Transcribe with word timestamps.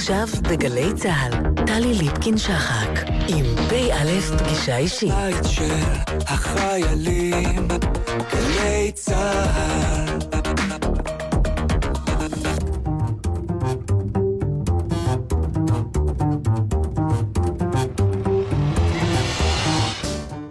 עכשיו 0.00 0.28
בגלי 0.42 0.94
צה"ל, 0.94 1.64
טלי 1.66 1.94
ליפקין-שחק, 1.94 2.88
עם 3.28 3.44
פ"א 3.68 4.36
פגישה 4.38 4.76
אישית. 4.76 5.12
בית 5.14 5.44
של 5.50 5.74
החיילים, 6.26 7.68
גלי 8.32 8.92
צה"ל. 8.94 10.18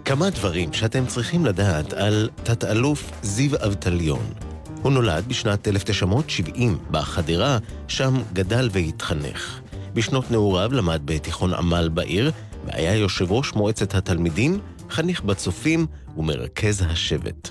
כמה 0.04 0.30
דברים 0.30 0.72
שאתם 0.72 1.06
צריכים 1.06 1.46
לדעת 1.46 1.92
על 1.92 2.28
תת-אלוף 2.42 3.10
זיו 3.22 3.56
אבטליון. 3.66 4.49
הוא 4.82 4.92
נולד 4.92 5.24
בשנת 5.28 5.68
1970 5.68 6.78
בחדרה, 6.90 7.58
שם 7.88 8.14
גדל 8.32 8.68
והתחנך. 8.72 9.60
בשנות 9.94 10.30
נעוריו 10.30 10.72
למד 10.72 11.00
בתיכון 11.04 11.54
עמל 11.54 11.88
בעיר, 11.94 12.30
והיה 12.66 12.94
יושב 12.94 13.32
ראש 13.32 13.54
מועצת 13.54 13.94
התלמידים, 13.94 14.60
חניך 14.90 15.22
בצופים 15.22 15.86
ומרכז 16.16 16.84
השבט. 16.88 17.50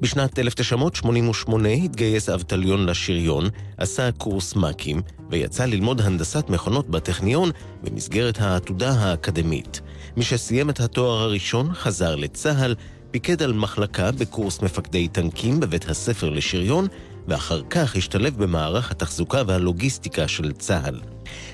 בשנת 0.00 0.38
1988 0.38 1.68
התגייס 1.68 2.28
אבטליון 2.28 2.86
לשריון, 2.86 3.48
עשה 3.76 4.12
קורס 4.12 4.56
מ"כים, 4.56 5.02
ויצא 5.30 5.64
ללמוד 5.64 6.00
הנדסת 6.00 6.50
מכונות 6.50 6.88
בטכניון 6.88 7.50
במסגרת 7.82 8.40
העתודה 8.40 8.90
האקדמית. 8.90 9.80
משסיים 10.16 10.70
את 10.70 10.80
התואר 10.80 11.22
הראשון, 11.22 11.74
חזר 11.74 12.16
לצה"ל, 12.16 12.74
פיקד 13.10 13.42
על 13.42 13.52
מחלקה 13.52 14.12
בקורס 14.12 14.62
מפקדי 14.62 15.08
טנקים 15.08 15.60
בבית 15.60 15.88
הספר 15.88 16.30
לשריון, 16.30 16.86
ואחר 17.28 17.62
כך 17.70 17.96
השתלב 17.96 18.42
במערך 18.42 18.90
התחזוקה 18.90 19.42
והלוגיסטיקה 19.46 20.28
של 20.28 20.52
צה"ל. 20.52 21.00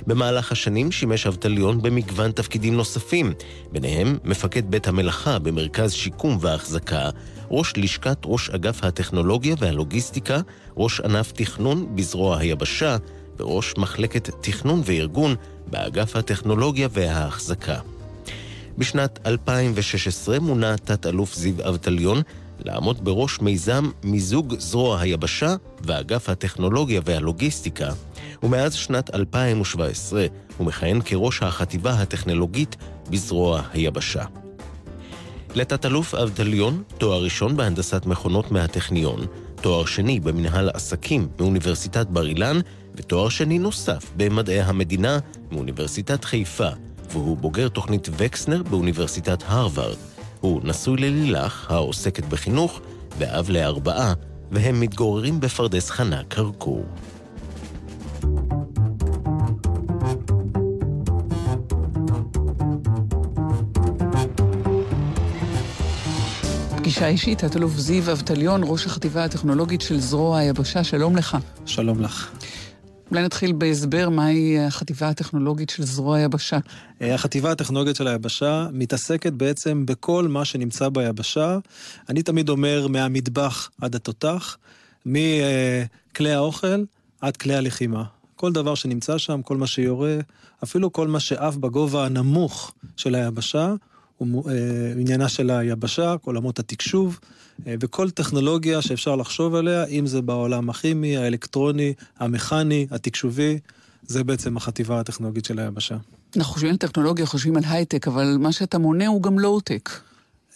במהלך 0.06 0.52
השנים 0.52 0.92
שימש 0.92 1.27
אבטליון 1.27 1.82
במגוון 1.82 2.32
תפקידים 2.32 2.77
נוספים, 2.77 3.32
ביניהם 3.72 4.19
מפקד 4.25 4.70
בית 4.70 4.88
המלאכה 4.88 5.38
במרכז 5.38 5.92
שיקום 5.92 6.38
והחזקה, 6.41 7.10
ראש 7.50 7.72
לשכת 7.77 8.19
ראש 8.25 8.50
אגף 8.50 8.84
הטכנולוגיה 8.84 9.55
והלוגיסטיקה, 9.58 10.41
ראש 10.77 11.00
ענף 11.00 11.32
תכנון 11.32 11.97
בזרוע 11.97 12.38
היבשה, 12.38 12.97
וראש 13.36 13.75
מחלקת 13.78 14.30
תכנון 14.41 14.82
וארגון 14.84 15.34
באגף 15.66 16.16
הטכנולוגיה 16.16 16.88
וההחזקה. 16.92 17.78
בשנת 18.78 19.19
2016 19.27 20.41
מונה 20.41 20.77
תת-אלוף 20.77 21.34
זיו 21.34 21.69
אבטליון 21.69 22.22
לעמוד 22.64 23.05
בראש 23.05 23.41
מיזם 23.41 23.91
מיזוג 24.03 24.55
זרוע 24.58 25.00
היבשה 25.00 25.55
ואגף 25.81 26.28
הטכנולוגיה 26.28 27.00
והלוגיסטיקה, 27.05 27.91
ומאז 28.42 28.75
שנת 28.75 29.14
2017 29.14 30.27
הוא 30.56 30.66
מכהן 30.66 31.00
כראש 31.05 31.42
החטיבה 31.42 31.92
הטכנולוגית 31.92 32.77
בזרוע 33.11 33.62
היבשה. 33.72 34.25
לתת-אלוף 35.55 36.14
אבטליון, 36.14 36.83
תואר 36.98 37.22
ראשון 37.22 37.56
בהנדסת 37.56 38.06
מכונות 38.06 38.50
מהטכניון, 38.50 39.27
תואר 39.61 39.84
שני 39.84 40.20
במנהל 40.20 40.70
עסקים 40.75 41.28
מאוניברסיטת 41.41 42.06
בר 42.06 42.27
אילן, 42.27 42.61
ותואר 42.94 43.28
שני 43.28 43.59
נוסף 43.59 44.12
במדעי 44.16 44.61
המדינה 44.61 45.19
מאוניברסיטת 45.50 46.25
חיפה, 46.25 46.69
והוא 47.12 47.36
בוגר 47.36 47.69
תוכנית 47.69 48.08
וקסנר 48.16 48.62
באוניברסיטת 48.62 49.42
הרווארד. 49.47 49.97
הוא 50.41 50.60
נשוי 50.64 50.97
ללילך, 50.97 51.70
העוסקת 51.70 52.24
בחינוך, 52.24 52.80
ואב 53.19 53.50
לארבעה, 53.50 54.14
והם 54.50 54.80
מתגוררים 54.80 55.41
בפרדס 55.41 55.91
חנה 55.91 56.22
כרכור. 56.30 56.84
פגישה 66.76 67.06
אישית, 67.06 67.44
תת-אלוף 67.44 67.72
זיו 67.76 68.12
אבטליון, 68.12 68.60
ראש 68.65 68.86
החטיבה 68.86 69.25
הטכנולוגית 69.25 69.81
של 69.81 70.00
זרוע 70.00 70.38
היבשה, 70.38 70.84
שלום 70.84 71.16
לך. 71.16 71.36
שלום 71.66 72.00
לך. 72.00 72.31
אולי 73.14 73.25
נתחיל 73.25 73.52
בהסבר 73.52 74.08
מהי 74.08 74.58
החטיבה 74.58 75.08
הטכנולוגית 75.08 75.70
של 75.70 75.84
זרוע 75.84 76.16
היבשה. 76.16 76.58
אה, 77.02 77.14
החטיבה 77.14 77.50
הטכנולוגית 77.50 77.97
של 77.97 78.06
היבשה 78.06 78.66
מתעסקת 78.72 79.32
בעצם 79.32 79.86
בכל 79.86 80.28
מה 80.28 80.44
שנמצא 80.44 80.88
ביבשה. 80.88 81.58
אני 82.08 82.22
תמיד 82.22 82.48
אומר 82.48 82.86
מהמטבח 82.88 83.70
עד 83.80 83.94
התותח, 83.94 84.56
מכלי 85.06 86.32
האוכל 86.32 86.84
עד 87.20 87.36
כלי 87.36 87.54
הלחימה. 87.54 88.04
כל 88.36 88.53
דבר 88.53 88.74
שנמצא 88.74 89.19
שם, 89.19 89.42
כל 89.42 89.56
מה 89.56 89.66
שיורה, 89.66 90.19
אפילו 90.64 90.92
כל 90.92 91.08
מה 91.08 91.20
שעף 91.20 91.56
בגובה 91.56 92.06
הנמוך 92.06 92.74
של 92.97 93.14
היבשה, 93.14 93.74
הוא 94.16 94.50
אה, 94.50 94.54
עניינה 95.00 95.28
של 95.28 95.50
היבשה, 95.50 96.14
עולמות 96.24 96.58
התקשוב, 96.58 97.19
אה, 97.22 97.44
וכל 97.66 98.10
טכנולוגיה 98.10 98.82
שאפשר 98.82 99.16
לחשוב 99.16 99.54
עליה, 99.54 99.84
אם 99.84 100.06
זה 100.06 100.22
בעולם 100.22 100.70
הכימי, 100.70 101.16
האלקטרוני, 101.16 101.94
המכני, 102.19 102.87
התקשובי, 102.91 103.59
זה 104.06 104.25
בעצם 104.25 104.56
החטיבה 104.56 105.00
הטכנולוגית 105.00 105.44
של 105.44 105.59
היבשה. 105.59 105.97
אנחנו 106.37 106.53
חושבים 106.53 106.70
על 106.70 106.76
טכנולוגיה, 106.76 107.26
חושבים 107.26 107.56
על 107.56 107.62
הייטק, 107.66 108.09
אבל 108.09 108.37
מה 108.41 108.53
שאתה 108.53 108.78
מונה 108.78 109.06
הוא 109.06 109.22
גם 109.22 109.38
לואו-טק. 109.38 109.91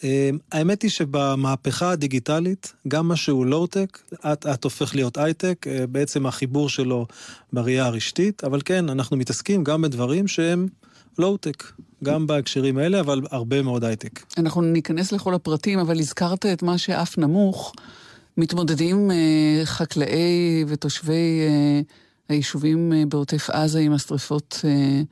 אה, 0.04 0.30
האמת 0.52 0.82
היא 0.82 0.90
שבמהפכה 0.90 1.90
הדיגיטלית, 1.90 2.72
גם 2.88 3.08
מה 3.08 3.16
שהוא 3.16 3.46
לואו-טק, 3.46 3.98
אט 4.26 4.46
אט 4.46 4.64
הופך 4.64 4.94
להיות 4.94 5.18
הייטק, 5.18 5.66
בעצם 5.90 6.26
החיבור 6.26 6.68
שלו 6.68 7.06
בראייה 7.52 7.86
הרשתית, 7.86 8.44
אבל 8.44 8.60
כן, 8.64 8.88
אנחנו 8.88 9.16
מתעסקים 9.16 9.64
גם 9.64 9.82
בדברים 9.82 10.28
שהם 10.28 10.68
לואו-טק. 11.18 11.64
גם 12.04 12.26
בהקשרים 12.26 12.78
האלה, 12.78 13.00
אבל 13.00 13.20
הרבה 13.30 13.62
מאוד 13.62 13.84
הייטק. 13.84 14.20
אנחנו 14.38 14.62
ניכנס 14.62 15.12
לכל 15.12 15.34
הפרטים, 15.34 15.78
אבל 15.78 15.98
הזכרת 15.98 16.46
את 16.46 16.62
מה 16.62 16.78
שאף 16.78 17.18
נמוך. 17.18 17.72
מתמודדים 18.36 19.10
אה, 19.10 19.60
חקלאי 19.64 20.64
ותושבי 20.68 21.40
אה, 21.48 21.80
היישובים 22.28 22.92
אה, 22.92 23.02
בעוטף 23.08 23.50
עזה 23.50 23.78
עם 23.78 23.92
השרפות 23.92 24.60
אה, 24.64 25.02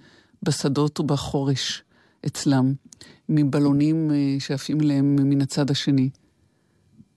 בשדות 0.42 1.00
ובחורש 1.00 1.82
אצלם, 2.26 2.72
מבלונים 3.28 4.10
אה, 4.10 4.36
שעפים 4.38 4.80
אליהם 4.80 5.16
מן 5.16 5.40
הצד 5.40 5.70
השני. 5.70 6.08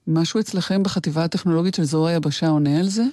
משהו 0.08 0.40
אצלכם 0.40 0.84
בחטיבה 0.84 1.24
הטכנולוגית 1.24 1.76
של 1.76 1.84
זרוע 1.84 2.10
היבשה 2.10 2.48
עונה 2.48 2.80
על 2.80 2.88
זה? 2.88 3.04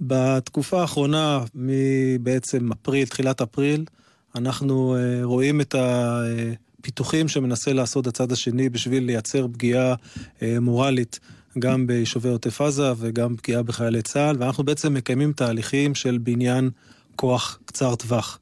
בתקופה 0.00 0.80
האחרונה, 0.80 1.44
מבעצם 1.54 2.72
אפריל, 2.72 3.06
תחילת 3.06 3.40
אפריל, 3.40 3.84
אנחנו 4.34 4.96
uh, 4.96 5.24
רואים 5.24 5.60
את 5.60 5.74
הפיתוחים 5.78 7.28
שמנסה 7.28 7.72
לעשות 7.72 8.06
הצד 8.06 8.32
השני 8.32 8.68
בשביל 8.68 9.04
לייצר 9.04 9.46
פגיעה 9.52 9.94
uh, 9.94 10.42
מורלית 10.60 11.20
גם 11.58 11.86
ביישובי 11.86 12.28
עוטף 12.28 12.60
עזה 12.60 12.92
וגם 12.98 13.36
פגיעה 13.36 13.62
בחיילי 13.62 14.02
צה"ל, 14.02 14.36
ואנחנו 14.38 14.64
בעצם 14.64 14.94
מקיימים 14.94 15.32
תהליכים 15.32 15.94
של 15.94 16.18
בניין 16.18 16.70
כוח 17.16 17.58
קצר 17.64 17.94
טווח. 17.94 18.38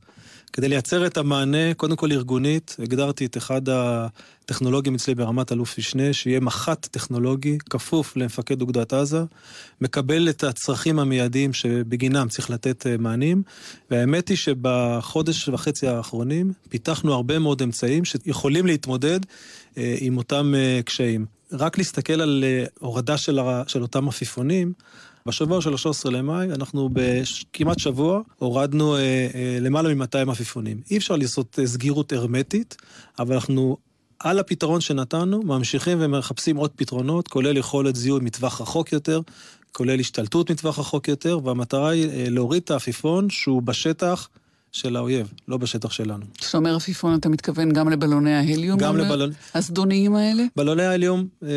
כדי 0.52 0.68
לייצר 0.68 1.06
את 1.06 1.16
המענה, 1.16 1.74
קודם 1.76 1.96
כל 1.96 2.12
ארגונית, 2.12 2.76
הגדרתי 2.78 3.26
את 3.26 3.36
אחד 3.36 3.62
הטכנולוגים 3.68 4.94
אצלי 4.94 5.14
ברמת 5.14 5.52
אלוף 5.52 5.78
משנה, 5.78 6.12
שיהיה 6.12 6.40
מח"ט 6.40 6.86
טכנולוגי 6.90 7.58
כפוף 7.70 8.16
למפקד 8.16 8.60
אוגדת 8.60 8.92
עזה, 8.92 9.22
מקבל 9.80 10.28
את 10.28 10.44
הצרכים 10.44 10.98
המיידיים 10.98 11.52
שבגינם 11.52 12.28
צריך 12.28 12.50
לתת 12.50 12.86
אה, 12.86 12.96
מענים, 12.98 13.42
והאמת 13.90 14.28
היא 14.28 14.36
שבחודש 14.36 15.48
וחצי 15.48 15.86
האחרונים 15.86 16.52
פיתחנו 16.68 17.14
הרבה 17.14 17.38
מאוד 17.38 17.62
אמצעים 17.62 18.04
שיכולים 18.04 18.66
להתמודד 18.66 19.20
אה, 19.78 19.96
עם 20.00 20.16
אותם 20.16 20.54
אה, 20.56 20.80
קשיים. 20.84 21.26
רק 21.52 21.78
להסתכל 21.78 22.20
על 22.20 22.44
הורדה 22.78 23.16
של, 23.16 23.38
של 23.66 23.82
אותם 23.82 24.08
עפיפונים, 24.08 24.72
בשבוע 25.28 25.60
של 25.60 25.72
ה-13 25.72 26.10
למאי, 26.10 26.46
אנחנו 26.52 26.88
בכמעט 26.92 27.78
שבוע 27.78 28.20
הורדנו 28.38 28.96
אה, 28.96 29.00
אה, 29.34 29.58
למעלה 29.60 29.94
מ-200 29.94 30.30
עפיפונים. 30.30 30.80
אי 30.90 30.96
אפשר 30.96 31.16
לעשות 31.16 31.58
אה, 31.58 31.66
סגירות 31.66 32.12
הרמטית, 32.12 32.76
אבל 33.18 33.34
אנחנו 33.34 33.76
על 34.18 34.38
הפתרון 34.38 34.80
שנתנו, 34.80 35.42
ממשיכים 35.42 35.98
ומחפשים 36.00 36.56
עוד 36.56 36.70
פתרונות, 36.76 37.28
כולל 37.28 37.56
יכולת 37.56 37.96
זיהוי 37.96 38.20
מטווח 38.20 38.60
רחוק 38.60 38.92
יותר, 38.92 39.20
כולל 39.72 40.00
השתלטות 40.00 40.50
מטווח 40.50 40.78
רחוק 40.78 41.08
יותר, 41.08 41.38
והמטרה 41.44 41.88
היא 41.88 42.08
אה, 42.08 42.26
להוריד 42.28 42.62
את 42.62 42.70
העפיפון 42.70 43.30
שהוא 43.30 43.62
בשטח. 43.62 44.28
של 44.72 44.96
האויב, 44.96 45.32
לא 45.48 45.56
בשטח 45.56 45.90
שלנו. 45.90 46.24
כשאתה 46.38 46.58
אומר 46.58 46.76
עפיפון, 46.76 47.14
אתה 47.14 47.28
מתכוון 47.28 47.72
גם 47.72 47.88
לבלוני 47.88 48.34
ההליום? 48.34 48.78
גם 48.78 48.96
לבלוני... 48.96 49.34
הזדוניים 49.54 50.14
האלה? 50.14 50.44
בלוני 50.56 50.84
ההליום, 50.84 51.26
אה, 51.42 51.48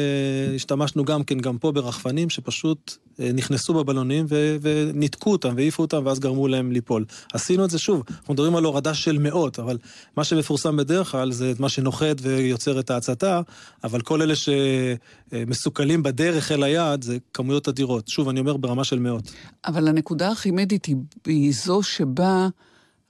השתמשנו 0.56 1.06
גם 1.06 1.24
כן, 1.24 1.40
גם 1.40 1.58
פה 1.58 1.72
ברחפנים, 1.72 2.30
שפשוט 2.30 2.98
אה, 3.20 3.32
נכנסו 3.34 3.74
בבלונים 3.74 4.26
ו- 4.30 4.58
וניתקו 4.62 5.32
אותם 5.32 5.54
והעיפו 5.56 5.82
אותם, 5.82 6.02
ואז 6.06 6.20
גרמו 6.20 6.48
להם 6.48 6.72
ליפול. 6.72 7.06
עשינו 7.34 7.66
את 7.66 7.70
זה 7.70 7.80
שוב, 7.80 8.04
אנחנו 8.10 8.34
מדברים 8.34 8.56
על 8.56 8.64
הורדה 8.64 8.94
של 8.94 9.18
מאות, 9.18 9.60
אבל 9.60 9.78
מה 10.18 10.24
שמפורסם 10.24 10.78
בדרך 10.78 11.12
כלל 11.12 11.32
זה 11.32 11.54
מה 11.60 11.70
שנוחת 11.70 12.16
ויוצר 12.22 12.80
את 12.80 12.90
ההצתה, 12.90 13.42
אבל 13.84 14.02
כל 14.02 14.22
אלה 14.22 14.34
שמסוכלים 14.36 16.04
בדרך 16.04 16.52
אל 16.52 16.64
היעד 16.64 17.04
זה 17.04 17.18
כמויות 17.34 17.68
אדירות. 17.68 18.08
שוב, 18.08 18.30
אני 18.30 18.40
אומר 18.40 18.58
ברמה 18.58 18.84
של 18.84 19.00
מאות. 19.00 19.32
אבל 19.68 19.88
הנקודה 19.88 20.32
הכי 20.32 20.52
מדית 20.52 20.88
היא 21.26 21.54
זו 21.54 21.84
שבה... 21.84 22.48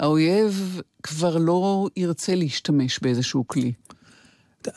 האויב 0.01 0.81
כבר 1.03 1.37
לא 1.37 1.87
ירצה 1.97 2.35
להשתמש 2.35 2.99
באיזשהו 3.01 3.47
כלי. 3.47 3.71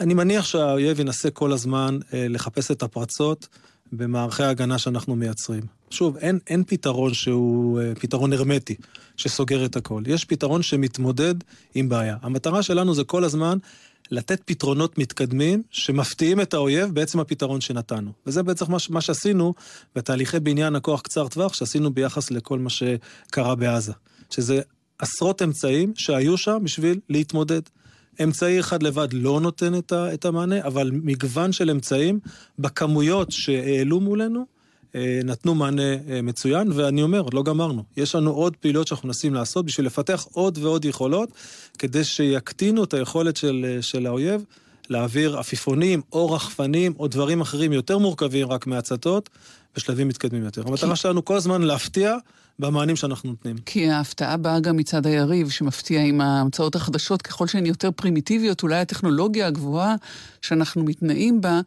אני 0.01 0.15
מניח 0.15 0.45
שהאויב 0.45 1.01
ינסה 1.01 1.31
כל 1.31 1.53
הזמן 1.53 1.99
אה, 2.15 2.29
לחפש 2.29 2.71
את 2.71 2.83
הפרצות 2.83 3.49
במערכי 3.93 4.43
ההגנה 4.43 4.79
שאנחנו 4.79 5.17
מייצרים. 5.17 5.63
שוב, 5.91 6.17
אין, 6.17 6.39
אין 6.47 6.65
פתרון 6.67 7.15
שהוא 7.15 7.81
אה, 7.81 7.93
פתרון 7.95 8.33
הרמטי, 8.33 8.75
שסוגר 9.17 9.65
את 9.65 9.77
הכל. 9.77 10.03
יש 10.07 10.25
פתרון 10.25 10.63
שמתמודד 10.63 11.35
עם 11.75 11.89
בעיה. 11.89 12.17
המטרה 12.23 12.63
שלנו 12.63 12.95
זה 12.95 13.05
כל 13.05 13.25
הזמן 13.25 13.59
לתת 14.11 14.41
פתרונות 14.45 14.99
מתקדמים 14.99 15.63
שמפתיעים 15.71 16.41
את 16.41 16.55
האויב 16.55 16.95
בעצם 16.95 17.21
הפתרון 17.21 17.61
שנתנו. 17.61 18.13
וזה 18.27 18.43
בעצם 18.43 18.73
מה, 18.73 18.79
מה 18.91 19.01
שעשינו 19.01 19.55
בתהליכי 19.97 20.41
בניין 20.41 20.77
הכוח 20.77 21.01
קצר 21.01 21.29
טווח 21.29 21.55
שעשינו 21.55 21.95
ביחס 21.95 22.31
לכל 22.31 22.59
מה 22.59 22.71
שקרה 22.71 23.55
בעזה. 23.55 23.93
שזה 24.31 24.61
עשרות 24.99 25.43
אמצעים 25.43 25.93
שהיו 25.97 26.37
שם 26.37 26.59
בשביל 26.63 27.01
להתמודד. 27.09 27.61
אמצעי 28.23 28.61
אחד 28.61 28.83
לבד 28.83 29.09
לא 29.13 29.41
נותן 29.41 29.73
את 29.93 30.25
המענה, 30.25 30.65
אבל 30.65 30.91
מגוון 30.93 31.53
של 31.53 31.71
אמצעים 31.71 32.21
בכמויות 32.59 33.33
שהעלו 33.33 34.01
מולנו, 34.01 34.47
אה, 34.95 35.21
נתנו 35.25 35.55
מענה 35.55 35.83
אה, 36.09 36.23
מצוין, 36.23 36.73
ואני 36.73 37.03
אומר, 37.03 37.21
עוד 37.21 37.35
לא 37.35 37.43
גמרנו. 37.43 37.85
יש 37.97 38.15
לנו 38.15 38.31
עוד 38.31 38.57
פעילויות 38.57 38.87
שאנחנו 38.87 39.07
מנסים 39.07 39.35
לעשות 39.35 39.67
בשביל 39.67 39.87
לפתח 39.87 40.27
עוד 40.33 40.59
ועוד 40.59 40.85
יכולות, 40.85 41.29
כדי 41.79 42.05
שיקטינו 42.05 42.85
את 42.85 42.95
היכולת 42.95 43.37
של, 43.37 43.67
אה, 43.69 43.83
של 43.83 44.07
האויב 44.07 44.45
להעביר 44.91 45.39
עפיפונים 45.39 46.03
או 46.13 46.33
רחפנים 46.33 46.95
או 46.99 47.09
דברים 47.09 47.41
אחרים 47.41 47.73
יותר 47.73 47.99
מורכבים 47.99 48.49
רק 48.49 48.67
מהצתות, 48.67 49.31
בשלבים 49.77 50.09
מתקדמים 50.09 50.45
יותר. 50.45 50.63
המטרה 50.67 50.97
שלנו 50.97 51.25
כל 51.25 51.37
הזמן 51.37 51.63
להפתיע 51.63 52.17
במענים 52.59 52.97
שאנחנו 52.97 53.31
נותנים. 53.31 53.57
כי 53.67 53.91
ההפתעה 53.91 54.37
באה 54.37 54.61
גם 54.61 54.77
מצד 54.77 55.07
היריב, 55.07 55.51
שמפתיע 55.51 56.03
עם 56.03 56.21
ההמצאות 56.21 56.75
החדשות, 56.75 57.23
ככל 57.23 57.47
שהן 57.47 57.67
יותר 57.67 57.91
פרימיטיביות, 57.91 58.63
אולי 58.63 58.77
הטכנולוגיה 58.77 59.47
הגבוהה 59.47 59.95
שאנחנו 60.43 60.85
מתנאים 60.85 61.41
בה, 61.41 61.61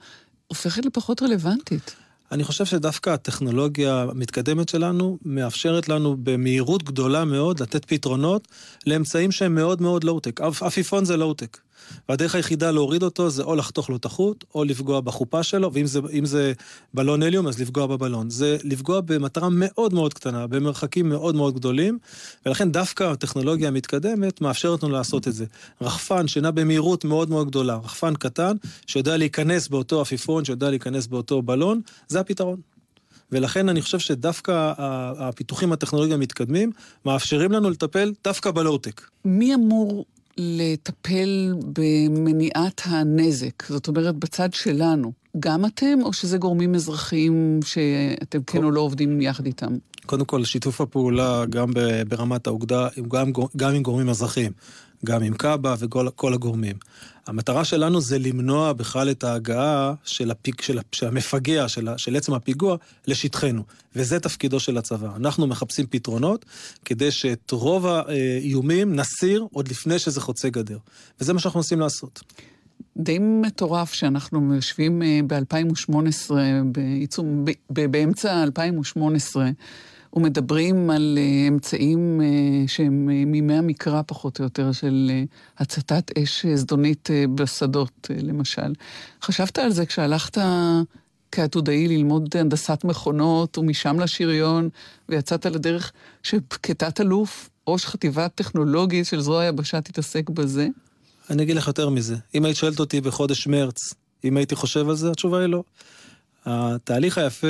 הופכת 0.47 0.85
לפחות 0.85 1.21
רלוונטית. 1.21 1.95
אני 2.31 2.43
חושב 2.43 2.65
שדווקא 2.65 3.09
הטכנולוגיה 3.09 4.01
המתקדמת 4.01 4.69
שלנו 4.69 5.17
מאפשרת 5.25 5.89
לנו 5.89 6.17
במהירות 6.23 6.83
גדולה 6.83 7.25
מאוד 7.25 7.59
לתת 7.59 7.85
פתרונות 7.85 8.47
לאמצעים 8.87 9.31
שהם 9.31 9.55
מאוד 9.55 9.81
מאוד 9.81 10.03
לואו-טק. 10.03 10.41
עפיפון 10.41 11.05
זה 11.05 11.17
לואו-טק. 11.17 11.57
והדרך 12.09 12.35
היחידה 12.35 12.71
להוריד 12.71 13.03
אותו 13.03 13.29
זה 13.29 13.43
או 13.43 13.55
לחתוך 13.55 13.89
לו 13.89 13.95
את 13.95 14.05
החוט, 14.05 14.43
או 14.55 14.63
לפגוע 14.63 15.01
בחופה 15.01 15.43
שלו, 15.43 15.73
ואם 15.73 15.85
זה, 15.85 15.99
זה 16.23 16.53
בלון 16.93 17.23
הליום, 17.23 17.47
אז 17.47 17.61
לפגוע 17.61 17.87
בבלון. 17.87 18.29
זה 18.29 18.57
לפגוע 18.63 19.01
במטרה 19.01 19.49
מאוד 19.51 19.93
מאוד 19.93 20.13
קטנה, 20.13 20.47
במרחקים 20.47 21.09
מאוד 21.09 21.35
מאוד 21.35 21.55
גדולים, 21.55 21.97
ולכן 22.45 22.71
דווקא 22.71 23.03
הטכנולוגיה 23.03 23.67
המתקדמת 23.67 24.41
מאפשרת 24.41 24.83
לנו 24.83 24.93
לעשות 24.93 25.27
את 25.27 25.33
זה. 25.33 25.45
רחפן 25.81 26.27
שנע 26.27 26.51
במהירות 26.51 27.05
מאוד 27.05 27.29
מאוד 27.29 27.47
גדולה, 27.47 27.75
רחפן 27.75 28.15
קטן, 28.15 28.55
שיודע 28.87 29.17
להיכנס 29.17 29.67
באותו 29.67 30.01
עפיפון, 30.01 30.45
שיודע 30.45 30.69
להיכנס 30.69 31.07
באותו 31.07 31.41
בלון, 31.41 31.81
זה 32.07 32.19
הפתרון. 32.19 32.61
ולכן 33.31 33.69
אני 33.69 33.81
חושב 33.81 33.99
שדווקא 33.99 34.73
הפיתוחים 35.17 35.71
הטכנולוגיים 35.71 36.19
המתקדמים 36.19 36.71
מאפשרים 37.05 37.51
לנו 37.51 37.69
לטפל 37.69 38.13
דווקא 38.23 38.51
בלואו-טק. 38.51 39.01
מי 39.25 39.55
אמור 39.55 40.05
לטפל 40.37 41.53
במניעת 41.73 42.81
הנזק? 42.85 43.63
זאת 43.69 43.87
אומרת, 43.87 44.15
בצד 44.15 44.53
שלנו. 44.53 45.11
גם 45.39 45.65
אתם, 45.65 45.99
או 46.03 46.13
שזה 46.13 46.37
גורמים 46.37 46.75
אזרחיים 46.75 47.59
שאתם 47.65 48.43
כן 48.43 48.63
או 48.63 48.71
לא 48.71 48.81
עובדים 48.81 49.21
יחד 49.21 49.45
איתם? 49.45 49.77
קודם 50.05 50.25
כל, 50.25 50.43
שיתוף 50.43 50.81
הפעולה 50.81 51.45
גם 51.49 51.71
ברמת 52.07 52.47
האוגדה, 52.47 52.87
גם, 53.07 53.31
גם 53.57 53.75
עם 53.75 53.83
גורמים 53.83 54.09
אזרחיים. 54.09 54.51
גם 55.05 55.23
עם 55.23 55.33
קאבה 55.33 55.75
וכל 55.79 56.33
הגורמים. 56.33 56.75
המטרה 57.27 57.65
שלנו 57.65 58.01
זה 58.01 58.19
למנוע 58.19 58.73
בכלל 58.73 59.11
את 59.11 59.23
ההגעה 59.23 59.93
של, 60.03 60.31
הפיג, 60.31 60.61
של, 60.61 60.79
של 60.91 61.07
המפגע, 61.07 61.67
של, 61.67 61.87
של 61.97 62.15
עצם 62.15 62.33
הפיגוע, 62.33 62.77
לשטחנו. 63.07 63.63
וזה 63.95 64.19
תפקידו 64.19 64.59
של 64.59 64.77
הצבא. 64.77 65.15
אנחנו 65.15 65.47
מחפשים 65.47 65.85
פתרונות 65.89 66.45
כדי 66.85 67.11
שאת 67.11 67.51
רוב 67.51 67.85
האיומים 67.87 68.95
נסיר 68.95 69.47
עוד 69.53 69.67
לפני 69.67 69.99
שזה 69.99 70.21
חוצה 70.21 70.49
גדר. 70.49 70.77
וזה 71.21 71.33
מה 71.33 71.39
שאנחנו 71.39 71.59
מנסים 71.59 71.79
לעשות. 71.79 72.23
די 72.97 73.19
מטורף 73.19 73.93
שאנחנו 73.93 74.55
יושבים 74.55 75.01
אה, 75.01 75.19
ב-2018, 75.27 76.31
בעיצום, 76.65 77.45
באמצע 77.69 78.43
2018, 78.43 79.49
ומדברים 80.13 80.89
על 80.89 81.17
uh, 81.17 81.47
אמצעים 81.47 82.21
uh, 82.21 82.69
שהם 82.69 83.09
uh, 83.09 83.25
מימי 83.25 83.53
המקרא 83.53 84.01
פחות 84.07 84.39
או 84.39 84.43
יותר, 84.43 84.71
של 84.71 85.11
הצתת 85.57 86.17
אש 86.17 86.45
זדונית 86.45 87.09
בשדות, 87.35 88.09
למשל. 88.23 88.73
חשבת 89.21 89.57
על 89.57 89.71
זה 89.71 89.85
כשהלכת 89.85 90.37
כעתודאי 91.31 91.87
ללמוד 91.87 92.37
הנדסת 92.37 92.83
מכונות, 92.83 93.57
ומשם 93.57 93.99
לשריון, 93.99 94.69
ויצאת 95.09 95.45
לדרך 95.45 95.91
שכתת 96.23 97.01
אלוף, 97.01 97.49
ראש 97.67 97.85
חטיבה 97.85 98.27
טכנולוגית 98.29 99.05
של 99.05 99.21
זרוע 99.21 99.41
היבשה 99.41 99.81
תתעסק 99.81 100.29
בזה? 100.29 100.67
אני 101.29 101.43
אגיד 101.43 101.55
לך 101.55 101.67
יותר 101.67 101.89
מזה. 101.89 102.15
אם 102.35 102.45
היית 102.45 102.57
שואלת 102.57 102.79
אותי 102.79 103.01
בחודש 103.01 103.47
מרץ, 103.47 103.93
אם 104.23 104.37
הייתי 104.37 104.55
חושב 104.55 104.89
על 104.89 104.95
זה, 104.95 105.11
התשובה 105.11 105.39
היא 105.39 105.47
לא. 105.47 105.63
התהליך 106.49 107.17
היפה 107.17 107.47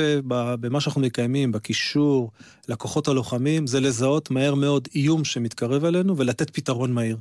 במה 0.60 0.80
שאנחנו 0.80 1.00
מקיימים, 1.00 1.52
בקישור 1.52 2.30
לכוחות 2.68 3.08
הלוחמים, 3.08 3.66
זה 3.66 3.80
לזהות 3.80 4.30
מהר 4.30 4.54
מאוד 4.54 4.88
איום 4.94 5.24
שמתקרב 5.24 5.84
אלינו 5.84 6.16
ולתת 6.16 6.50
פתרון 6.50 6.92
מהיר. 6.92 7.16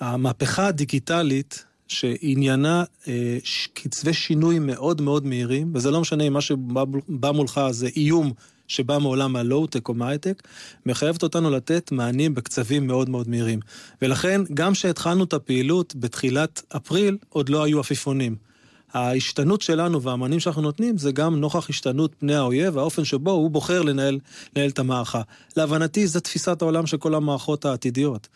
המהפכה 0.00 0.66
הדיגיטלית, 0.66 1.64
שעניינה 1.88 2.84
אה, 3.08 3.38
קצבי 3.74 4.12
שינוי 4.12 4.58
מאוד 4.58 5.00
מאוד 5.00 5.26
מהירים, 5.26 5.70
וזה 5.74 5.90
לא 5.90 6.00
משנה 6.00 6.24
אם 6.24 6.32
מה 6.32 6.40
שבא 6.40 7.30
מולך 7.30 7.60
זה 7.70 7.88
איום 7.96 8.32
שבא 8.68 8.98
מעולם 8.98 9.36
הלואו-טק 9.36 9.88
או 9.88 9.94
מהייטק, 9.94 10.42
מחייבת 10.86 11.22
אותנו 11.22 11.50
לתת 11.50 11.92
מענים 11.92 12.34
בקצבים 12.34 12.86
מאוד 12.86 13.08
מאוד 13.08 13.28
מהירים. 13.28 13.60
ולכן, 14.02 14.40
גם 14.54 14.72
כשהתחלנו 14.72 15.24
את 15.24 15.32
הפעילות 15.32 15.94
בתחילת 15.96 16.62
אפריל, 16.76 17.18
עוד 17.28 17.48
לא 17.48 17.62
היו 17.62 17.80
עפיפונים. 17.80 18.49
ההשתנות 18.92 19.62
שלנו 19.62 20.02
והמענים 20.02 20.40
שאנחנו 20.40 20.62
נותנים 20.62 20.98
זה 20.98 21.12
גם 21.12 21.40
נוכח 21.40 21.70
השתנות 21.70 22.14
פני 22.18 22.34
האויב, 22.34 22.78
האופן 22.78 23.04
שבו 23.04 23.30
הוא 23.30 23.50
בוחר 23.50 23.82
לנהל, 23.82 24.18
לנהל 24.56 24.70
את 24.70 24.78
המערכה. 24.78 25.22
להבנתי, 25.56 26.06
זו 26.06 26.20
תפיסת 26.20 26.62
העולם 26.62 26.86
של 26.86 26.96
כל 26.96 27.14
המערכות 27.14 27.64
העתידיות. 27.64 28.28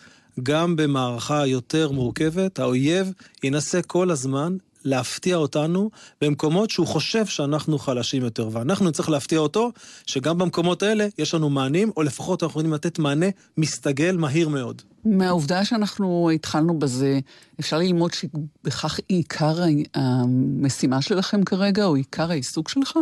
גם 0.43 0.77
במערכה 0.77 1.47
יותר 1.47 1.91
מורכבת, 1.91 2.59
האויב 2.59 3.13
ינסה 3.43 3.83
כל 3.83 4.11
הזמן 4.11 4.57
להפתיע 4.85 5.37
אותנו 5.37 5.91
במקומות 6.21 6.71
שהוא 6.71 6.87
חושב 6.87 7.27
שאנחנו 7.27 7.79
חלשים 7.79 8.23
יותר, 8.23 8.49
ואנחנו 8.53 8.89
נצטרך 8.89 9.09
להפתיע 9.09 9.39
אותו 9.39 9.73
שגם 10.07 10.39
במקומות 10.39 10.83
האלה 10.83 11.07
יש 11.19 11.35
לנו 11.35 11.51
מענים, 11.51 11.91
או 11.97 12.03
לפחות 12.03 12.43
אנחנו 12.43 12.51
יכולים 12.51 12.73
לתת 12.73 12.99
מענה 12.99 13.27
מסתגל 13.59 14.17
מהיר 14.17 14.49
מאוד. 14.49 14.83
מהעובדה 15.05 15.65
שאנחנו 15.65 16.31
התחלנו 16.35 16.79
בזה, 16.79 17.21
אפשר 17.61 17.79
ללמוד 17.79 18.11
שבכך 18.15 19.01
עיקר 19.09 19.57
המשימה 19.95 21.03
שלכם 21.03 21.45
כרגע, 21.45 21.85
או 21.85 21.95
עיקר 21.95 22.31
העיסוק 22.31 22.69
שלך? 22.69 22.99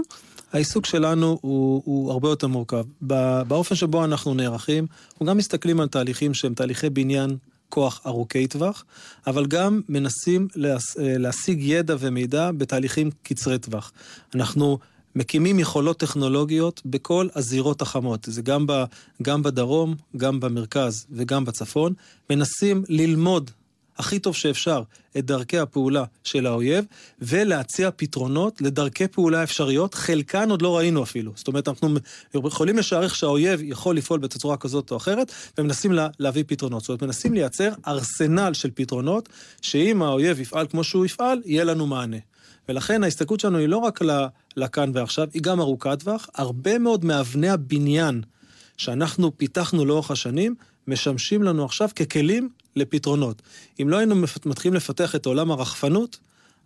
העיסוק 0.52 0.86
שלנו 0.86 1.38
הוא, 1.40 1.82
הוא 1.84 2.10
הרבה 2.10 2.28
יותר 2.28 2.46
מורכב. 2.46 2.84
באופן 3.48 3.74
שבו 3.74 4.04
אנחנו 4.04 4.34
נערכים, 4.34 4.86
אנחנו 5.12 5.26
גם 5.26 5.36
מסתכלים 5.36 5.80
על 5.80 5.88
תהליכים 5.88 6.34
שהם 6.34 6.54
תהליכי 6.54 6.90
בניין 6.90 7.36
כוח 7.73 8.00
ארוכי 8.07 8.47
טווח, 8.47 8.85
אבל 9.26 9.47
גם 9.47 9.81
מנסים 9.88 10.49
להש, 10.57 10.85
להשיג 10.97 11.62
ידע 11.62 11.97
ומידע 11.99 12.50
בתהליכים 12.52 13.11
קצרי 13.23 13.59
טווח. 13.59 13.93
אנחנו 14.35 14.79
מקימים 15.17 15.59
יכולות 15.59 15.99
טכנולוגיות 15.99 16.83
בכל 16.85 17.29
הזירות 17.35 17.83
החמות. 17.83 18.26
זה 18.31 18.43
גם 19.23 19.43
בדרום, 19.43 19.95
גם 20.17 20.41
במרכז 20.41 21.07
וגם 21.11 21.45
בצפון. 21.45 21.93
מנסים 22.31 22.85
ללמוד 22.88 23.50
הכי 23.99 24.18
טוב 24.18 24.37
שאפשר 24.37 24.82
את 25.18 25.26
דרכי 25.26 25.58
הפעולה 25.58 26.04
של 26.25 26.46
האויב, 26.46 26.84
ולהציע 27.18 27.90
פתרונות 27.96 28.61
לדרכי 28.61 29.08
פעולה 29.08 29.42
אפשריות, 29.42 29.94
חלקן 29.94 30.50
עוד 30.50 30.62
לא 30.62 30.76
ראינו 30.76 31.02
אפילו. 31.02 31.32
זאת 31.34 31.49
אומרת, 31.49 31.68
אנחנו 31.68 31.88
יכולים 32.34 32.78
לשערך 32.78 33.14
שהאויב 33.14 33.61
יכול 33.62 33.96
לפעול 33.96 34.20
בצורה 34.20 34.56
כזאת 34.56 34.90
או 34.90 34.96
אחרת, 34.96 35.32
ומנסים 35.58 35.92
לה, 35.92 36.08
להביא 36.18 36.44
פתרונות. 36.46 36.80
זאת 36.80 36.88
אומרת, 36.88 37.02
מנסים 37.02 37.34
לייצר 37.34 37.72
ארסנל 37.87 38.54
של 38.54 38.70
פתרונות, 38.75 39.28
שאם 39.62 40.02
האויב 40.02 40.40
יפעל 40.40 40.66
כמו 40.66 40.84
שהוא 40.84 41.06
יפעל, 41.06 41.42
יהיה 41.44 41.64
לנו 41.64 41.87
מענה. 41.87 42.16
ולכן 42.68 43.04
ההסתכלות 43.04 43.40
שלנו 43.40 43.58
היא 43.58 43.68
לא 43.68 43.76
רק 43.76 44.00
לכאן 44.56 44.90
ועכשיו, 44.94 45.28
היא 45.34 45.42
גם 45.42 45.61
ארוכת 45.61 46.00
טווח. 46.00 46.28
הרבה 46.34 46.78
מאוד 46.78 47.04
מאבני 47.04 47.49
הבניין 47.49 48.22
שאנחנו 48.76 49.37
פיתחנו 49.37 49.84
לאורך 49.84 50.11
השנים, 50.11 50.54
משמשים 50.88 51.42
לנו 51.42 51.64
עכשיו 51.64 51.88
ככלים 51.96 52.49
לפתרונות. 52.76 53.43
אם 53.83 53.88
לא 53.88 53.97
היינו 53.97 54.14
מתחילים 54.47 54.75
לפתח 54.75 55.14
את 55.14 55.26
עולם 55.26 55.50
הרחפנות, 55.50 56.19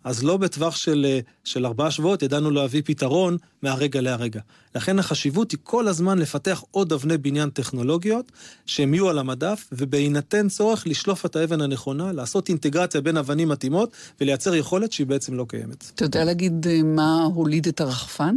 אז 0.03 0.23
לא 0.23 0.37
בטווח 0.37 0.75
של, 0.75 1.05
אה, 1.09 1.19
של 1.43 1.65
ארבעה 1.65 1.91
שבועות 1.91 2.23
ידענו 2.23 2.51
להביא 2.51 2.81
פתרון 2.85 3.37
מהרגע 3.61 4.01
להרגע. 4.01 4.41
לכן 4.75 4.99
החשיבות 4.99 5.51
היא 5.51 5.59
כל 5.63 5.87
הזמן 5.87 6.19
לפתח 6.19 6.63
עוד 6.71 6.93
אבני 6.93 7.17
בניין 7.17 7.49
טכנולוגיות 7.49 8.31
שהם 8.65 8.93
יהיו 8.93 9.09
על 9.09 9.19
המדף, 9.19 9.67
ובהינתן 9.71 10.49
צורך 10.49 10.87
לשלוף 10.87 11.25
את 11.25 11.35
האבן 11.35 11.61
הנכונה, 11.61 12.11
לעשות 12.11 12.49
אינטגרציה 12.49 13.01
בין 13.01 13.17
אבנים 13.17 13.49
מתאימות 13.49 13.91
ולייצר 14.21 14.55
יכולת 14.55 14.91
שהיא 14.91 15.07
בעצם 15.07 15.33
לא 15.33 15.45
קיימת. 15.49 15.91
אתה 15.95 16.05
יודע 16.05 16.23
להגיד 16.23 16.67
אה, 16.67 16.83
מה 16.83 17.23
הוליד 17.23 17.67
את 17.67 17.81
הרחפן? 17.81 18.35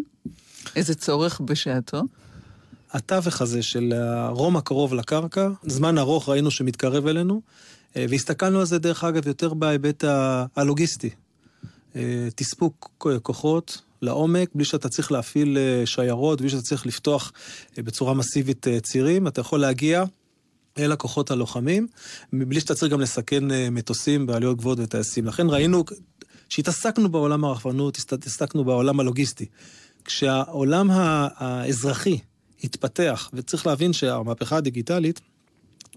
איזה 0.77 0.95
צורך 0.95 1.41
בשעתו? 1.41 2.03
התווך 2.93 3.41
הזה 3.41 3.63
של 3.63 3.93
הרום 3.93 4.57
הקרוב 4.57 4.95
לקרקע, 4.95 5.49
זמן 5.67 5.99
ארוך 5.99 6.29
ראינו 6.29 6.51
שמתקרב 6.51 7.07
אלינו, 7.07 7.41
אה, 7.97 8.07
והסתכלנו 8.11 8.61
על 8.61 8.67
זה 8.67 8.79
דרך 8.79 9.05
אגב 9.05 9.27
יותר 9.27 9.55
בהיבט 9.55 10.05
הלוגיסטי. 10.57 11.11
אה, 11.97 12.29
תספוק 12.35 13.07
כוחות 13.23 13.83
לעומק, 14.03 14.51
בלי 14.55 14.65
שאתה 14.65 14.89
צריך 14.89 15.13
להפעיל 15.13 15.59
אה, 15.59 15.87
שיירות, 15.87 16.41
בלי 16.41 16.51
שאתה 16.51 16.63
צריך 16.63 16.87
לפתוח 16.87 17.33
בצורה 17.79 18.15
מסיבית 18.15 18.67
צירים, 18.83 19.27
אתה 19.27 19.41
יכול 19.41 19.61
להגיע 19.61 20.05
אל 20.79 20.93
הכוחות 20.93 21.31
הלוחמים, 21.31 21.87
מבלי 22.33 22.61
שאתה 22.61 22.75
צריך 22.75 22.93
גם 22.93 23.01
לסכן 23.01 23.45
מטוסים 23.71 24.27
בעליות 24.27 24.57
גבוהות 24.57 24.79
וטייסים. 24.83 25.27
לכן 25.27 25.47
ראינו, 25.51 25.85
כשהתעסקנו 26.49 27.09
בעולם 27.09 27.45
הרחפנות, 27.45 27.99
התעסקנו 28.13 28.65
בעולם 28.65 29.01
הלוגיסטי. 29.01 29.47
כשהעולם 30.05 30.89
האזרחי 30.91 32.19
התפתח, 32.65 33.31
וצריך 33.33 33.67
להבין 33.67 33.93
שהמהפכה 33.93 34.57
הדיגיטלית 34.57 35.21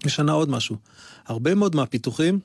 משנה 0.06 0.32
עוד 0.32 0.48
משהו. 0.48 0.76
הרבה 1.26 1.54
מאוד 1.54 1.76
מהפיתוחים 1.76 2.40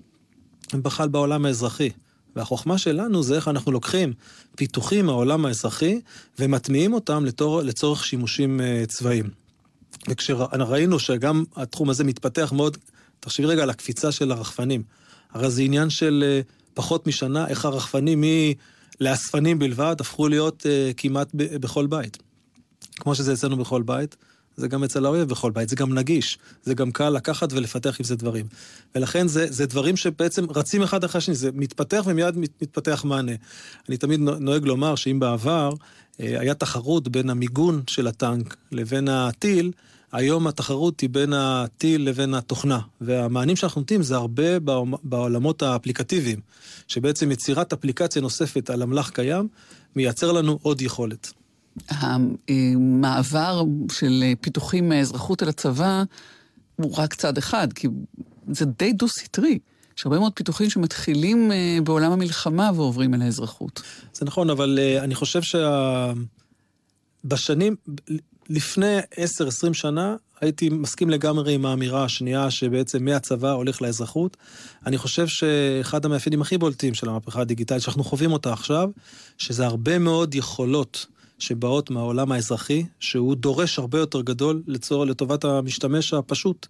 הם 0.72 0.84
בכלל 0.84 1.08
בעולם 1.08 1.46
האזרחי. 1.46 1.90
והחוכמה 2.36 2.78
שלנו 2.78 3.24
זה 3.24 3.36
איך 3.36 3.48
אנחנו 3.48 3.72
לוקחים 3.72 4.14
פיתוחים 4.56 5.06
מהעולם 5.06 5.46
האזרחי 5.46 6.00
ומטמיעים 6.40 6.94
אותם 6.94 7.26
לתור, 7.26 7.62
לצורך 7.62 8.06
שימושים 8.06 8.60
uh, 8.60 8.88
צבאיים. 8.88 9.30
וכשראינו 10.10 11.00
שגם 11.00 11.44
התחום 11.56 11.90
הזה 11.90 12.04
מתפתח 12.04 12.54
מאוד, 12.56 12.78
תחשבי 13.20 13.46
רגע 13.46 13.64
על 13.64 13.70
הקפיצה 13.70 14.12
של 14.12 14.32
הרחפנים. 14.32 14.84
הרי 15.32 15.52
זה 15.52 15.62
עניין 15.62 15.90
של 15.90 16.24
uh, 16.24 16.52
פחות 16.74 17.08
משנה, 17.08 17.48
איך 17.48 17.66
הרחפנים 17.66 18.24
מלאספנים 19.02 19.60
בלבד 19.60 19.96
הפכו 20.00 20.28
להיות 20.28 20.66
uh, 20.66 20.94
כמעט 20.98 21.28
בכל 21.34 21.88
בית. 21.88 22.18
כמו 23.00 23.15
שזה 23.15 23.34
אצלנו 23.34 23.58
בכל 23.58 23.82
בית, 23.82 24.15
זה 24.60 24.68
גם 24.68 24.84
אצל 24.84 25.06
האויב 25.06 25.29
בכל 25.29 25.51
בית, 25.51 25.70
זה 25.70 25.75
גם 25.75 25.94
נגיש, 25.94 26.38
זה 26.63 26.74
גם 26.74 26.91
קל 26.91 27.10
לקחת 27.10 27.53
ולפתח 27.53 27.96
עם 28.00 28.06
זה 28.06 28.15
דברים. 28.15 28.46
ולכן 28.96 29.27
זה, 29.27 29.46
זה 29.50 29.65
דברים 29.65 29.98
שבעצם 29.98 30.46
רצים 30.56 30.82
אחד 30.82 31.03
אחרי 31.03 31.18
השני, 31.18 31.36
זה 31.36 31.50
מתפתח 31.53 32.03
ומיד 32.06 32.38
מתפתח 32.38 33.03
מענה. 33.06 33.32
אני 33.89 33.98
תמיד 33.98 34.20
נוהג 34.20 34.65
לומר 34.65 34.96
שאם 34.96 35.20
בעבר 35.20 35.74
אה, 36.20 36.39
היה 36.39 36.53
תחרות 36.53 37.08
בין 37.08 37.29
המיגון 37.29 37.82
של 37.88 38.08
הטנק 38.08 38.56
לבין 38.72 39.08
הטיל, 39.08 39.72
היום 40.12 40.48
התחרות 40.48 41.00
היא 41.00 41.10
בין 41.10 41.34
הטיל 41.34 42.01
לבין 42.10 42.34
התוכנה, 42.34 42.79
והמענים 43.01 43.56
שאנחנו 43.56 43.82
נותנים 43.82 44.03
זה 44.03 44.15
הרבה 44.15 44.60
בעולמות 45.03 45.62
האפליקטיביים, 45.62 46.39
שבעצם 46.88 47.32
יצירת 47.32 47.74
אפליקציה 47.74 48.22
נוספת 48.22 48.70
על 48.70 48.84
אמל"ח 48.84 49.10
קיים, 49.10 49.48
מייצר 49.96 50.32
לנו 50.32 50.60
עוד 50.62 50.82
יכולת. 50.82 51.34
המעבר 51.90 53.64
של 53.92 54.24
פיתוחים 54.42 54.90
מהאזרחות 54.90 55.44
אל 55.44 55.50
הצבא 55.50 56.04
הוא 56.76 56.96
רק 56.98 57.14
צד 57.14 57.38
אחד, 57.38 57.74
כי 57.74 57.88
זה 58.52 58.66
די 58.66 58.94
דו-סטרי. 58.94 59.60
יש 59.98 60.06
הרבה 60.06 60.20
מאוד 60.20 60.32
פיתוחים 60.36 60.70
שמתחילים 60.70 61.52
אה, 61.52 61.78
בעולם 61.84 62.12
המלחמה 62.12 62.72
ועוברים 62.76 63.14
אל 63.14 63.22
האזרחות. 63.22 63.82
זה 64.14 64.26
נכון, 64.26 64.50
אבל 64.50 64.80
אה, 64.82 65.04
אני 65.04 65.16
חושב 65.16 65.42
שבשנים, 67.26 67.76
לפני 68.50 69.00
10-20 69.00 69.74
שנה, 69.74 70.16
הייתי 70.42 70.70
מסכים 70.70 71.10
לגמרי 71.10 71.54
עם 71.54 71.66
האמירה 71.66 72.04
השנייה 72.04 72.52
שבעצם 72.52 73.06
מהצבא 73.06 73.52
הולך 73.52 73.82
לאזרחות. 73.82 74.38
אני 74.86 74.98
חושב 74.98 75.28
שאחד 75.28 76.06
המאפיינים 76.06 76.42
הכי 76.42 76.58
בולטים 76.58 76.94
של 76.94 77.10
המהפכה 77.10 77.42
הדיגיטלית, 77.42 77.82
שאנחנו 77.82 78.04
חווים 78.04 78.32
אותה 78.32 78.54
עכשיו, 78.54 78.90
שזה 79.38 79.66
הרבה 79.66 80.00
מאוד 80.00 80.36
יכולות. 80.36 81.06
שבאות 81.39 81.89
מהעולם 81.89 82.31
האזרחי, 82.31 82.86
שהוא 83.00 83.36
דורש 83.36 83.79
הרבה 83.79 84.00
יותר 84.00 84.22
גדול 84.22 84.63
לצור, 84.67 85.05
לטובת 85.05 85.46
המשתמש 85.46 86.13
הפשוט. 86.13 86.67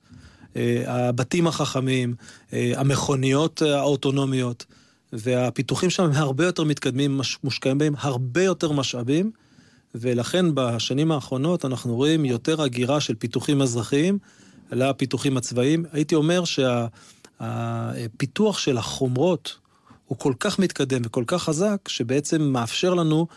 אה, 0.56 0.84
הבתים 0.88 1.48
החכמים, 1.48 2.16
אה, 2.54 2.72
המכוניות 2.76 3.62
האוטונומיות, 3.62 4.66
והפיתוחים 5.14 5.90
שם 5.90 6.04
הם 6.04 6.12
הרבה 6.12 6.46
יותר 6.46 6.64
מתקדמים, 6.64 7.22
מושקעים 7.44 7.78
בהם 7.78 7.94
הרבה 7.98 8.44
יותר 8.44 8.72
משאבים, 8.72 9.32
ולכן 9.96 10.46
בשנים 10.54 11.12
האחרונות 11.12 11.66
אנחנו 11.66 11.96
רואים 11.96 12.26
יותר 12.26 12.62
הגירה 12.62 13.00
של 13.00 13.16
פיתוחים 13.16 13.62
אזרחיים 13.62 14.18
לפיתוחים 14.72 15.38
הצבאיים. 15.38 15.86
הייתי 15.92 16.16
אומר 16.16 16.44
שהפיתוח 17.40 18.58
של 18.58 18.78
החומרות 18.78 19.58
הוא 20.06 20.18
כל 20.18 20.34
כך 20.40 20.60
מתקדם 20.60 21.02
וכל 21.06 21.24
כך 21.28 21.44
חזק, 21.44 21.78
שבעצם 21.88 22.42
מאפשר 22.42 22.94
לנו 22.94 23.28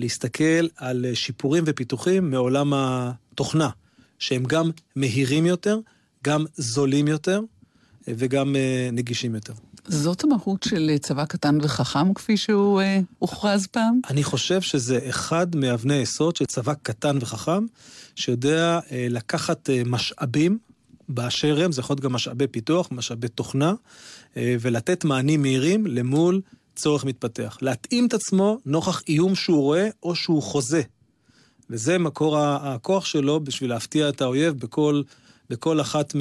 להסתכל 0.00 0.66
על 0.76 1.06
שיפורים 1.14 1.64
ופיתוחים 1.66 2.30
מעולם 2.30 2.72
התוכנה, 2.74 3.70
שהם 4.18 4.44
גם 4.44 4.70
מהירים 4.96 5.46
יותר, 5.46 5.78
גם 6.24 6.44
זולים 6.56 7.08
יותר 7.08 7.40
וגם 8.08 8.56
אה, 8.56 8.88
נגישים 8.92 9.34
יותר. 9.34 9.52
זאת 9.88 10.24
המהות 10.24 10.62
של 10.62 10.90
צבא 11.00 11.24
קטן 11.24 11.58
וחכם, 11.62 12.14
כפי 12.14 12.36
שהוא 12.36 12.80
אה, 12.80 13.00
הוכרז 13.18 13.66
פעם? 13.66 14.00
אני 14.10 14.24
חושב 14.24 14.60
שזה 14.60 14.98
אחד 15.08 15.56
מאבני 15.56 15.94
היסוד 15.94 16.36
של 16.36 16.44
צבא 16.46 16.74
קטן 16.82 17.18
וחכם, 17.20 17.66
שיודע 18.14 18.78
אה, 18.92 19.06
לקחת 19.10 19.70
אה, 19.70 19.82
משאבים 19.86 20.58
באשר 21.08 21.64
הם, 21.64 21.72
זה 21.72 21.80
יכול 21.80 21.94
להיות 21.94 22.04
גם 22.04 22.12
משאבי 22.12 22.46
פיתוח, 22.46 22.88
משאבי 22.90 23.28
תוכנה, 23.28 23.74
אה, 24.36 24.56
ולתת 24.60 25.04
מענים 25.04 25.42
מהירים 25.42 25.86
למול 25.86 26.40
צורך 26.76 27.04
מתפתח. 27.04 27.58
להתאים 27.62 28.06
את 28.06 28.14
עצמו 28.14 28.58
נוכח 28.66 29.02
איום 29.08 29.34
שהוא 29.34 29.62
רואה 29.62 29.88
או 30.02 30.14
שהוא 30.14 30.42
חוזה. 30.42 30.82
וזה 31.70 31.98
מקור 31.98 32.38
הכוח 32.38 33.04
שלו 33.04 33.40
בשביל 33.40 33.70
להפתיע 33.70 34.08
את 34.08 34.20
האויב 34.20 34.54
בכל, 34.54 35.02
בכל 35.50 35.80
אחת 35.80 36.14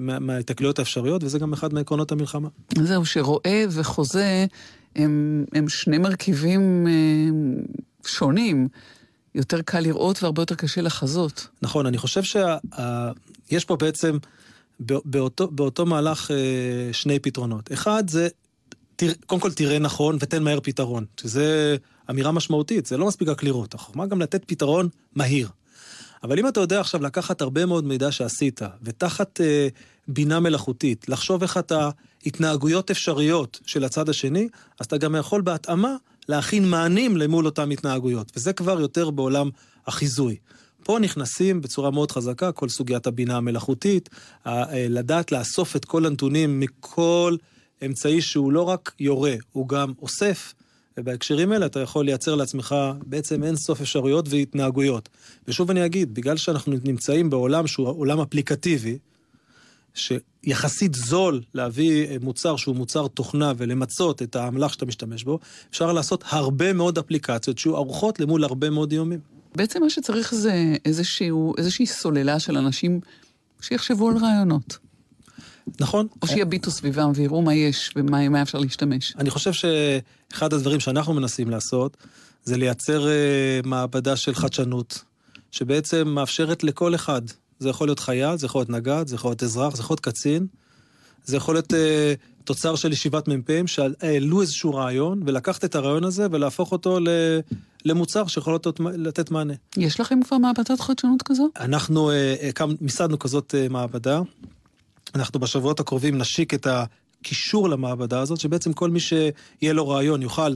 מההתקלויות 0.00 0.78
האפשריות, 0.78 1.24
וזה 1.24 1.38
גם 1.38 1.52
אחד 1.52 1.74
מעקרונות 1.74 2.12
המלחמה. 2.12 2.48
זהו, 2.82 3.06
שרואה 3.06 3.64
וחוזה 3.70 4.46
הם, 4.96 5.44
הם 5.52 5.68
שני 5.68 5.98
מרכיבים 5.98 6.60
הם, 6.60 6.86
אה, 6.86 8.08
שונים. 8.08 8.68
יותר 9.34 9.62
קל 9.62 9.80
לראות 9.80 10.22
והרבה 10.22 10.42
יותר 10.42 10.54
קשה 10.54 10.80
לחזות. 10.80 11.48
נכון, 11.62 11.86
אני 11.86 11.98
חושב 11.98 12.22
שיש 12.22 13.64
פה 13.64 13.76
בעצם 13.76 14.18
באותו, 14.80 15.50
באותו 15.50 15.86
מהלך 15.86 16.30
אה, 16.30 16.92
שני 16.92 17.18
פתרונות. 17.18 17.72
אחד 17.72 18.10
זה 18.10 18.28
תרא, 18.96 19.12
קודם 19.26 19.40
כל 19.40 19.52
תראה 19.52 19.78
נכון 19.78 20.16
ותן 20.20 20.42
מהר 20.42 20.58
פתרון, 20.62 21.04
שזה 21.20 21.76
אמירה 22.10 22.32
משמעותית, 22.32 22.86
זה 22.86 22.96
לא 22.96 23.06
מספיק 23.06 23.28
רק 23.28 23.42
לראות, 23.42 23.74
החוכמה 23.74 24.06
גם 24.06 24.20
לתת 24.20 24.42
פתרון 24.46 24.88
מהיר. 25.14 25.48
אבל 26.22 26.38
אם 26.38 26.48
אתה 26.48 26.60
יודע 26.60 26.80
עכשיו 26.80 27.02
לקחת 27.02 27.40
הרבה 27.40 27.66
מאוד 27.66 27.84
מידע 27.84 28.12
שעשית, 28.12 28.60
ותחת 28.82 29.40
אה, 29.40 29.68
בינה 30.08 30.40
מלאכותית, 30.40 31.08
לחשוב 31.08 31.42
איך 31.42 31.58
אתה, 31.58 31.90
התנהגויות 32.26 32.90
אפשריות 32.90 33.60
של 33.66 33.84
הצד 33.84 34.08
השני, 34.08 34.48
אז 34.80 34.86
אתה 34.86 34.96
גם 34.96 35.14
יכול 35.14 35.40
בהתאמה 35.40 35.96
להכין 36.28 36.68
מענים 36.68 37.16
למול 37.16 37.46
אותן 37.46 37.70
התנהגויות, 37.70 38.32
וזה 38.36 38.52
כבר 38.52 38.80
יותר 38.80 39.10
בעולם 39.10 39.50
החיזוי. 39.86 40.36
פה 40.84 40.98
נכנסים 40.98 41.60
בצורה 41.60 41.90
מאוד 41.90 42.10
חזקה 42.10 42.52
כל 42.52 42.68
סוגיית 42.68 43.06
הבינה 43.06 43.36
המלאכותית, 43.36 44.08
אה, 44.46 44.64
לדעת 44.88 45.32
לאסוף 45.32 45.76
את 45.76 45.84
כל 45.84 46.06
הנתונים 46.06 46.60
מכל... 46.60 47.36
אמצעי 47.86 48.20
שהוא 48.20 48.52
לא 48.52 48.62
רק 48.62 48.92
יורה, 49.00 49.34
הוא 49.52 49.68
גם 49.68 49.92
אוסף, 50.02 50.54
ובהקשרים 50.98 51.52
האלה 51.52 51.66
אתה 51.66 51.80
יכול 51.80 52.04
לייצר 52.04 52.34
לעצמך 52.34 52.74
בעצם 53.06 53.44
אין 53.44 53.56
סוף 53.56 53.80
אפשרויות 53.80 54.28
והתנהגויות. 54.28 55.08
ושוב 55.48 55.70
אני 55.70 55.86
אגיד, 55.86 56.14
בגלל 56.14 56.36
שאנחנו 56.36 56.72
נמצאים 56.84 57.30
בעולם 57.30 57.66
שהוא 57.66 57.88
עולם 57.88 58.20
אפליקטיבי, 58.20 58.98
שיחסית 59.94 60.94
זול 60.94 61.42
להביא 61.54 62.18
מוצר 62.18 62.56
שהוא 62.56 62.76
מוצר 62.76 63.06
תוכנה 63.06 63.52
ולמצות 63.56 64.22
את 64.22 64.36
האמל"ח 64.36 64.72
שאתה 64.72 64.86
משתמש 64.86 65.24
בו, 65.24 65.38
אפשר 65.70 65.92
לעשות 65.92 66.24
הרבה 66.26 66.72
מאוד 66.72 66.98
אפליקציות 66.98 67.58
שיהיו 67.58 67.76
ערוכות 67.76 68.20
למול 68.20 68.44
הרבה 68.44 68.70
מאוד 68.70 68.92
איומים. 68.92 69.20
בעצם 69.54 69.82
מה 69.82 69.90
שצריך 69.90 70.34
זה 70.34 70.74
איזשהו, 70.84 71.54
איזושהי 71.58 71.86
סוללה 71.86 72.40
של 72.40 72.56
אנשים 72.56 73.00
שיחשבו 73.60 74.08
על 74.08 74.16
רעיונות. 74.16 74.78
נכון. 75.80 76.06
או 76.22 76.26
שיביטו 76.26 76.70
סביבם 76.70 77.12
ויראו 77.14 77.42
מה 77.42 77.54
יש 77.54 77.90
ומה 77.96 78.42
אפשר 78.42 78.58
להשתמש. 78.58 79.14
אני 79.18 79.30
חושב 79.30 79.52
שאחד 79.52 80.52
הדברים 80.52 80.80
שאנחנו 80.80 81.14
מנסים 81.14 81.50
לעשות, 81.50 81.96
זה 82.44 82.56
לייצר 82.56 83.04
uh, 83.04 83.66
מעבדה 83.66 84.16
של 84.16 84.34
חדשנות, 84.34 85.04
שבעצם 85.50 86.08
מאפשרת 86.08 86.64
לכל 86.64 86.94
אחד, 86.94 87.22
זה 87.58 87.68
יכול 87.68 87.88
להיות 87.88 87.98
חייל, 87.98 88.36
זה 88.36 88.46
יכול 88.46 88.58
להיות 88.60 88.70
נגד, 88.70 89.06
זה 89.06 89.14
יכול 89.14 89.30
להיות 89.30 89.42
אזרח, 89.42 89.76
זה 89.76 89.82
יכול 89.82 89.94
להיות 89.94 90.00
קצין, 90.00 90.46
זה 91.24 91.36
יכול 91.36 91.54
להיות 91.54 91.72
uh, 91.72 91.76
תוצר 92.44 92.74
של 92.76 92.92
ישיבת 92.92 93.28
מ"פים, 93.28 93.66
שהעלו 93.66 94.42
איזשהו 94.42 94.74
רעיון, 94.74 95.22
ולקחת 95.26 95.64
את 95.64 95.74
הרעיון 95.74 96.04
הזה 96.04 96.26
ולהפוך 96.30 96.72
אותו 96.72 96.98
למוצר 97.84 98.26
שיכול 98.26 98.54
לתת, 98.54 98.80
לתת 98.80 99.30
מענה. 99.30 99.54
יש 99.76 100.00
לכם 100.00 100.22
כבר 100.22 100.38
מעבדת 100.38 100.80
חדשנות 100.80 101.22
כזו? 101.22 101.48
אנחנו 101.60 102.10
הקם, 102.48 102.74
מיסדנו 102.80 103.18
כזאת 103.18 103.54
מעבדה. 103.70 104.20
אנחנו 105.14 105.40
בשבועות 105.40 105.80
הקרובים 105.80 106.18
נשיק 106.18 106.54
את 106.54 106.66
הקישור 106.66 107.68
למעבדה 107.68 108.20
הזאת, 108.20 108.40
שבעצם 108.40 108.72
כל 108.72 108.90
מי 108.90 109.00
שיהיה 109.00 109.72
לו 109.72 109.88
רעיון 109.88 110.22
יוכל 110.22 110.54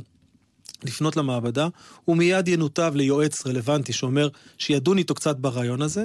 לפנות 0.85 1.17
למעבדה, 1.17 1.69
הוא 2.05 2.17
מיד 2.17 2.49
ינותב 2.49 2.93
ליועץ 2.95 3.47
רלוונטי 3.47 3.93
שאומר 3.93 4.29
שידון 4.59 4.99
איתו 4.99 5.15
קצת 5.15 5.37
ברעיון 5.37 5.83
הזה, 5.83 6.05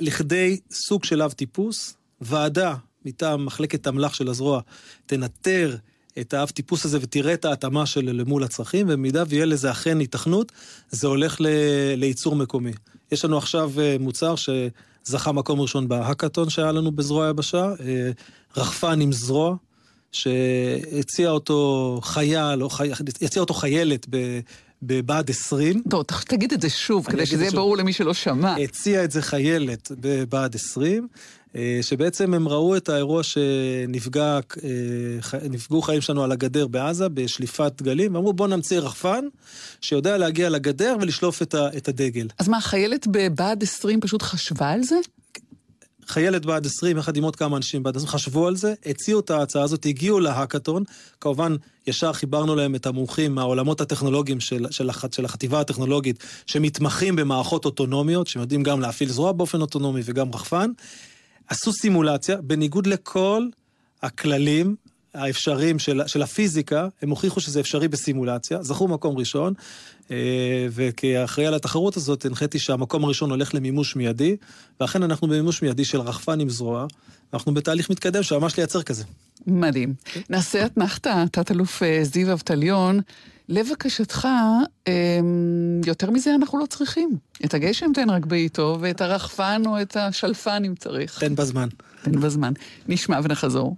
לכדי 0.00 0.60
סוג 0.70 1.04
של 1.04 1.22
אב 1.22 1.32
טיפוס, 1.32 1.96
ועדה 2.20 2.74
מטעם 3.04 3.46
מחלקת 3.46 3.88
אמל"ח 3.88 4.14
של 4.14 4.28
הזרוע 4.28 4.60
תנטר 5.06 5.76
את 6.20 6.34
האב 6.34 6.48
טיפוס 6.48 6.84
הזה 6.84 6.98
ותראה 7.00 7.34
את 7.34 7.44
ההתאמה 7.44 7.86
שלו 7.86 8.12
למול 8.12 8.44
הצרכים, 8.44 8.86
ובמידה 8.88 9.24
ויהיה 9.28 9.44
לזה 9.44 9.70
אכן 9.70 9.98
היתכנות, 9.98 10.52
זה 10.90 11.06
הולך 11.06 11.40
ל... 11.40 11.46
לייצור 11.96 12.36
מקומי. 12.36 12.72
יש 13.12 13.24
לנו 13.24 13.38
עכשיו 13.38 13.72
אה, 13.80 13.96
מוצר 14.00 14.34
שזכה 15.06 15.32
מקום 15.32 15.60
ראשון 15.60 15.88
בהאקתון 15.88 16.50
שהיה 16.50 16.72
לנו 16.72 16.92
בזרוע 16.92 17.26
היבשה, 17.26 17.72
אה, 17.80 18.10
רחפן 18.56 19.00
עם 19.00 19.12
זרוע, 19.12 19.56
שהציע 20.12 21.30
אותו 21.30 22.00
חייל, 22.02 22.62
או 22.62 22.70
חי... 22.70 22.90
הציע 23.22 23.40
אותו 23.40 23.54
חיילת. 23.54 24.06
בבה"ד 24.86 25.30
20. 25.30 25.82
טוב, 25.90 26.04
תגיד 26.26 26.52
את 26.52 26.60
זה 26.60 26.70
שוב, 26.70 27.06
כדי 27.06 27.26
שזה 27.26 27.42
יהיה 27.42 27.52
ברור 27.52 27.76
למי 27.76 27.92
שלא 27.92 28.14
שמע. 28.14 28.56
הציע 28.56 29.04
את 29.04 29.10
זה 29.10 29.22
חיילת 29.22 29.92
בבה"ד 30.00 30.54
20, 30.54 31.08
אה, 31.56 31.78
שבעצם 31.82 32.34
הם 32.34 32.48
ראו 32.48 32.76
את 32.76 32.88
האירוע 32.88 33.22
שנפגעו 33.22 34.20
אה, 35.78 35.82
חיים 35.82 36.00
שלנו 36.00 36.24
על 36.24 36.32
הגדר 36.32 36.66
בעזה, 36.66 37.08
בשליפת 37.08 37.72
דגלים, 37.76 38.14
ואמרו 38.14 38.32
בואו 38.32 38.48
נמציא 38.48 38.78
רחפן 38.78 39.24
שיודע 39.80 40.18
להגיע 40.18 40.48
לגדר 40.48 40.96
ולשלוף 41.00 41.42
את 41.52 41.88
הדגל. 41.88 42.28
אז 42.38 42.48
מה, 42.48 42.60
חיילת 42.60 43.06
בבה"ד 43.06 43.62
20 43.62 44.00
פשוט 44.00 44.22
חשבה 44.22 44.70
על 44.70 44.82
זה? 44.82 44.96
חיילת 46.08 46.46
בעד 46.46 46.66
20, 46.66 46.98
יחד 46.98 47.16
עם 47.16 47.24
עוד 47.24 47.36
כמה 47.36 47.56
אנשים 47.56 47.82
בעד 47.82 47.96
20, 47.96 48.08
חשבו 48.08 48.46
על 48.46 48.56
זה, 48.56 48.74
הציעו 48.86 49.20
את 49.20 49.30
ההצעה 49.30 49.62
הזאת, 49.62 49.86
הגיעו 49.86 50.20
להאקתון, 50.20 50.84
כמובן, 51.20 51.56
ישר 51.86 52.12
חיברנו 52.12 52.56
להם 52.56 52.74
את 52.74 52.86
המומחים 52.86 53.34
מהעולמות 53.34 53.80
הטכנולוגיים 53.80 54.40
של, 54.40 54.66
של, 54.70 54.90
הח, 54.90 55.04
של 55.12 55.24
החטיבה 55.24 55.60
הטכנולוגית, 55.60 56.18
שמתמחים 56.46 57.16
במערכות 57.16 57.64
אוטונומיות, 57.64 58.26
שיודעים 58.26 58.62
גם 58.62 58.80
להפעיל 58.80 59.10
זרוע 59.10 59.32
באופן 59.32 59.60
אוטונומי 59.60 60.00
וגם 60.04 60.34
רחפן. 60.34 60.70
עשו 61.48 61.72
סימולציה, 61.72 62.36
בניגוד 62.36 62.86
לכל 62.86 63.46
הכללים 64.02 64.76
האפשריים 65.16 65.78
של, 65.78 66.00
של 66.06 66.22
הפיזיקה, 66.22 66.88
הם 67.02 67.10
הוכיחו 67.10 67.40
שזה 67.40 67.60
אפשרי 67.60 67.88
בסימולציה, 67.88 68.62
זכו 68.62 68.88
מקום 68.88 69.18
ראשון, 69.18 69.54
אה, 70.10 70.66
וכאחראי 70.70 71.46
על 71.46 71.54
התחרות 71.54 71.96
הזאת 71.96 72.24
הנחיתי 72.24 72.58
שהמקום 72.58 73.04
הראשון 73.04 73.30
הולך 73.30 73.54
למימוש 73.54 73.96
מיידי, 73.96 74.36
ואכן 74.80 75.02
אנחנו 75.02 75.28
במימוש 75.28 75.62
מיידי 75.62 75.84
של 75.84 76.00
רחפן 76.00 76.40
עם 76.40 76.48
זרוע, 76.48 76.86
אנחנו 77.34 77.54
בתהליך 77.54 77.90
מתקדם 77.90 78.22
שממש 78.22 78.56
לייצר 78.56 78.82
כזה. 78.82 79.04
מדהים. 79.46 79.94
נעשה 80.30 80.66
אתנחתא, 80.66 81.24
תת-אלוף 81.32 81.82
אה, 81.82 81.98
זיו 82.02 82.32
אבטליון. 82.32 83.00
לבקשתך, 83.48 84.28
אמ, 84.86 85.80
יותר 85.86 86.10
מזה 86.10 86.34
אנחנו 86.34 86.58
לא 86.58 86.66
צריכים. 86.66 87.10
את 87.44 87.54
הגשם 87.54 87.86
תן 87.94 88.10
רק 88.10 88.26
בעיתו, 88.26 88.78
ואת 88.80 89.00
הרחפן 89.00 89.62
או 89.66 89.82
את 89.82 89.96
השלפן 89.96 90.62
אם 90.66 90.74
צריך. 90.74 91.18
תן 91.18 91.34
בזמן. 91.34 91.68
תן 92.02 92.20
בזמן. 92.20 92.52
נשמע 92.88 93.20
ונחזור. 93.22 93.76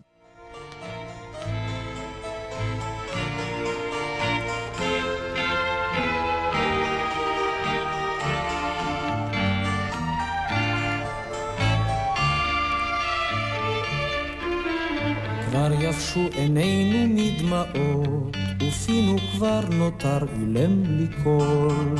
כבר 15.68 15.82
יבשו 15.82 16.20
עינינו 16.34 17.14
מדמעות, 17.14 18.37
ופינו 18.62 19.16
כבר 19.33 19.61
נותר 19.70 20.18
אילם 20.40 21.07
קול. 21.24 21.94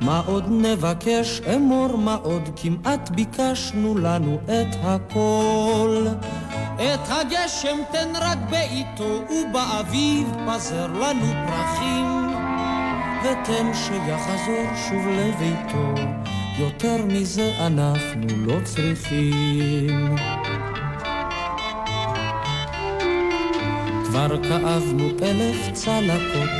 מה 0.00 0.22
עוד 0.26 0.44
נבקש 0.48 1.40
אמור, 1.54 1.96
מה 1.96 2.14
עוד 2.14 2.48
כמעט 2.56 3.10
ביקשנו 3.10 3.98
לנו 3.98 4.38
את 4.44 4.76
הכל. 4.82 6.06
את 6.76 7.00
הגשם 7.08 7.76
תן 7.92 8.12
רק 8.20 8.38
בעיתו, 8.50 9.22
ובאביב 9.30 10.28
פזר 10.46 10.86
לנו 10.86 11.32
פרחים. 11.46 12.36
ותן 13.22 13.70
שיחזור 13.74 14.66
שוב 14.88 15.06
לביתו, 15.06 15.94
יותר 16.58 17.04
מזה 17.08 17.52
אנחנו 17.66 18.26
לא 18.46 18.56
צריכים. 18.64 20.16
כבר 24.18 24.42
כאבנו 24.42 25.08
אלף 25.22 25.72
צלקות, 25.72 26.50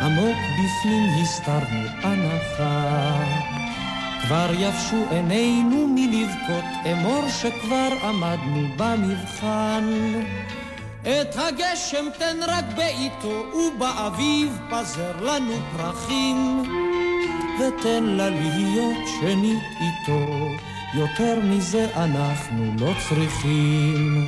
עמוק 0.00 0.36
בפנים 0.52 1.22
הסתרנו 1.22 1.86
הנחה. 2.02 3.14
כבר 4.22 4.50
יבשו 4.58 5.04
עינינו 5.10 5.88
מלבכות, 5.94 6.64
אמור 6.92 7.24
שכבר 7.28 7.88
עמדנו 8.02 8.68
במבחן. 8.76 9.84
את 11.02 11.36
הגשם 11.36 12.06
תן 12.18 12.36
רק 12.46 12.64
בעיתו, 12.76 13.44
ובאביב 13.54 14.58
פזר 14.70 15.24
לנו 15.24 15.54
פרחים. 15.76 16.62
ותן 17.58 18.04
לה 18.04 18.30
להיות 18.30 19.08
שנית 19.20 19.62
איתו, 19.80 20.48
יותר 20.94 21.38
מזה 21.44 21.86
אנחנו 21.96 22.72
לא 22.78 22.92
צריכים. 23.08 24.26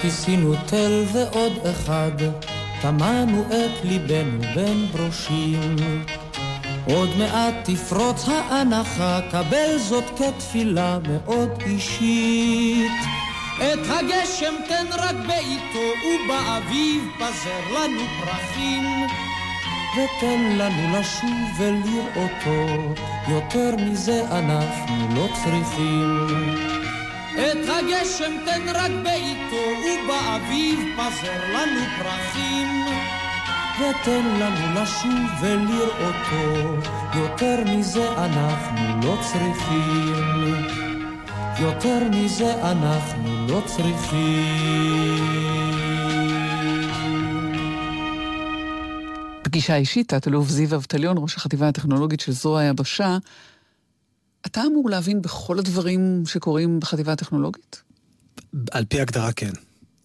כיסינו 0.00 0.54
תל 0.66 1.04
ועוד 1.12 1.52
אחד, 1.70 2.10
טמנו 2.82 3.42
את 3.42 3.84
ליבנו 3.84 4.40
בין 4.54 4.86
ברושים. 4.92 5.76
עוד 6.86 7.08
מעט 7.18 7.54
תפרוץ 7.64 8.28
האנחה, 8.28 9.20
קבל 9.30 9.78
זאת 9.78 10.04
כתפילה 10.18 10.98
מאוד 11.08 11.62
אישית. 11.66 12.92
את 13.56 13.78
הגשם 13.88 14.54
תן 14.68 14.86
רק 14.92 15.16
בעיתו, 15.26 15.86
ובאביב 16.04 17.02
פזר 17.16 17.74
לנו 17.74 18.00
פרחים. 18.20 19.06
ותן 19.94 20.56
לנו 20.56 20.98
לשוב 20.98 21.60
ולראותו, 21.60 22.94
יותר 23.28 23.76
מזה 23.76 24.22
אנחנו 24.30 25.14
לא 25.14 25.28
צריכים. 25.44 26.77
את 27.52 27.68
הגשם 27.68 28.36
תן 28.44 28.68
רק 28.74 28.90
בעיתו, 29.02 29.64
ובאביב 29.84 30.80
פזר 30.96 31.52
לנו 31.54 31.80
פרחים. 31.98 32.68
ותן 33.78 34.24
לנו 34.40 34.80
לשוב 34.80 35.28
ולראותו, 35.40 36.88
יותר 37.14 37.64
מזה 37.66 38.12
אנחנו 38.12 39.00
לא 39.02 39.18
צריכים. 39.32 40.88
יותר 41.60 41.98
מזה 42.10 42.70
אנחנו 42.70 43.46
לא 43.48 43.62
צריכים. 43.66 45.18
פגישה 49.42 49.76
אישית, 49.76 50.08
תת-אלוף 50.08 50.48
זיו 50.48 50.74
אבטליון, 50.74 51.16
ראש 51.18 51.36
החטיבה 51.36 51.68
הטכנולוגית 51.68 52.20
של 52.20 52.32
זרוע 52.32 52.60
היבשה, 52.60 53.18
אתה 54.48 54.62
אמור 54.66 54.90
להבין 54.90 55.22
בכל 55.22 55.58
הדברים 55.58 56.22
שקורים 56.26 56.80
בחטיבה 56.80 57.12
הטכנולוגית? 57.12 57.82
על 58.70 58.84
פי 58.84 59.00
הגדרה 59.00 59.32
כן. 59.32 59.52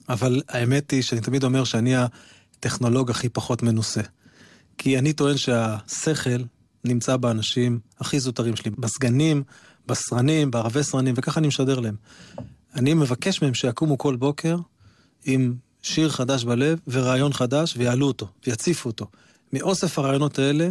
אבל 0.09 0.41
האמת 0.49 0.91
היא 0.91 1.01
שאני 1.01 1.21
תמיד 1.21 1.43
אומר 1.43 1.63
שאני 1.63 1.93
הטכנולוג 1.95 3.11
הכי 3.11 3.29
פחות 3.29 3.63
מנוסה. 3.63 4.01
כי 4.77 4.99
אני 4.99 5.13
טוען 5.13 5.37
שהשכל 5.37 6.43
נמצא 6.83 7.17
באנשים 7.17 7.79
הכי 7.99 8.19
זוטרים 8.19 8.55
שלי, 8.55 8.71
בסגנים, 8.71 9.43
בסרנים, 9.87 10.51
בערבי 10.51 10.83
סרנים, 10.83 11.13
וככה 11.17 11.39
אני 11.39 11.47
משדר 11.47 11.79
להם. 11.79 11.95
אני 12.75 12.93
מבקש 12.93 13.41
מהם 13.41 13.53
שיקומו 13.53 13.97
כל 13.97 14.15
בוקר 14.15 14.57
עם 15.25 15.55
שיר 15.81 16.09
חדש 16.09 16.43
בלב 16.43 16.79
ורעיון 16.87 17.33
חדש 17.33 17.73
ויעלו 17.77 18.07
אותו, 18.07 18.27
ויציפו 18.47 18.89
אותו. 18.89 19.07
מאוסף 19.53 19.99
הרעיונות 19.99 20.39
האלה 20.39 20.69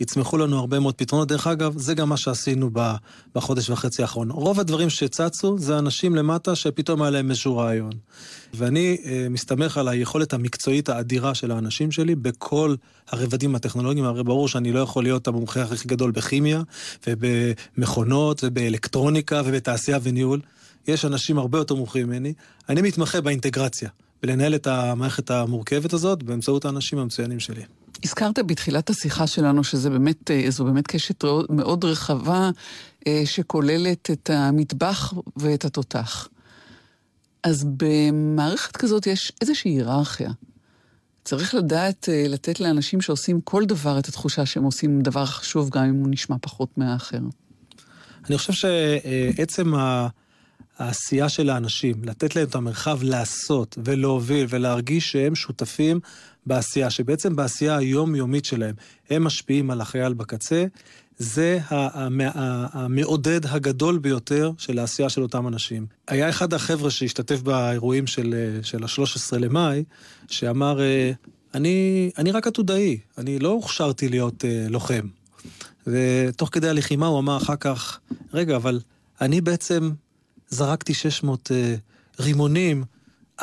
יצמחו 0.00 0.38
לנו 0.38 0.58
הרבה 0.58 0.80
מאוד 0.80 0.94
פתרונות. 0.94 1.28
דרך 1.28 1.46
אגב, 1.46 1.78
זה 1.78 1.94
גם 1.94 2.08
מה 2.08 2.16
שעשינו 2.16 2.70
בחודש 3.34 3.70
וחצי 3.70 4.02
האחרון. 4.02 4.30
רוב 4.30 4.60
הדברים 4.60 4.90
שצצו 4.90 5.58
זה 5.58 5.78
אנשים 5.78 6.14
למטה 6.14 6.56
שפתאום 6.56 7.02
היה 7.02 7.10
להם 7.10 7.30
איזשהו 7.30 7.56
רעיון. 7.56 7.92
ואני 8.54 8.96
אה, 9.04 9.26
מסתמך 9.30 9.78
על 9.78 9.88
היכולת 9.88 10.32
המקצועית 10.32 10.88
האדירה 10.88 11.34
של 11.34 11.50
האנשים 11.50 11.90
שלי 11.90 12.14
בכל 12.14 12.74
הרבדים 13.08 13.54
הטכנולוגיים. 13.54 14.04
הרי 14.04 14.24
ברור 14.24 14.48
שאני 14.48 14.72
לא 14.72 14.80
יכול 14.80 15.02
להיות 15.02 15.28
המומחה 15.28 15.62
הכי 15.62 15.88
גדול 15.88 16.10
בכימיה, 16.10 16.62
ובמכונות, 17.06 18.44
ובאלקטרוניקה, 18.44 19.42
ובתעשייה 19.44 19.98
וניהול. 20.02 20.40
יש 20.88 21.04
אנשים 21.04 21.38
הרבה 21.38 21.58
יותר 21.58 21.74
מומחים 21.74 22.06
ממני. 22.06 22.32
אני 22.68 22.82
מתמחה 22.82 23.20
באינטגרציה, 23.20 23.88
ולנהל 24.22 24.54
את 24.54 24.66
המערכת 24.66 25.30
המורכבת 25.30 25.92
הזאת 25.92 26.22
באמצעות 26.22 26.64
האנשים 26.64 26.98
המצוינים 26.98 27.40
שלי. 27.40 27.62
הזכרת 28.04 28.38
בתחילת 28.38 28.90
השיחה 28.90 29.26
שלנו 29.26 29.64
שזו 29.64 29.90
באמת, 29.90 30.30
אה, 30.30 30.48
באמת 30.58 30.86
קשת 30.86 31.24
מאוד 31.50 31.84
רחבה 31.84 32.50
אה, 33.06 33.22
שכוללת 33.24 34.10
את 34.10 34.30
המטבח 34.30 35.14
ואת 35.36 35.64
התותח. 35.64 36.28
אז 37.42 37.66
במערכת 37.76 38.76
כזאת 38.76 39.06
יש 39.06 39.32
איזושהי 39.40 39.70
היררכיה. 39.70 40.30
צריך 41.24 41.54
לדעת 41.54 42.08
אה, 42.08 42.24
לתת 42.28 42.60
לאנשים 42.60 43.00
שעושים 43.00 43.40
כל 43.40 43.64
דבר 43.64 43.98
את 43.98 44.08
התחושה 44.08 44.46
שהם 44.46 44.64
עושים 44.64 45.00
דבר 45.00 45.26
חשוב, 45.26 45.70
גם 45.70 45.84
אם 45.84 45.94
הוא 45.94 46.08
נשמע 46.10 46.36
פחות 46.40 46.78
מהאחר. 46.78 47.20
אני 48.28 48.38
חושב 48.38 48.52
שעצם 48.52 49.72
העשייה 50.78 51.28
של 51.28 51.50
האנשים, 51.50 52.04
לתת 52.04 52.36
להם 52.36 52.48
את 52.48 52.54
המרחב 52.54 53.02
לעשות 53.02 53.78
ולהוביל 53.84 54.46
ולהרגיש 54.48 55.12
שהם 55.12 55.34
שותפים 55.34 56.00
בעשייה, 56.48 56.90
שבעצם 56.90 57.36
בעשייה 57.36 57.76
היומיומית 57.76 58.44
שלהם 58.44 58.74
הם 59.10 59.24
משפיעים 59.24 59.70
על 59.70 59.80
החייל 59.80 60.14
בקצה, 60.14 60.64
זה 61.18 61.58
המעודד 62.72 63.46
הגדול 63.46 63.98
ביותר 63.98 64.52
של 64.58 64.78
העשייה 64.78 65.08
של 65.08 65.22
אותם 65.22 65.48
אנשים. 65.48 65.86
היה 66.08 66.28
אחד 66.28 66.52
החבר'ה 66.52 66.90
שהשתתף 66.90 67.40
באירועים 67.40 68.06
של, 68.06 68.58
של 68.62 68.84
ה-13 68.84 69.38
למאי, 69.38 69.84
שאמר, 70.28 70.80
אני, 71.54 72.10
אני 72.18 72.32
רק 72.32 72.46
עתודאי, 72.46 72.98
אני 73.18 73.38
לא 73.38 73.48
הוכשרתי 73.48 74.08
להיות 74.08 74.44
uh, 74.44 74.70
לוחם. 74.70 75.06
ותוך 75.86 76.48
כדי 76.52 76.68
הלחימה 76.68 77.06
הוא 77.06 77.18
אמר 77.18 77.36
אחר 77.36 77.56
כך, 77.56 78.00
רגע, 78.34 78.56
אבל 78.56 78.80
אני 79.20 79.40
בעצם 79.40 79.90
זרקתי 80.48 80.94
600 80.94 81.50
uh, 81.50 82.22
רימונים 82.22 82.84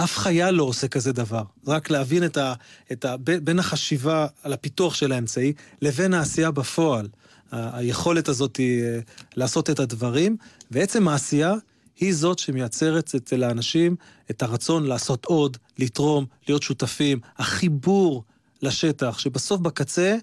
אף 0.04 0.18
חייל 0.18 0.52
לא 0.52 0.64
עושה 0.64 0.88
כזה 0.88 1.12
דבר. 1.12 1.44
רק 1.68 1.90
להבין 1.90 2.26
את 2.26 2.38
ה, 2.38 2.54
את 2.92 3.06
ה... 3.06 3.18
בין 3.18 3.60
החשיבה 3.60 4.28
על 4.44 4.54
הפיתוח 4.54 4.94
של 4.94 5.12
האמצעי 5.12 5.54
לבין 5.82 6.14
העשייה 6.14 6.52
בפועל. 6.52 7.08
היכולת 7.52 8.28
הזאת 8.28 8.58
היא 8.58 8.84
אה, 8.84 9.00
לעשות 9.36 9.70
את 9.70 9.80
הדברים, 9.80 10.38
ועצם 10.72 11.08
העשייה 11.08 11.54
היא 12.00 12.14
זאת 12.14 12.40
שמייצרת 12.40 13.16
אצל 13.16 13.44
האנשים 13.44 13.96
את 14.32 14.44
הרצון 14.44 14.86
לעשות 14.86 15.26
עוד, 15.26 15.58
לתרום, 15.78 16.26
להיות 16.48 16.64
שותפים, 16.64 17.20
החיבור 17.38 18.24
לשטח, 18.62 19.18
שבסוף 19.18 19.62
בקצה 19.62 20.16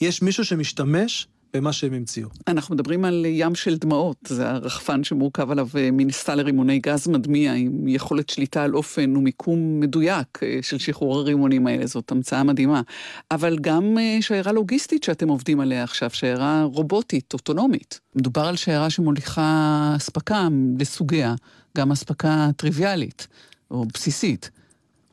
יש 0.00 0.22
מישהו 0.22 0.44
שמשתמש 0.44 1.26
במה 1.54 1.72
שהם 1.72 1.92
המציאו. 1.92 2.28
אנחנו 2.48 2.74
מדברים 2.74 3.04
על 3.04 3.26
ים 3.28 3.54
של 3.54 3.76
דמעות, 3.76 4.16
זה 4.28 4.50
הרחפן 4.50 5.04
שמורכב 5.04 5.50
עליו 5.50 5.68
אה, 5.76 5.88
מנסה 5.92 6.34
לרימוני 6.34 6.78
גז 6.78 7.08
מדמיע, 7.08 7.52
עם 7.52 7.88
יכולת 7.88 8.30
שליטה 8.30 8.64
על 8.64 8.74
אופן 8.74 9.16
ומיקום 9.16 9.80
מדויק 9.80 10.40
אה, 10.42 10.58
של 10.62 10.78
שחרור 10.78 11.18
הרימונים 11.18 11.66
האלה, 11.66 11.86
זאת 11.86 12.12
המצאה 12.12 12.42
מדהימה. 12.42 12.82
אבל 13.30 13.58
גם 13.60 13.98
אה, 13.98 14.18
שיירה 14.20 14.52
לוגיסטית 14.52 15.04
שאתם 15.04 15.28
עובדים 15.28 15.60
עליה 15.60 15.84
עכשיו, 15.84 16.10
שיירה 16.10 16.62
רובוטית, 16.62 17.32
אוטונומית. 17.32 18.00
מדובר 18.14 18.44
על 18.44 18.56
שיירה 18.56 18.90
שמוליכה 18.90 19.92
אספקה 19.96 20.48
לסוגיה, 20.78 21.34
גם 21.76 21.92
אספקה 21.92 22.50
טריוויאלית 22.56 23.28
או 23.70 23.84
בסיסית. 23.94 24.50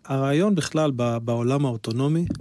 הרעיון 0.05 0.55
בכלל 0.55 0.91
בעולם 1.21 1.65
האוטונומי 1.65 2.25
אה, 2.29 2.35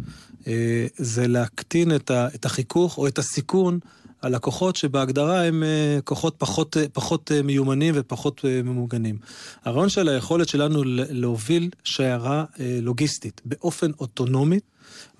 זה 0.96 1.28
להקטין 1.28 1.92
את 2.10 2.44
החיכוך 2.44 2.98
או 2.98 3.06
את 3.06 3.18
הסיכון 3.18 3.78
על 4.24 4.34
לקוחות 4.34 4.76
שבהגדרה 4.76 5.44
הם 5.44 5.62
אה, 5.62 5.98
כוחות 6.04 6.34
פחות, 6.38 6.76
אה, 6.76 6.84
פחות 6.92 7.30
מיומנים 7.44 7.94
ופחות 7.96 8.44
ממוגנים. 8.64 9.18
הרעיון 9.64 9.88
של 9.88 10.08
היכולת 10.08 10.48
שלנו 10.48 10.82
להוביל 11.10 11.70
שיירה 11.84 12.44
לוגיסטית 12.82 13.40
באופן 13.44 13.90
אוטונומי, 14.00 14.58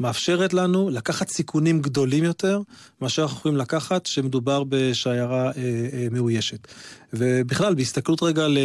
מאפשרת 0.01 0.55
לנו 0.55 0.91
לקחת 0.91 1.29
סיכונים 1.29 1.81
גדולים 1.81 2.25
יותר 2.25 2.61
מאשר 3.01 3.23
אנחנו 3.23 3.37
יכולים 3.37 3.57
לקחת 3.57 4.05
כשמדובר 4.05 4.65
בשיירה 4.69 5.47
אה, 5.47 5.53
אה, 5.93 6.07
מאוישת. 6.11 6.69
ובכלל, 7.13 7.75
בהסתכלות 7.75 8.23
רגע 8.23 8.49
ל, 8.49 8.59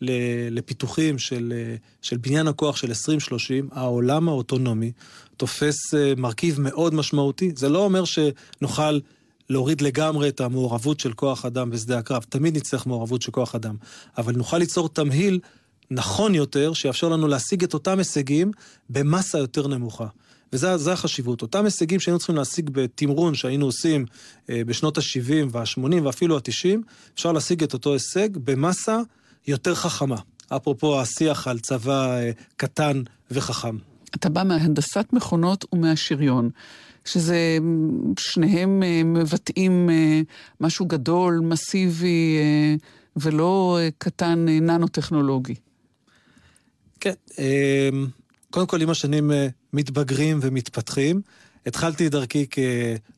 ל, 0.00 0.10
לפיתוחים 0.50 1.18
של, 1.18 1.52
של 2.02 2.16
בניין 2.16 2.48
הכוח 2.48 2.76
של 2.76 2.88
2030, 2.88 3.68
העולם 3.72 4.28
האוטונומי 4.28 4.92
תופס 5.36 5.94
אה, 5.94 6.12
מרכיב 6.16 6.60
מאוד 6.60 6.94
משמעותי. 6.94 7.52
זה 7.56 7.68
לא 7.68 7.78
אומר 7.78 8.04
שנוכל 8.04 8.98
להוריד 9.50 9.80
לגמרי 9.80 10.28
את 10.28 10.40
המעורבות 10.40 11.00
של 11.00 11.12
כוח 11.12 11.44
אדם 11.44 11.70
בשדה 11.70 11.98
הקרב. 11.98 12.24
תמיד 12.28 12.56
נצטרך 12.56 12.86
מעורבות 12.86 13.22
של 13.22 13.32
כוח 13.32 13.54
אדם. 13.54 13.76
אבל 14.18 14.32
נוכל 14.36 14.58
ליצור 14.58 14.88
תמהיל 14.88 15.40
נכון 15.90 16.34
יותר, 16.34 16.72
שיאפשר 16.72 17.08
לנו 17.08 17.28
להשיג 17.28 17.64
את 17.64 17.74
אותם 17.74 17.98
הישגים 17.98 18.50
במסה 18.90 19.38
יותר 19.38 19.68
נמוכה. 19.68 20.06
וזה 20.52 20.92
החשיבות. 20.92 21.42
אותם 21.42 21.64
הישגים 21.64 22.00
שהיינו 22.00 22.18
צריכים 22.18 22.36
להשיג 22.36 22.70
בתמרון 22.70 23.34
שהיינו 23.34 23.66
עושים 23.66 24.06
אה, 24.50 24.62
בשנות 24.66 24.98
ה-70 24.98 25.46
וה-80 25.50 26.02
ואפילו 26.04 26.36
ה-90, 26.36 26.78
אפשר 27.14 27.32
להשיג 27.32 27.62
את 27.62 27.72
אותו 27.72 27.92
הישג 27.92 28.28
במסה 28.36 28.98
יותר 29.46 29.74
חכמה. 29.74 30.16
אפרופו 30.48 31.00
השיח 31.00 31.48
על 31.48 31.58
צבא 31.58 32.16
אה, 32.16 32.30
קטן 32.56 33.02
וחכם. 33.30 33.76
אתה 34.16 34.28
בא 34.28 34.42
מהנדסת 34.42 35.06
מכונות 35.12 35.64
ומהשריון, 35.72 36.50
שזה, 37.04 37.58
שניהם 38.18 38.82
אה, 38.82 39.02
מבטאים 39.04 39.90
אה, 39.90 40.20
משהו 40.60 40.86
גדול, 40.86 41.40
מסיבי, 41.42 42.36
אה, 42.38 42.74
ולא 43.16 43.78
קטן 43.98 44.46
ננו-טכנולוגי. 44.48 45.54
כן, 47.00 47.14
קודם 48.50 48.66
כל 48.66 48.82
עם 48.82 48.90
השנים 48.90 49.30
מתבגרים 49.72 50.38
ומתפתחים. 50.42 51.20
התחלתי 51.66 52.06
את 52.06 52.12
דרכי 52.12 52.46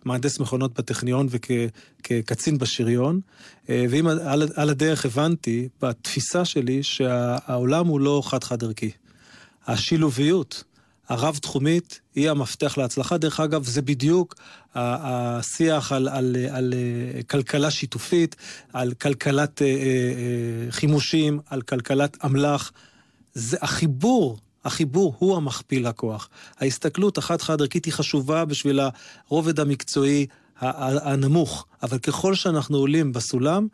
כמהנדס 0.02 0.40
מכונות 0.40 0.78
בטכניון 0.78 1.28
וכקצין 1.30 2.58
בשריון, 2.58 3.20
ועם 3.68 4.06
על 4.54 4.70
הדרך 4.70 5.04
הבנתי 5.04 5.68
בתפיסה 5.82 6.44
שלי 6.44 6.82
שהעולם 6.82 7.86
הוא 7.86 8.00
לא 8.00 8.22
חד-חד 8.24 8.64
ערכי. 8.64 8.90
השילוביות 9.66 10.64
הרב-תחומית 11.08 12.00
היא 12.14 12.30
המפתח 12.30 12.78
להצלחה. 12.78 13.18
דרך 13.18 13.40
אגב, 13.40 13.64
זה 13.64 13.82
בדיוק 13.82 14.34
השיח 14.74 15.92
על, 15.92 16.08
על, 16.08 16.36
על, 16.50 16.74
אה, 16.74 17.22
כלכלה 17.22 17.70
שיתופית, 17.70 18.36
על 18.72 18.94
כלכלת 18.94 19.62
אה, 19.62 19.66
אה, 19.66 20.70
חימושים, 20.70 21.40
על 21.46 21.62
כלכלת 21.62 22.24
אמל"ח. 22.24 22.72
זה 23.34 23.56
החיבור 23.60 24.38
החיבור 24.64 25.14
הוא 25.18 25.36
המכפיל 25.36 25.86
הכוח. 25.86 26.28
ההסתכלות 26.58 27.18
החד-חד 27.18 27.60
ערכית 27.60 27.84
היא 27.84 27.92
חשובה 27.92 28.44
בשביל 28.44 28.80
הרובד 29.28 29.60
המקצועי 29.60 30.26
הנמוך, 30.60 31.66
אבל 31.82 31.98
ככל 31.98 32.34
שאנחנו 32.34 32.78
עולים 32.78 33.12
בסולם, 33.12 33.68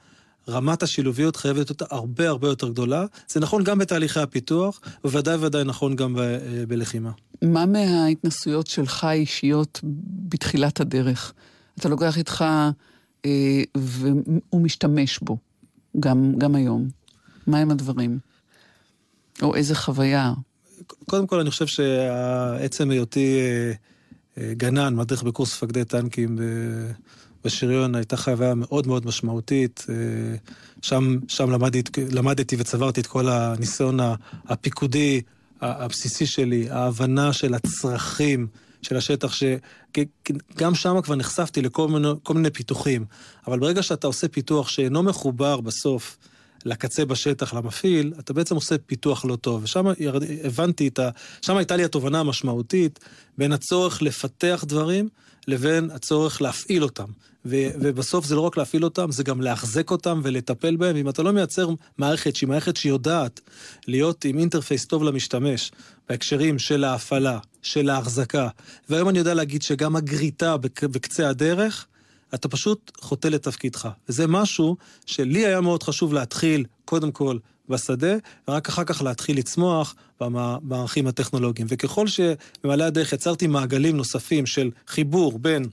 רמת 0.48 0.82
השילוביות 0.82 1.36
חייבת 1.36 1.56
להיות 1.56 1.82
הרבה 1.92 2.28
הרבה 2.28 2.48
יותר 2.48 2.68
גדולה. 2.68 3.06
זה 3.28 3.40
נכון 3.40 3.64
גם 3.64 3.78
בתהליכי 3.78 4.20
הפיתוח, 4.20 4.80
ובוודאי 5.04 5.34
וודאי 5.34 5.64
נכון 5.64 5.96
גם 5.96 6.14
ב- 6.14 6.18
אה, 6.18 6.64
בלחימה. 6.68 7.10
מה 7.42 7.66
מההתנסויות 7.66 8.66
שלך 8.66 9.04
האישיות 9.04 9.80
בתחילת 10.28 10.80
הדרך? 10.80 11.32
אתה 11.78 11.88
לוקח 11.88 12.18
איתך 12.18 12.44
אה, 13.24 13.62
והוא 13.76 14.60
משתמש 14.60 15.18
בו, 15.18 15.36
גם, 16.00 16.34
גם 16.38 16.54
היום. 16.54 16.88
מה 17.46 17.58
הם 17.58 17.70
הדברים? 17.70 18.18
או 19.42 19.54
איזה 19.54 19.74
חוויה? 19.74 20.32
קודם 21.06 21.26
כל, 21.26 21.40
אני 21.40 21.50
חושב 21.50 21.66
שעצם 21.66 22.90
היותי 22.90 23.38
אה, 23.38 23.72
אה, 24.38 24.54
גנן, 24.54 24.94
מדריך 24.96 25.22
בקורס 25.22 25.54
מפקדי 25.54 25.84
טנקים 25.84 26.38
בשריון 27.44 27.94
הייתה 27.94 28.16
חוויה 28.16 28.54
מאוד 28.54 28.86
מאוד 28.86 29.06
משמעותית. 29.06 29.86
אה, 29.88 29.94
שם, 30.82 31.18
שם 31.28 31.50
למדתי, 31.50 31.82
למדתי 32.12 32.56
וצברתי 32.58 33.00
את 33.00 33.06
כל 33.06 33.28
הניסיון 33.28 33.98
הפיקודי 34.46 35.20
הבסיסי 35.60 36.26
שלי, 36.26 36.70
ההבנה 36.70 37.32
של 37.32 37.54
הצרכים 37.54 38.46
של 38.82 38.96
השטח, 38.96 39.32
שגם 39.32 40.74
שם 40.74 41.00
כבר 41.02 41.14
נחשפתי 41.14 41.62
לכל 41.62 41.88
מיני, 41.88 42.08
מיני 42.30 42.50
פיתוחים. 42.50 43.04
אבל 43.46 43.58
ברגע 43.58 43.82
שאתה 43.82 44.06
עושה 44.06 44.28
פיתוח 44.28 44.68
שאינו 44.68 45.02
מחובר 45.02 45.60
בסוף 45.60 46.18
לקצה 46.64 47.04
בשטח, 47.04 47.54
למפעיל, 47.54 48.12
אתה 48.18 48.32
בעצם 48.32 48.54
עושה 48.54 48.78
פיתוח 48.78 49.24
לא 49.24 49.36
טוב. 49.36 49.64
ושם 49.64 49.86
הבנתי 50.44 50.88
את 50.88 50.98
ה... 50.98 51.10
שם 51.42 51.56
הייתה 51.56 51.76
לי 51.76 51.84
התובנה 51.84 52.20
המשמעותית 52.20 52.98
בין 53.38 53.52
הצורך 53.52 54.02
לפתח 54.02 54.64
דברים 54.68 55.08
לבין 55.48 55.90
הצורך 55.90 56.42
להפעיל 56.42 56.82
אותם. 56.82 57.06
ו, 57.46 57.56
ובסוף 57.80 58.26
זה 58.26 58.34
לא 58.34 58.40
רק 58.40 58.56
להפעיל 58.56 58.84
אותם, 58.84 59.12
זה 59.12 59.22
גם 59.22 59.40
לאחזק 59.40 59.90
אותם 59.90 60.20
ולטפל 60.22 60.76
בהם. 60.76 60.96
אם 60.96 61.08
אתה 61.08 61.22
לא 61.22 61.32
מייצר 61.32 61.68
מערכת 61.98 62.36
שהיא 62.36 62.48
מערכת 62.48 62.76
שיודעת 62.76 63.40
להיות 63.88 64.24
עם 64.24 64.38
אינטרפייס 64.38 64.86
טוב 64.86 65.04
למשתמש, 65.04 65.72
בהקשרים 66.08 66.58
של 66.58 66.84
ההפעלה, 66.84 67.38
של 67.62 67.90
ההחזקה, 67.90 68.48
והיום 68.88 69.08
אני 69.08 69.18
יודע 69.18 69.34
להגיד 69.34 69.62
שגם 69.62 69.96
הגריטה 69.96 70.56
בק, 70.56 70.84
בקצה 70.84 71.28
הדרך, 71.28 71.86
אתה 72.34 72.48
פשוט 72.48 72.90
חוטא 73.00 73.28
לתפקידך. 73.28 73.88
וזה 74.08 74.26
משהו 74.26 74.76
שלי 75.06 75.46
היה 75.46 75.60
מאוד 75.60 75.82
חשוב 75.82 76.12
להתחיל, 76.12 76.64
קודם 76.84 77.12
כל, 77.12 77.38
בשדה, 77.68 78.14
ורק 78.48 78.68
אחר 78.68 78.84
כך 78.84 79.02
להתחיל 79.02 79.38
לצמוח 79.38 79.94
במערכים 80.20 81.06
הטכנולוגיים. 81.06 81.66
וככל 81.70 82.06
שבמעלה 82.06 82.86
הדרך 82.86 83.12
יצרתי 83.12 83.46
מעגלים 83.46 83.96
נוספים 83.96 84.46
של 84.46 84.70
חיבור 84.86 85.38
בין 85.38 85.64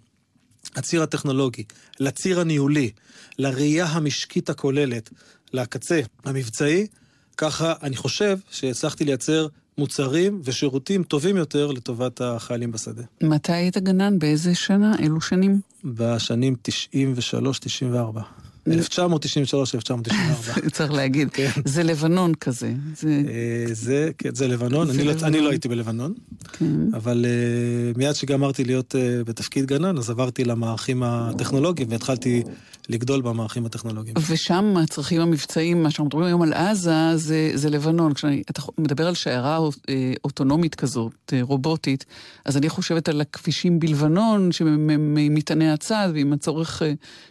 הציר 0.76 1.04
הטכנולוגי, 1.04 1.64
לציר 2.00 2.40
הניהולי, 2.40 2.92
לראייה 3.40 3.86
המשקית 3.86 4.50
הכוללת, 4.50 5.10
לקצה 5.54 6.02
המבצעי, 6.26 6.88
ככה 7.38 7.74
אני 7.84 7.96
חושב 7.96 8.38
שהצלחתי 8.52 9.06
לייצר 9.06 9.48
מוצרים 9.78 10.42
ושירותים 10.44 11.04
טובים 11.04 11.38
יותר 11.38 11.72
לטובת 11.72 12.22
החיילים 12.22 12.72
בשדה. 12.72 13.04
מתי 13.24 13.52
היית 13.52 13.78
גנן? 13.78 14.20
באיזה 14.20 14.56
שנה? 14.56 14.96
אילו 15.00 15.22
שנים? 15.22 15.60
בשנים 15.84 16.56
93-94. 18.14 18.41
1993, 18.68 19.76
1994. 19.76 20.70
צריך 20.76 20.92
להגיד, 20.92 21.30
כן. 21.30 21.50
זה 21.66 21.84
לבנון 21.84 22.36
כזה. 22.36 22.74
זה, 22.96 23.22
אה, 23.28 23.74
זה, 23.74 24.10
כן, 24.18 24.36
זה 24.36 24.48
לבנון, 24.48 24.88
זה 24.88 24.94
אני, 24.94 25.04
לבנון. 25.04 25.22
לא, 25.22 25.28
אני 25.28 25.42
לא 25.42 25.50
הייתי 25.50 25.68
בלבנון, 25.68 26.14
כן. 26.54 26.66
אבל 26.94 27.26
uh, 27.26 27.98
מיד 27.98 28.16
שגמרתי 28.16 28.64
להיות 28.64 28.96
uh, 28.96 29.24
בתפקיד 29.30 29.66
גנן, 29.66 29.98
אז 29.98 30.10
עברתי 30.10 30.44
למערכים 30.44 31.04
הטכנולוגיים 31.04 31.92
והתחלתי 31.92 32.44
לגדול 32.90 33.22
במערכים 33.22 33.66
הטכנולוגיים. 33.66 34.16
ושם 34.30 34.74
הצרכים 34.84 35.22
המבצעיים, 35.22 35.84
מה 35.84 35.92
שאנחנו 35.92 36.06
מדברים 36.06 36.26
היום 36.26 36.42
על 36.42 36.54
עזה, 36.54 37.18
זה, 37.18 37.52
זה 37.54 37.70
לבנון. 37.70 38.14
כשאתה 38.14 38.62
מדבר 38.78 39.08
על 39.08 39.16
שיירה 39.16 39.60
אוטונומית 40.24 40.76
כזאת, 40.76 41.34
רובוטית, 41.42 42.06
אז 42.46 42.58
אני 42.58 42.70
חושבת 42.70 43.10
על 43.10 43.22
הכבישים 43.22 43.80
בלבנון, 43.80 44.52
שמטעני 44.52 45.72
הצד, 45.72 46.10
ועם 46.14 46.34
הצורך 46.34 46.82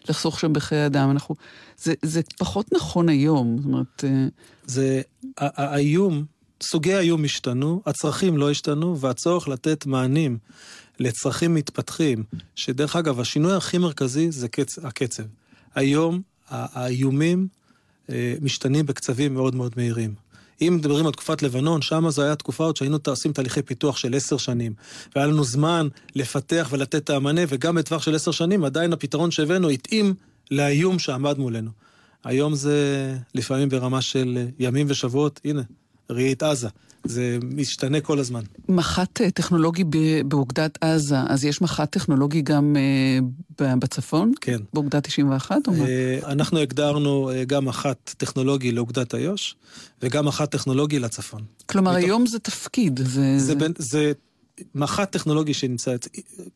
לחסוך 0.09 0.41
שם 0.41 0.53
בחיי 0.53 0.87
אדם. 0.87 1.11
אנחנו... 1.11 1.35
זה, 1.79 1.95
זה 2.03 2.21
פחות 2.39 2.67
נכון 2.73 3.09
היום, 3.09 3.57
זאת 3.59 3.67
אומרת... 3.67 4.05
אה, 4.05 4.27
זה... 4.67 5.01
האיום, 5.37 6.25
סוגי 6.63 6.95
האיום 6.95 7.25
השתנו, 7.25 7.83
הצרכים 7.87 8.37
לא 8.37 8.51
השתנו, 8.51 9.01
והצורך 9.01 9.49
לתת 9.49 9.87
מענים 9.87 10.39
לצרכים 10.99 11.55
מתפתחים, 11.55 12.25
שדרך 12.55 12.97
אגב, 12.97 13.21
השינוי 13.21 13.57
הכי 13.57 13.79
מרכזי 13.79 14.31
זה 14.31 14.49
קצ... 14.49 14.79
הקצב. 14.79 15.23
היום 15.75 16.23
האיומים 16.49 17.49
אה, 18.11 18.35
משתנים 18.41 18.87
בקצבים 18.87 19.35
מאוד 19.35 19.55
מאוד 19.55 19.73
מהירים. 19.77 20.15
אם 20.61 20.77
מדברים 20.77 21.07
על 21.07 21.13
תקופת 21.13 21.43
לבנון, 21.43 21.83
שם 21.83 22.11
זו 22.11 22.23
הייתה 22.23 22.37
תקופה 22.37 22.65
עוד 22.65 22.77
שהיינו 22.77 22.99
עושים 23.07 23.33
תהליכי 23.33 23.63
פיתוח 23.63 23.97
של 23.97 24.15
עשר 24.15 24.37
שנים. 24.37 24.75
והיה 25.15 25.27
לנו 25.27 25.45
זמן 25.45 25.89
לפתח 26.15 26.69
ולתת 26.71 26.95
את 26.95 27.11
המענה, 27.11 27.41
וגם 27.49 27.75
בטווח 27.75 28.03
של 28.03 28.15
עשר 28.15 28.31
שנים 28.31 28.65
עדיין 28.65 28.93
הפתרון 28.93 29.31
שהבאנו 29.31 29.69
התאים 29.69 30.15
לאיום 30.51 30.99
שעמד 30.99 31.39
מולנו. 31.39 31.71
היום 32.25 32.55
זה 32.55 33.17
לפעמים 33.35 33.69
ברמה 33.69 34.03
של 34.03 34.47
ימים 34.59 34.87
ושבועות, 34.91 35.41
הנה, 35.45 35.63
ראי 36.11 36.33
את 36.33 36.43
עזה. 36.43 36.69
זה 37.05 37.39
משתנה 37.43 38.01
כל 38.01 38.19
הזמן. 38.19 38.43
מח"ט 38.69 39.21
אה, 39.21 39.31
טכנולוגי 39.31 39.85
באוגדת 40.25 40.79
עזה, 40.85 41.17
אז 41.29 41.45
יש 41.45 41.63
מח"ט 41.63 41.93
טכנולוגי 41.93 42.43
גם 42.43 42.77
אה, 42.77 43.77
בצפון? 43.77 44.33
כן. 44.41 44.61
באוגדת 44.75 45.07
91 45.07 45.57
או 45.67 45.73
מה? 45.73 45.85
אה, 45.85 46.19
אנחנו 46.25 46.59
הגדרנו 46.59 47.31
גם 47.47 47.65
מח"ט 47.65 48.15
טכנולוגי 48.17 48.73
לאוגדת 48.73 49.15
איו"ש, 49.15 49.57
וגם 50.03 50.27
מח"ט 50.27 50.51
טכנולוגי 50.51 50.99
לצפון. 50.99 51.43
כלומר, 51.67 51.91
מתוך... 51.91 52.05
היום 52.05 52.27
זה 52.27 52.39
תפקיד. 52.39 52.99
זה, 52.99 53.05
זה, 53.05 53.39
זה... 53.39 53.55
בין, 53.55 53.73
זה 53.79 54.13
מח"ט 54.75 55.13
טכנולוגי 55.13 55.55
שנמצא, 55.55 55.97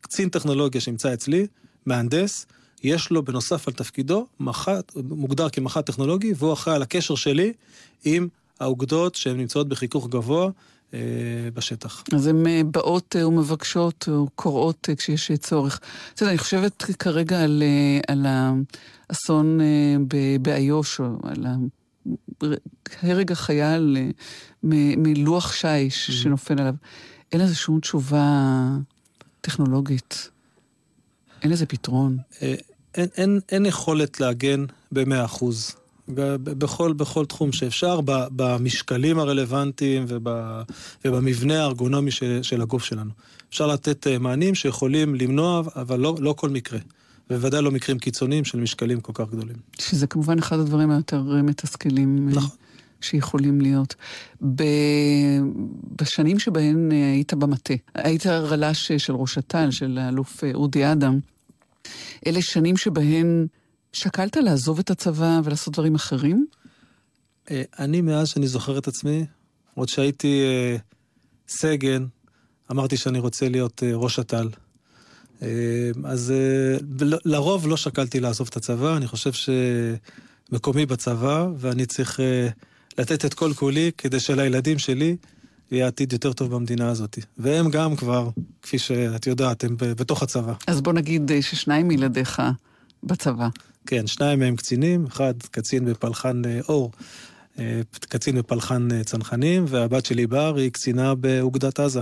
קצין 0.01 0.29
טכנולוגיה 0.29 0.81
שנמצא 0.81 1.13
אצלי, 1.13 1.47
מהנדס, 1.85 2.45
יש 2.83 3.11
לו 3.11 3.23
בנוסף 3.23 3.67
על 3.67 3.73
תפקידו 3.73 4.27
מח"ט, 4.39 4.91
מוגדר 4.95 5.49
כמח"ט 5.49 5.85
טכנולוגי, 5.85 6.33
והוא 6.37 6.53
אחראי 6.53 6.75
על 6.75 6.81
הקשר 6.81 7.15
שלי 7.15 7.53
עם 8.05 8.27
האוגדות 8.59 9.15
שהן 9.15 9.37
נמצאות 9.37 9.69
בחיכוך 9.69 10.09
גבוה 10.09 10.49
אה, 10.93 10.99
בשטח. 11.53 12.03
אז 12.13 12.27
הן 12.27 12.47
אה, 12.47 12.61
באות 12.71 13.15
אה, 13.15 13.27
ומבקשות 13.27 14.09
או 14.11 14.27
קוראות 14.35 14.89
כשיש 14.97 15.31
צורך. 15.31 15.79
אתה 16.13 16.23
יודע, 16.23 16.31
אני 16.31 16.37
חושבת 16.37 16.83
כרגע 16.83 17.43
על, 17.43 17.63
על 18.07 18.25
האסון 19.09 19.59
באיו"ש, 20.41 20.99
על 21.23 21.45
הרג 23.01 23.31
החייל 23.31 23.97
מלוח 24.63 25.53
שיש 25.53 26.09
mm-hmm. 26.09 26.13
שנופל 26.13 26.61
עליו. 26.61 26.73
אין 27.31 27.41
לזה 27.41 27.55
שום 27.55 27.79
תשובה 27.79 28.67
טכנולוגית. 29.41 30.29
אין 31.41 31.51
לזה 31.51 31.65
פתרון. 31.65 32.17
אין, 32.41 32.57
אין, 32.95 33.39
אין 33.49 33.65
יכולת 33.65 34.19
להגן 34.19 34.65
במאה 34.91 35.25
אחוז. 35.25 35.75
בכל, 36.07 36.93
בכל 36.93 37.25
תחום 37.25 37.51
שאפשר, 37.51 37.99
במשקלים 38.05 39.19
הרלוונטיים 39.19 40.05
ובמבנה 41.05 41.61
הארגונומי 41.61 42.11
של, 42.11 42.39
של 42.43 42.61
הגוף 42.61 42.83
שלנו. 42.83 43.11
אפשר 43.49 43.67
לתת 43.67 44.07
אה, 44.07 44.17
מענים 44.17 44.55
שיכולים 44.55 45.15
למנוע, 45.15 45.61
אבל 45.75 45.99
לא, 45.99 46.15
לא 46.19 46.33
כל 46.37 46.49
מקרה. 46.49 46.79
בוודאי 47.29 47.61
לא 47.61 47.71
מקרים 47.71 47.99
קיצוניים 47.99 48.45
של 48.45 48.59
משקלים 48.59 49.01
כל 49.01 49.11
כך 49.15 49.29
גדולים. 49.29 49.55
שזה 49.79 50.07
כמובן 50.07 50.39
אחד 50.39 50.59
הדברים 50.59 50.91
היותר 50.91 51.23
אה, 51.35 51.41
מתסכלים. 51.41 52.27
אה, 52.29 52.35
נכון. 52.35 52.57
שיכולים 53.01 53.61
להיות. 53.61 53.95
ב... 54.55 54.63
בשנים 56.01 56.39
שבהן 56.39 56.91
היית 56.91 57.33
במטה, 57.33 57.73
היית 57.95 58.27
רל"ש 58.27 58.91
של 58.91 59.13
ראש 59.13 59.37
אט"ל, 59.37 59.71
של 59.71 59.97
האלוף 60.01 60.43
אודי 60.53 60.91
אדם, 60.91 61.19
אלה 62.27 62.41
שנים 62.41 62.77
שבהן 62.77 63.47
שקלת 63.95 64.37
לעזוב 64.37 64.79
את 64.79 64.91
הצבא 64.91 65.41
ולעשות 65.43 65.73
דברים 65.73 65.95
אחרים? 65.95 66.45
אה, 67.51 67.63
אני, 67.79 68.01
מאז 68.01 68.27
שאני 68.27 68.47
זוכר 68.47 68.77
את 68.77 68.87
עצמי, 68.87 69.25
עוד 69.73 69.89
שהייתי 69.89 70.43
אה, 70.43 70.77
סגן, 71.47 72.05
אמרתי 72.71 72.97
שאני 72.97 73.19
רוצה 73.19 73.49
להיות 73.49 73.83
אה, 73.83 73.91
ראש 73.95 74.19
אט"ל. 74.19 74.49
אז 76.03 76.33
לרוב 77.25 77.67
לא 77.67 77.77
שקלתי 77.77 78.19
לעזוב 78.19 78.47
את 78.51 78.57
הצבא, 78.57 78.97
אני 78.97 79.07
חושב 79.07 79.31
שמקומי 80.51 80.85
בצבא, 80.85 81.47
ואני 81.57 81.85
צריך 81.85 82.19
לתת 82.97 83.25
את 83.25 83.33
כל 83.33 83.53
כולי 83.53 83.91
כדי 83.97 84.19
שלילדים 84.19 84.79
שלי 84.79 85.17
יהיה 85.71 85.87
עתיד 85.87 86.13
יותר 86.13 86.33
טוב 86.33 86.55
במדינה 86.55 86.89
הזאת. 86.89 87.19
והם 87.37 87.69
גם 87.69 87.95
כבר, 87.95 88.29
כפי 88.61 88.79
שאת 88.79 89.27
יודעת, 89.27 89.63
הם 89.63 89.75
בתוך 89.79 90.23
הצבא. 90.23 90.53
אז 90.67 90.81
בוא 90.81 90.93
נגיד 90.93 91.31
ששניים 91.41 91.87
מילדיך 91.87 92.41
בצבא. 93.03 93.47
כן, 93.85 94.07
שניים 94.07 94.39
מהם 94.39 94.55
קצינים, 94.55 95.05
אחד 95.05 95.33
קצין 95.51 95.85
בפלחן 95.85 96.41
אה, 96.45 96.59
אור, 96.69 96.91
אה, 97.59 97.81
קצין 97.99 98.35
בפלחן 98.35 98.87
אה, 98.91 99.03
צנחנים, 99.03 99.65
והבת 99.67 100.05
שלי 100.05 100.27
בר 100.27 100.55
היא 100.55 100.71
קצינה 100.71 101.15
באוגדת 101.15 101.79
עזה. 101.79 102.01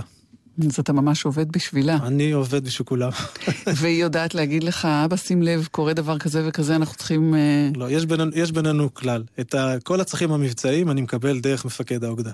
אז 0.66 0.78
אתה 0.78 0.92
ממש 0.92 1.24
עובד 1.24 1.52
בשבילה. 1.52 1.96
אני 2.02 2.32
עובד 2.32 2.64
בשביל 2.64 2.86
כולם. 2.86 3.10
והיא 3.76 4.02
יודעת 4.02 4.34
להגיד 4.34 4.64
לך, 4.64 4.84
אבא, 4.84 5.16
שים 5.16 5.42
לב, 5.42 5.68
קורה 5.70 5.92
דבר 5.92 6.18
כזה 6.18 6.48
וכזה, 6.48 6.76
אנחנו 6.76 6.94
צריכים... 6.94 7.34
לא, 7.76 7.90
יש 7.90 8.06
בינינו, 8.06 8.30
יש 8.34 8.52
בינינו 8.52 8.94
כלל. 8.94 9.22
את 9.40 9.54
ה, 9.54 9.74
כל 9.82 10.00
הצרכים 10.00 10.32
המבצעיים 10.32 10.90
אני 10.90 11.00
מקבל 11.00 11.40
דרך 11.40 11.64
מפקד 11.64 12.04
האוגדה. 12.04 12.32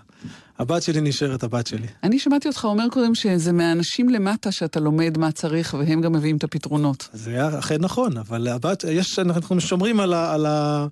הבת 0.58 0.82
שלי 0.82 1.00
נשארת 1.00 1.42
הבת 1.42 1.66
שלי. 1.66 1.86
אני 2.02 2.18
שמעתי 2.18 2.48
אותך 2.48 2.64
אומר 2.64 2.84
קודם 2.90 3.14
שזה 3.14 3.52
מהאנשים 3.52 4.08
למטה 4.08 4.52
שאתה 4.52 4.80
לומד 4.80 5.18
מה 5.18 5.32
צריך, 5.32 5.76
והם 5.78 6.00
גם 6.00 6.12
מביאים 6.12 6.36
את 6.36 6.44
הפתרונות. 6.44 7.08
זה 7.12 7.58
אכן 7.58 7.80
נכון, 7.80 8.16
אבל 8.16 8.48
הבת, 8.48 8.84
יש, 8.88 9.18
אנחנו 9.18 9.60
שומרים 9.60 10.00
על 10.00 10.12
ה... 10.12 10.34
על 10.34 10.46
ה... 10.46 10.86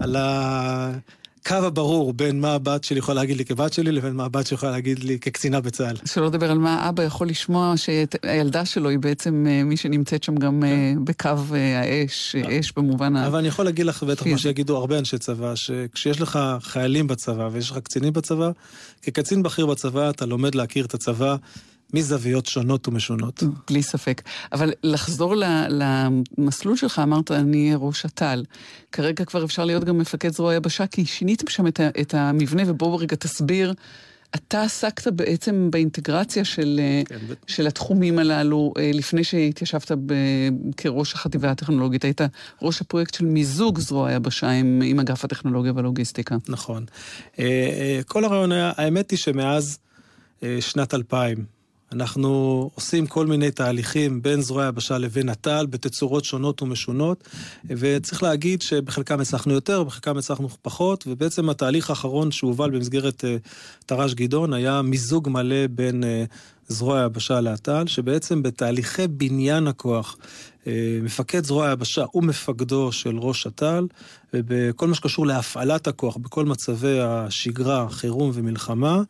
על 0.00 0.16
ה... 0.16 0.92
הקו 1.46 1.66
הברור 1.66 2.12
בין 2.12 2.40
מה 2.40 2.52
הבת 2.52 2.84
שלי 2.84 2.98
יכולה 2.98 3.20
להגיד 3.20 3.36
לי 3.36 3.44
כבת 3.44 3.72
שלי, 3.72 3.92
לבין 3.92 4.12
מה 4.12 4.24
הבת 4.24 4.46
שלי 4.46 4.54
יכולה 4.54 4.72
להגיד 4.72 4.98
לי 4.98 5.18
כקצינה 5.18 5.60
בצה"ל. 5.60 5.96
שלא 6.04 6.26
לדבר 6.26 6.50
על 6.50 6.58
מה 6.58 6.74
האבא 6.74 7.02
יכול 7.02 7.28
לשמוע 7.28 7.74
שהילדה 7.76 8.64
שלו 8.64 8.88
היא 8.88 8.98
בעצם 8.98 9.46
אה, 9.48 9.64
מי 9.64 9.76
שנמצאת 9.76 10.22
שם 10.22 10.34
גם 10.34 10.64
אה, 10.64 10.68
כן. 10.68 11.04
בקו 11.04 11.28
אה, 11.54 11.80
האש, 11.80 12.36
אש 12.36 12.72
במובן 12.76 13.16
ה... 13.16 13.26
אבל 13.26 13.38
אני 13.38 13.48
יכול 13.48 13.64
להגיד 13.64 13.86
לך, 13.86 14.02
בטח 14.02 14.26
מה 14.26 14.38
שיגידו 14.38 14.76
הרבה 14.76 14.98
אנשי 14.98 15.18
צבא, 15.18 15.54
שכשיש 15.54 16.20
לך 16.20 16.38
חיילים 16.60 17.06
בצבא 17.06 17.48
ויש 17.52 17.70
לך 17.70 17.78
קצינים 17.78 18.12
בצבא, 18.12 18.50
כקצין 19.02 19.42
בכיר 19.42 19.66
בצבא 19.66 20.10
אתה 20.10 20.26
לומד 20.26 20.54
להכיר 20.54 20.84
את 20.84 20.94
הצבא 20.94 21.36
מזוויות 21.94 22.46
שונות 22.46 22.88
ומשונות. 22.88 23.42
בלי 23.70 23.82
ספק. 23.82 24.22
אבל 24.52 24.72
לחזור 24.82 25.34
למסלול 25.68 26.76
שלך, 26.76 26.98
אמרת, 26.98 27.30
אני 27.30 27.64
אהיה 27.66 27.76
ראש 27.76 28.04
אט"ל. 28.04 28.44
כרגע 28.92 29.24
כבר 29.24 29.44
אפשר 29.44 29.64
להיות 29.64 29.84
גם 29.84 29.98
מפקד 29.98 30.32
זרוע 30.32 30.54
יבשה, 30.54 30.86
כי 30.86 31.06
שיניתם 31.06 31.50
שם 31.50 31.66
את 32.00 32.14
המבנה, 32.14 32.62
ובואו 32.66 32.96
רגע 32.96 33.16
תסביר. 33.16 33.74
אתה 34.34 34.62
עסקת 34.62 35.08
בעצם 35.08 35.68
באינטגרציה 35.70 36.44
של, 36.44 36.80
כן, 37.04 37.18
של 37.46 37.66
התחומים 37.66 38.18
הללו 38.18 38.72
אה, 38.78 38.90
לפני 38.94 39.24
שהתיישבת 39.24 39.92
ב, 40.06 40.14
כראש 40.76 41.14
החטיבה 41.14 41.50
הטכנולוגית. 41.50 42.04
היית 42.04 42.20
ראש 42.62 42.80
הפרויקט 42.80 43.14
של 43.14 43.24
מיזוג 43.24 43.78
זרוע 43.78 44.08
היבשה 44.08 44.50
עם, 44.50 44.82
עם 44.84 45.00
אגף 45.00 45.24
הטכנולוגיה 45.24 45.72
והלוגיסטיקה. 45.76 46.36
נכון. 46.48 46.84
אה, 47.38 47.44
אה, 47.44 48.00
כל 48.06 48.24
הרעיון 48.24 48.52
היה, 48.52 48.72
האמת 48.76 49.10
היא 49.10 49.18
שמאז 49.18 49.78
שנת 50.60 50.94
2000, 50.94 51.44
אנחנו 51.92 52.70
עושים 52.74 53.06
כל 53.06 53.26
מיני 53.26 53.50
תהליכים 53.50 54.22
בין 54.22 54.40
זרוע 54.40 54.64
היבשה 54.64 54.98
לבין 54.98 55.28
הטל 55.28 55.66
בתצורות 55.66 56.24
שונות 56.24 56.62
ומשונות, 56.62 57.28
וצריך 57.64 58.22
להגיד 58.22 58.62
שבחלקם 58.62 59.20
הצלחנו 59.20 59.52
יותר, 59.52 59.84
בחלקם 59.84 60.18
הצלחנו 60.18 60.48
פחות, 60.62 61.04
ובעצם 61.06 61.50
התהליך 61.50 61.90
האחרון 61.90 62.30
שהובל 62.30 62.70
במסגרת 62.70 63.24
uh, 63.24 63.48
תר"ש 63.86 64.14
גדעון 64.14 64.52
היה 64.52 64.82
מיזוג 64.82 65.28
מלא 65.28 65.66
בין 65.70 66.02
uh, 66.02 66.06
זרוע 66.68 67.00
היבשה 67.00 67.40
להטל, 67.40 67.86
שבעצם 67.86 68.42
בתהליכי 68.42 69.06
בניין 69.06 69.66
הכוח 69.66 70.16
אה, 70.66 70.98
מפקד 71.02 71.44
זרוע 71.44 71.68
היבשה 71.68 72.04
הוא 72.10 72.24
מפקדו 72.24 72.92
של 72.92 73.18
ראש 73.18 73.46
אט"ל, 73.46 73.86
ובכל 74.34 74.86
מה 74.86 74.94
שקשור 74.94 75.26
להפעלת 75.26 75.86
הכוח, 75.86 76.16
בכל 76.16 76.44
מצבי 76.44 77.00
השגרה, 77.00 77.86
חירום 77.90 78.30
ומלחמה, 78.34 79.02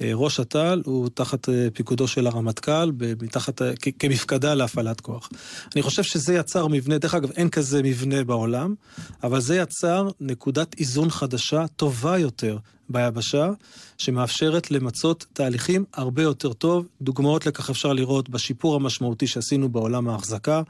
אה, 0.00 0.10
ראש 0.14 0.40
אט"ל 0.40 0.82
הוא 0.84 1.08
תחת 1.14 1.48
אה, 1.48 1.68
פיקודו 1.74 2.08
של 2.08 2.26
הרמטכ"ל, 2.26 2.92
מתחת, 3.22 3.62
כמפקדה 3.98 4.54
להפעלת 4.54 5.00
כוח. 5.00 5.30
אני 5.74 5.82
חושב 5.82 6.02
שזה 6.02 6.34
יצר 6.34 6.66
מבנה, 6.66 6.98
דרך 6.98 7.14
אגב, 7.14 7.30
אין 7.30 7.48
כזה 7.48 7.82
מבנה 7.82 8.24
בעולם, 8.24 8.74
אבל 9.22 9.40
זה 9.40 9.56
יצר 9.56 10.08
נקודת 10.20 10.74
איזון 10.78 11.10
חדשה, 11.10 11.66
טובה 11.76 12.18
יותר, 12.18 12.58
ביבשה, 12.88 13.50
שמאפשרת 13.98 14.70
למצות 14.70 15.26
תהליכים 15.32 15.84
הרבה 15.94 16.22
יותר 16.22 16.52
טוב. 16.52 16.86
דוגמאות 17.00 17.46
לכך 17.46 17.70
אפשר 17.70 17.92
לראות 17.92 18.28
בשיפור 18.28 18.74
המשמעותי 18.76 19.26
שעשינו 19.26 19.68
בעולם 19.68 20.08
ההחזקה. 20.08 20.62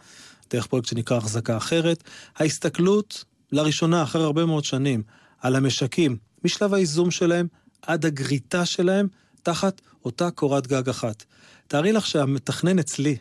דרך 0.51 0.67
פרויקט 0.67 0.89
שנקרא 0.89 1.17
החזקה 1.17 1.57
אחרת. 1.57 2.05
ההסתכלות, 2.37 3.25
לראשונה, 3.53 4.03
אחרי 4.03 4.23
הרבה 4.23 4.45
מאוד 4.47 4.65
שנים, 4.65 5.03
על 5.41 5.57
המשקים, 5.57 6.17
משלב 6.45 6.75
הייזום 6.75 7.11
שלהם 7.11 7.47
עד 7.83 8.07
הגריטה 8.07 8.67
שלהם, 8.67 9.09
תחת 9.43 9.81
אותה 10.05 10.31
קורת 10.31 10.67
גג 10.67 10.89
אחת. 10.89 11.25
תארי 11.69 11.93
לך 11.93 12.07
שהמתכנן 12.07 12.79
אצלי, 12.79 13.17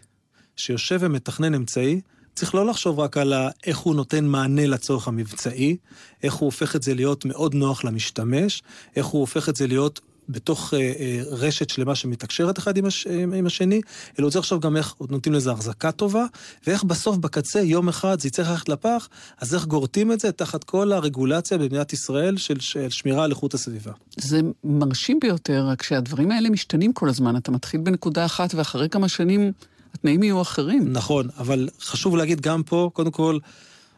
שיושב 0.56 0.97
ומתכנן 1.01 1.53
אמצעי, 1.53 2.01
צריך 2.36 2.56
לא 2.56 2.65
לחשוב 2.65 3.00
רק 3.00 3.17
על 3.17 3.34
איך 3.65 3.78
הוא 3.78 3.96
נותן 3.96 4.26
מענה 4.26 4.67
לצורך 4.67 5.08
המבצעי, 5.08 5.78
איך 6.24 6.34
הוא 6.34 6.48
הופך 6.48 6.76
את 6.76 6.84
זה 6.84 6.93
להיות 6.93 7.26
מאוד 7.26 7.56
נוח 7.56 7.84
למשתמש, 7.84 8.63
איך 8.96 9.06
הוא 9.06 9.22
הופך 9.22 9.50
את 9.50 9.56
זה 9.56 9.67
להיות 9.67 10.02
בתוך 10.30 10.74
אה, 10.74 10.80
אה, 10.80 11.22
רשת 11.28 11.69
שלמה 11.69 11.96
שמתקשרת 11.96 12.60
אחד 12.60 12.78
עם, 12.78 12.86
הש, 12.86 13.08
עם 13.08 13.46
השני, 13.46 13.82
אלא 14.19 14.26
רוצה 14.26 14.39
לחשוב 14.39 14.62
גם 14.62 14.78
איך 14.78 14.96
נותנים 15.10 15.36
לזה 15.36 15.52
החזקה 15.52 15.91
טובה, 15.91 16.26
ואיך 16.67 16.84
בסוף 16.84 17.17
בקצה 17.17 17.62
יום 17.62 17.89
אחד 17.89 18.19
זה 18.19 18.28
יצטרך 18.28 18.50
ללכת 18.50 18.69
לפח, 18.69 19.10
אז 19.41 19.56
איך 19.56 19.65
גורטים 19.65 20.12
את 20.12 20.19
זה 20.19 20.32
תחת 20.32 20.63
כל 20.63 20.91
הרגולציה 20.91 21.58
במדינת 21.58 21.93
ישראל 21.93 22.38
של, 22.38 22.60
של 22.60 22.89
שמירה 22.89 23.24
על 23.24 23.32
איכות 23.32 23.54
הסביבה. 23.54 23.91
זה 24.17 24.41
מרשים 24.63 25.19
ביותר, 25.22 25.65
רק 25.67 25.84
שהדברים 25.84 26.32
האלה 26.32 26.50
משתנים 26.50 26.93
כל 26.93 27.10
הזמן. 27.10 27.36
אתה 27.36 27.52
מתחיל 27.52 27.80
בנקודה 27.80 28.26
אחת 28.26 28.56
ואחרי 28.56 28.89
כמה 28.89 29.08
שנים 29.08 29.52
התנאים 29.93 30.23
יהיו 30.23 30.41
אחרים. 30.41 30.93
נכון, 30.93 31.27
אבל 31.38 31.69
חשוב 31.82 32.15
להגיד 32.15 32.41
גם 32.41 32.63
פה, 32.63 32.89
קודם 32.93 33.12
כל, 33.12 33.38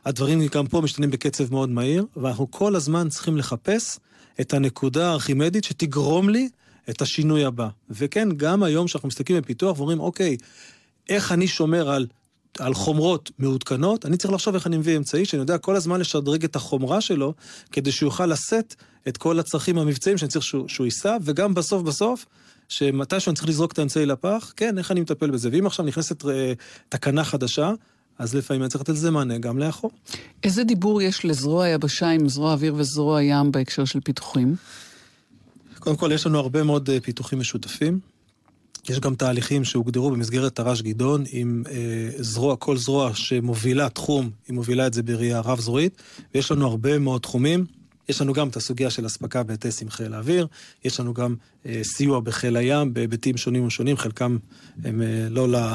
הדברים 0.06 0.48
גם 0.48 0.68
פה 0.68 0.82
משתנים 0.82 1.12
בקצב 1.12 1.52
מאוד 1.54 1.70
מהיר, 1.70 2.06
ואנחנו 2.18 2.52
כל 2.52 2.76
הזמן 2.76 3.10
צריכים 3.10 3.38
לחפש 3.38 4.00
את 4.42 4.54
הנקודה 4.54 5.10
הארכימדית 5.10 5.64
שתגרום 5.64 6.30
לי 6.30 6.50
את 6.90 7.02
השינוי 7.02 7.46
הבא. 7.46 7.68
וכן, 7.90 8.30
גם 8.38 8.64
היום 8.64 8.88
שאנחנו 8.88 9.08
מסתכלים 9.08 9.42
בפיתוח 9.42 9.78
ואומרים, 9.78 10.00
אוקיי, 10.00 10.38
איך 11.10 11.32
אני 11.32 11.48
שומר 11.48 11.90
על, 11.90 12.08
על 12.60 12.74
חומרות 12.74 13.32
מעודכנות, 13.40 14.06
אני 14.06 14.18
צריך 14.18 14.34
לחשוב 14.34 14.56
איך 14.56 14.68
אני 14.68 14.78
מביא 14.78 14.98
אמצעי 14.98 15.26
שאני 15.26 15.42
יודע 15.42 15.58
כל 15.58 15.76
הזמן 15.76 16.00
לשדרג 16.00 16.44
את 16.44 16.56
החומרה 16.56 17.02
שלו, 17.02 17.34
כדי 17.72 17.92
שהוא 17.92 18.08
יוכל 18.08 18.26
לשאת 18.26 18.76
את 19.08 19.18
כל 19.18 19.40
הצרכים 19.40 19.78
המבצעיים 19.78 20.18
שאני 20.18 20.30
צריך 20.30 20.46
שהוא, 20.46 20.68
שהוא 20.68 20.86
יישא, 20.86 21.18
וגם 21.22 21.54
בסוף 21.54 21.82
בסוף, 21.84 22.26
שמתישהו 22.70 23.30
אני 23.30 23.36
צריך 23.36 23.50
לזרוק 23.50 23.72
את 23.72 23.80
האמצעי 23.80 24.06
לפח, 24.06 24.54
כן, 24.56 24.78
איך 24.78 24.92
אני 24.92 25.02
מטפל 25.02 25.32
בזה. 25.32 25.50
ואם 25.52 25.66
עכשיו 25.66 25.86
נכנסת 25.86 26.24
uh, 26.24 26.28
תקנה 26.90 27.24
חדשה, 27.24 27.72
אז 28.20 28.36
לפעמים 28.36 28.62
אני 28.62 28.70
צריך 28.70 28.82
לתת 28.82 28.94
לזה 28.94 29.12
מענה 29.12 29.38
גם 29.38 29.60
לאחור. 29.60 29.92
איזה 30.44 30.64
דיבור 30.64 31.02
יש 31.02 31.26
לזרוע 31.26 31.66
היבשה 31.66 32.10
עם 32.10 32.30
זרוע 32.30 32.52
אוויר 32.52 32.76
וזרוע 32.78 33.24
ים 33.24 33.52
בהקשר 33.52 33.86
של 33.86 34.00
פיתוחים? 34.00 34.56
קודם 35.80 35.96
כל, 35.96 36.12
יש 36.14 36.26
לנו 36.26 36.40
הרבה 36.40 36.64
מאוד 36.64 36.90
אה, 36.90 37.00
פיתוחים 37.00 37.40
משותפים. 37.40 38.00
יש 38.90 39.00
גם 39.00 39.16
תהליכים 39.16 39.64
שהוגדרו 39.64 40.12
במסגרת 40.12 40.56
תר"ש 40.56 40.82
גדעון 40.82 41.24
עם 41.32 41.64
אה, 41.70 42.10
זרוע, 42.18 42.56
כל 42.56 42.78
זרוע 42.78 43.12
שמובילה 43.14 43.90
תחום, 43.90 44.30
היא 44.48 44.56
מובילה 44.56 44.88
את 44.88 44.94
זה 44.94 45.04
בראייה 45.04 45.40
רב-זרועית, 45.40 46.02
ויש 46.34 46.52
לנו 46.52 46.68
הרבה 46.68 47.00
מאוד 47.00 47.22
תחומים. 47.22 47.66
יש 48.10 48.22
לנו 48.22 48.34
גם 48.34 48.48
את 48.48 48.56
הסוגיה 48.56 48.90
של 48.90 49.06
אספקה 49.06 49.44
בהיטס 49.44 49.82
עם 49.82 49.90
חיל 49.90 50.14
האוויר, 50.14 50.48
יש 50.84 51.00
לנו 51.00 51.14
גם 51.14 51.36
אה, 51.66 51.82
סיוע 51.84 52.20
בחיל 52.20 52.58
הים 52.58 52.94
בהיבטים 52.94 53.38
שונים 53.38 53.66
ושונים, 53.66 53.98
חלקם 53.98 54.38
הם 54.84 55.02
אה, 55.02 55.28
לא, 55.30 55.50
ל, 55.50 55.74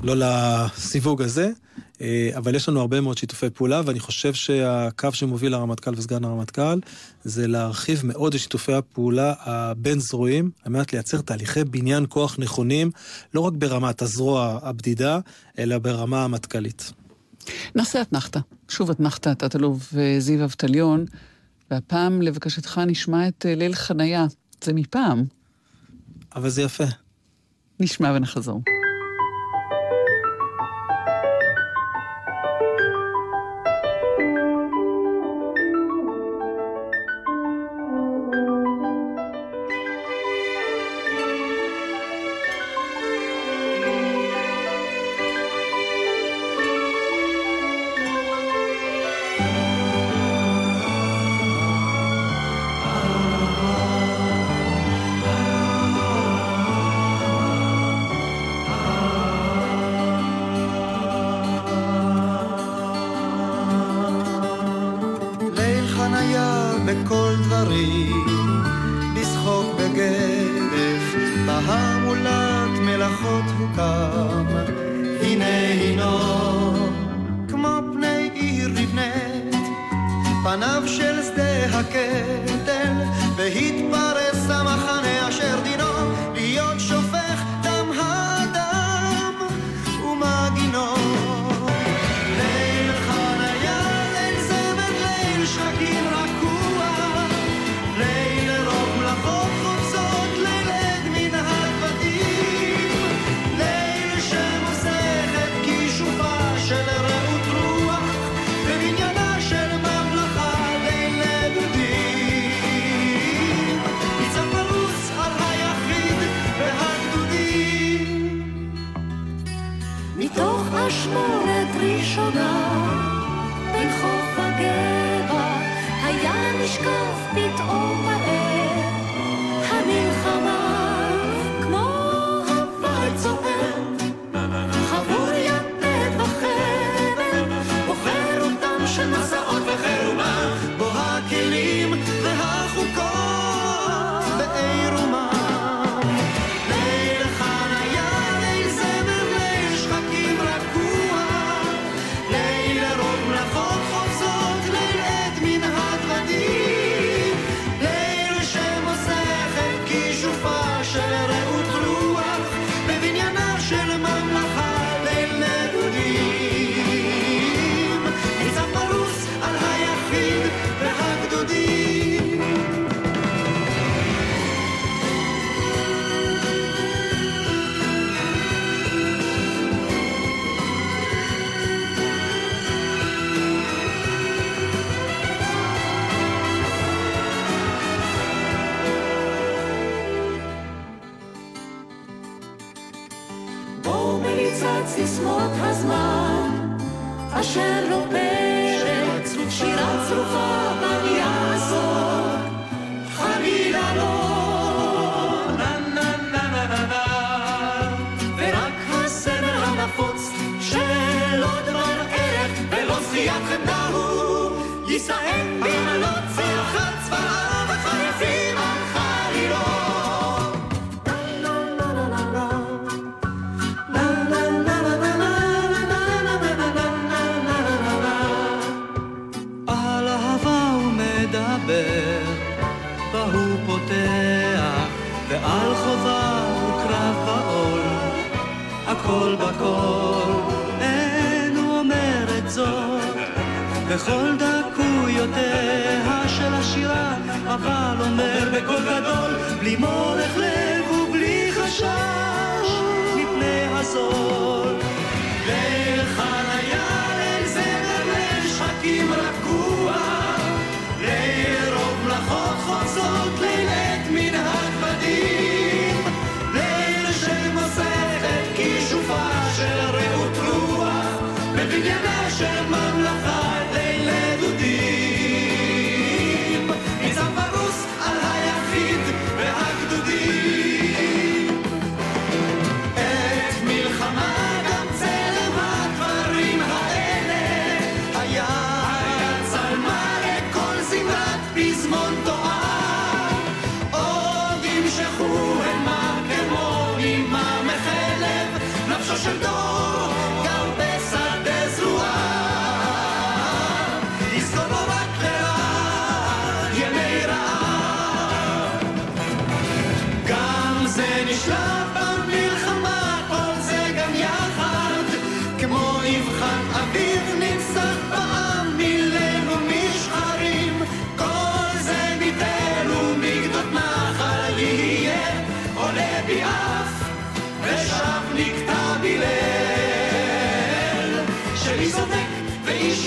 לא 0.00 0.14
לסיווג 0.16 1.22
הזה. 1.22 1.50
אה, 2.00 2.30
אבל 2.36 2.54
יש 2.54 2.68
לנו 2.68 2.80
הרבה 2.80 3.00
מאוד 3.00 3.18
שיתופי 3.18 3.50
פעולה, 3.50 3.80
ואני 3.84 4.00
חושב 4.00 4.34
שהקו 4.34 5.08
שמוביל 5.12 5.54
הרמטכ"ל 5.54 5.92
וסגן 5.96 6.24
הרמטכ"ל 6.24 6.80
זה 7.24 7.46
להרחיב 7.46 8.00
מאוד 8.04 8.34
את 8.34 8.40
שיתופי 8.40 8.72
הפעולה 8.72 9.34
הבין-זרועיים, 9.38 10.50
על 10.64 10.72
מנת 10.72 10.92
לייצר 10.92 11.20
תהליכי 11.20 11.64
בניין 11.64 12.06
כוח 12.08 12.38
נכונים, 12.38 12.90
לא 13.34 13.40
רק 13.40 13.52
ברמת 13.52 14.02
הזרוע 14.02 14.58
הבדידה, 14.62 15.18
אלא 15.58 15.78
ברמה 15.78 16.24
המטכ"לית. 16.24 16.92
נעשה 17.74 18.02
אתנחתא. 18.02 18.40
שוב 18.68 18.90
אתנחתא, 18.90 19.34
תת-אלוף 19.34 19.94
אה, 19.96 20.16
זיו 20.20 20.44
אבטליון, 20.44 21.04
והפעם 21.70 22.22
לבקשתך 22.22 22.80
נשמע 22.86 23.28
את 23.28 23.46
אה, 23.46 23.54
ליל 23.54 23.74
חניה. 23.74 24.26
זה 24.64 24.72
מפעם. 24.72 25.24
אבל 26.34 26.48
זה 26.48 26.62
יפה. 26.62 26.84
נשמע 27.80 28.12
ונחזור. 28.16 28.62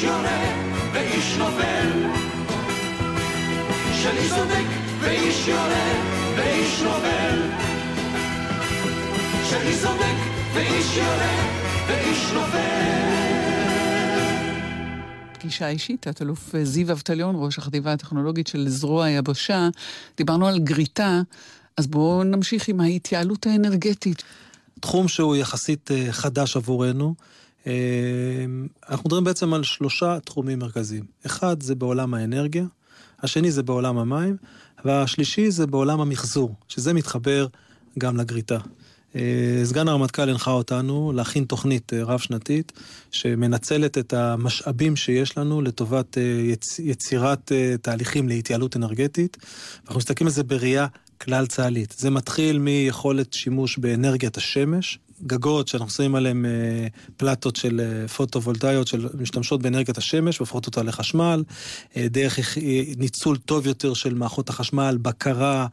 ואיש 0.01 0.09
יורה 0.09 0.41
ואיש 0.93 1.37
נופל. 1.37 1.89
של 3.93 4.17
איש 4.17 4.29
צודק 4.29 4.65
ואיש 4.99 5.47
יורה 5.47 5.91
ואיש 6.37 6.81
נופל. 6.81 7.41
של 9.49 9.67
איש 9.67 9.81
צודק 9.81 10.15
ואיש 10.53 10.97
יורה 10.97 11.35
ואיש 11.87 12.33
נופל. 12.33 13.11
פגישה 15.33 15.69
אישית, 15.69 16.01
תת-אלוף 16.01 16.55
זיו 16.63 16.91
אבטליון, 16.91 17.35
ראש 17.37 17.57
החטיבה 17.57 17.93
הטכנולוגית 17.93 18.47
של 18.47 18.69
זרוע 18.69 19.05
היבשה, 19.05 19.69
דיברנו 20.17 20.47
על 20.47 20.59
גריטה, 20.59 21.21
אז 21.77 21.87
בואו 21.87 22.23
נמשיך 22.23 22.67
עם 22.67 22.81
ההתייעלות 22.81 23.47
האנרגטית. 23.47 24.23
תחום 24.79 25.07
שהוא 25.07 25.35
יחסית 25.35 25.91
אה, 25.91 26.07
חדש 26.11 26.55
עבורנו. 26.57 27.15
אה, 27.67 27.73
אנחנו 28.89 29.07
מדברים 29.07 29.23
בעצם 29.23 29.53
על 29.53 29.63
שלושה 29.63 30.19
תחומים 30.19 30.59
מרכזיים. 30.59 31.03
אחד 31.25 31.61
זה 31.61 31.75
בעולם 31.75 32.13
האנרגיה, 32.13 32.65
השני 33.19 33.51
זה 33.51 33.63
בעולם 33.63 33.97
המים, 33.97 34.37
והשלישי 34.85 35.51
זה 35.51 35.67
בעולם 35.67 36.01
המחזור, 36.01 36.55
שזה 36.67 36.93
מתחבר 36.93 37.47
גם 37.99 38.17
לגריטה. 38.17 38.57
אה, 39.15 39.61
סגן 39.63 39.87
הרמטכ"ל 39.87 40.29
הנחה 40.29 40.51
אותנו 40.51 41.11
להכין 41.15 41.43
תוכנית 41.43 41.93
אה, 41.93 42.03
רב-שנתית 42.03 42.71
שמנצלת 43.11 43.97
את 43.97 44.13
המשאבים 44.13 44.95
שיש 44.95 45.37
לנו 45.37 45.61
לטובת 45.61 46.17
יצ... 46.51 46.79
יצירת 46.79 47.51
תהליכים 47.81 48.27
להתייעלות 48.27 48.75
אנרגטית. 48.75 49.37
אנחנו 49.83 49.97
מסתכלים 49.97 50.27
על 50.27 50.33
זה 50.33 50.43
בראייה 50.43 50.87
כלל 51.21 51.47
צה"לית. 51.47 51.95
זה 51.97 52.09
מתחיל 52.09 52.59
מיכולת 52.59 53.33
שימוש 53.33 53.77
באנרגיית 53.77 54.37
השמש, 54.37 54.99
גגות 55.27 55.67
שאנחנו 55.67 55.89
שמים 55.89 56.15
עליהם 56.15 56.45
אה, 56.45 56.87
פלטות 57.17 57.55
של 57.55 57.79
אה, 57.79 58.07
פוטו-וולטאיות 58.07 58.87
שמשתמשות 58.87 59.61
באנרגיית 59.61 59.97
השמש 59.97 60.41
והופכות 60.41 60.65
אותה 60.65 60.83
לחשמל, 60.83 61.43
אה, 61.97 62.07
דרך 62.09 62.39
ניצול 62.97 63.37
טוב 63.37 63.67
יותר 63.67 63.93
של 63.93 64.13
מערכות 64.13 64.49
החשמל, 64.49 64.97
בקרה, 65.01 65.67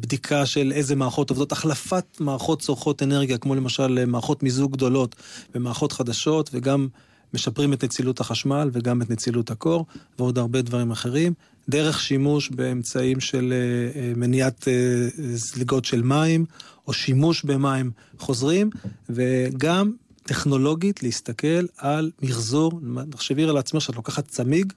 בדיקה 0.00 0.46
של 0.46 0.72
איזה 0.72 0.96
מערכות 0.96 1.30
עובדות, 1.30 1.52
החלפת 1.52 2.04
מערכות 2.20 2.60
צורכות 2.60 3.02
אנרגיה, 3.02 3.38
כמו 3.38 3.54
למשל 3.54 4.04
מערכות 4.06 4.42
מיזוג 4.42 4.72
גדולות 4.72 5.16
ומערכות 5.54 5.92
חדשות, 5.92 6.50
וגם 6.52 6.88
משפרים 7.34 7.72
את 7.72 7.84
נצילות 7.84 8.20
החשמל 8.20 8.70
וגם 8.72 9.02
את 9.02 9.10
נצילות 9.10 9.50
הקור, 9.50 9.86
ועוד 10.18 10.38
הרבה 10.38 10.62
דברים 10.62 10.90
אחרים. 10.90 11.32
דרך 11.68 12.00
שימוש 12.00 12.50
באמצעים 12.50 13.20
של 13.20 13.52
אה, 13.52 14.00
אה, 14.00 14.12
מניעת 14.16 14.68
אה, 14.68 15.08
זליגות 15.34 15.84
של 15.84 16.02
מים, 16.02 16.44
או 16.86 16.92
שימוש 16.92 17.44
במים 17.44 17.90
חוזרים, 18.18 18.70
וגם 19.10 19.92
טכנולוגית 20.22 21.02
להסתכל 21.02 21.66
על 21.76 22.10
מחזור. 22.22 22.80
תחשבי 23.10 23.44
על 23.44 23.56
עצמך 23.56 23.82
שאת 23.82 23.96
לוקחת 23.96 24.28
צמיג, 24.28 24.72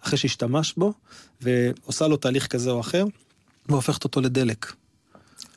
אחרי 0.00 0.18
שהשתמשת 0.18 0.78
בו, 0.78 0.92
ועושה 1.40 2.06
לו 2.06 2.16
תהליך 2.16 2.46
כזה 2.46 2.70
או 2.70 2.80
אחר, 2.80 3.04
והופכת 3.68 4.04
אותו 4.04 4.20
לדלק. 4.20 4.72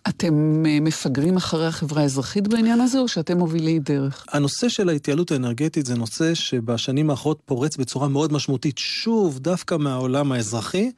אתם 0.07 0.63
מפגרים 0.63 1.37
אחרי 1.37 1.67
החברה 1.67 2.01
האזרחית 2.01 2.47
בעניין 2.47 2.81
הזה, 2.81 2.99
או 2.99 3.07
שאתם 3.07 3.37
מובילי 3.37 3.79
דרך? 3.79 4.25
הנושא 4.29 4.69
של 4.69 4.89
ההתייעלות 4.89 5.31
האנרגטית 5.31 5.85
זה 5.85 5.95
נושא 5.95 6.33
שבשנים 6.33 7.09
האחרונות 7.09 7.41
פורץ 7.45 7.77
בצורה 7.77 8.07
מאוד 8.07 8.33
משמעותית, 8.33 8.77
שוב, 8.77 9.39
דווקא 9.39 9.75
מהעולם 9.75 10.31
האזרחי, 10.31 10.91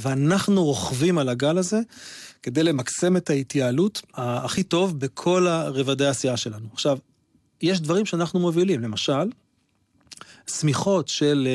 ואנחנו 0.00 0.64
רוכבים 0.64 1.18
על 1.18 1.28
הגל 1.28 1.58
הזה 1.58 1.80
כדי 2.42 2.62
למקסם 2.62 3.16
את 3.16 3.30
ההתייעלות 3.30 4.02
הכי 4.14 4.62
טוב 4.62 4.98
בכל 4.98 5.46
רבדי 5.48 6.06
העשייה 6.06 6.36
שלנו. 6.36 6.66
עכשיו, 6.72 6.98
יש 7.62 7.80
דברים 7.80 8.06
שאנחנו 8.06 8.40
מובילים, 8.40 8.80
למשל, 8.80 9.30
שמיכות 10.46 11.08
של, 11.08 11.48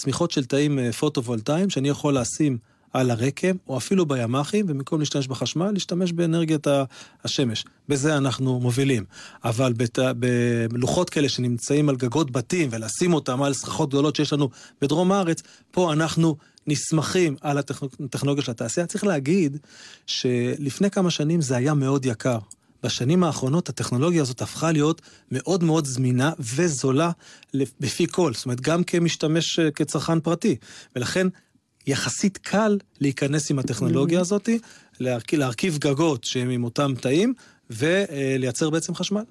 שמיכות 0.00 0.30
של 0.30 0.44
תאים 0.44 0.78
פוטו-וולטאיים, 0.98 1.70
שאני 1.70 1.88
יכול 1.88 2.18
לשים 2.18 2.58
על 2.94 3.10
הרקם, 3.10 3.56
או 3.68 3.76
אפילו 3.76 4.06
בימ"חים, 4.06 4.66
ובמקום 4.68 5.00
להשתמש 5.00 5.28
בחשמל, 5.28 5.70
להשתמש 5.70 6.12
באנרגיית 6.12 6.66
השמש. 7.24 7.64
בזה 7.88 8.16
אנחנו 8.16 8.60
מובילים. 8.60 9.04
אבל 9.44 9.72
בת... 9.72 9.98
בלוחות 10.70 11.10
כאלה 11.10 11.28
שנמצאים 11.28 11.88
על 11.88 11.96
גגות 11.96 12.30
בתים, 12.30 12.68
ולשים 12.72 13.14
אותם 13.14 13.42
על 13.42 13.54
סככות 13.54 13.88
גדולות 13.88 14.16
שיש 14.16 14.32
לנו 14.32 14.48
בדרום 14.80 15.12
הארץ, 15.12 15.42
פה 15.70 15.92
אנחנו 15.92 16.36
נסמכים 16.66 17.36
על 17.40 17.58
הטכנולוגיה 17.58 18.44
של 18.44 18.50
התעשייה. 18.50 18.86
צריך 18.86 19.04
להגיד 19.04 19.58
שלפני 20.06 20.90
כמה 20.90 21.10
שנים 21.10 21.40
זה 21.40 21.56
היה 21.56 21.74
מאוד 21.74 22.06
יקר. 22.06 22.38
בשנים 22.82 23.24
האחרונות 23.24 23.68
הטכנולוגיה 23.68 24.22
הזאת 24.22 24.42
הפכה 24.42 24.72
להיות 24.72 25.02
מאוד 25.30 25.64
מאוד 25.64 25.86
זמינה 25.86 26.32
וזולה 26.38 27.10
בפי 27.80 28.06
כל, 28.10 28.34
זאת 28.34 28.44
אומרת 28.44 28.60
גם 28.60 28.84
כמשתמש, 28.84 29.60
כצרכן 29.60 30.20
פרטי. 30.20 30.56
ולכן 30.96 31.26
יחסית 31.86 32.38
קל 32.38 32.78
להיכנס 33.00 33.50
עם 33.50 33.58
הטכנולוגיה 33.58 34.20
הזאת, 34.20 34.48
להרכיב, 35.00 35.38
להרכיב 35.38 35.78
גגות 35.78 36.24
שהם 36.24 36.50
עם 36.50 36.64
אותם 36.64 36.94
תאים, 37.00 37.34
ולייצר 37.70 38.70
בעצם 38.70 38.94
חשמל. 38.94 39.22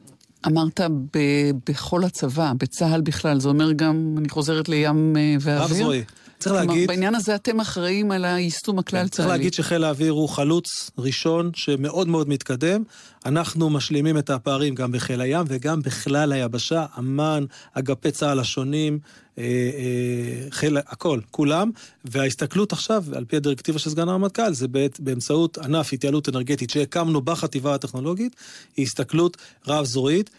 אמרת 0.48 0.82
ב- 1.14 1.52
בכל 1.70 2.04
הצבא, 2.04 2.54
בצה"ל 2.58 3.02
בכלל, 3.02 3.40
זה 3.40 3.50
אומר 3.50 3.72
גם, 3.72 4.16
אני 4.18 4.30
חוזרת 4.30 4.70
לים 4.70 5.18
אה, 5.18 5.36
ואוויר. 5.42 5.64
רב 5.64 5.74
זרועי. 5.74 6.04
צריך 6.40 6.56
כלומר, 6.56 6.74
להגיד... 6.74 6.88
בעניין 6.88 7.16
הזה 7.16 7.36
אתם 7.36 7.60
אחראים 7.60 8.12
על 8.12 8.26
היישום 8.26 8.80
הכלל 8.80 9.00
צה"לי. 9.00 9.10
צריך 9.10 9.28
להגיד 9.28 9.54
שחיל 9.54 9.84
האוויר 9.84 10.12
הוא 10.12 10.30
חלוץ 10.30 10.92
ראשון 10.98 11.52
שמאוד 11.56 12.08
מאוד 12.08 12.30
מתקדם. 12.30 12.84
אנחנו 13.26 13.70
משלימים 13.70 14.18
את 14.18 14.30
הפערים 14.30 14.76
גם 14.76 14.92
בחיל 14.92 15.22
הים 15.22 15.46
וגם 15.48 15.82
בכלל 15.82 16.32
היבשה, 16.32 16.86
אמ"ן, 17.00 17.46
אגפי 17.74 18.12
צה"ל 18.12 18.40
השונים, 18.40 19.00
חיל, 20.50 20.78
הכל, 20.78 21.20
כולם. 21.32 21.72
וההסתכלות 22.06 22.74
עכשיו, 22.74 23.04
על 23.16 23.26
פי 23.26 23.36
הדירקטיבה 23.36 23.80
של 23.80 23.90
סגן 23.90 24.10
הרמטכ"ל, 24.10 24.54
זה 24.54 24.68
באמצעות 25.00 25.58
ענף 25.58 25.94
התייעלות 25.94 26.30
אנרגטית 26.30 26.70
שהקמנו 26.70 27.22
בחטיבה 27.22 27.76
הטכנולוגית, 27.76 28.36
היא 28.78 28.86
הסתכלות 28.86 29.38
רב-זרועית. 29.68 30.30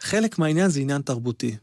חלק 0.00 0.38
מהעניין 0.38 0.70
זה 0.70 0.80
עניין 0.80 1.02
תרבותי. 1.02 1.56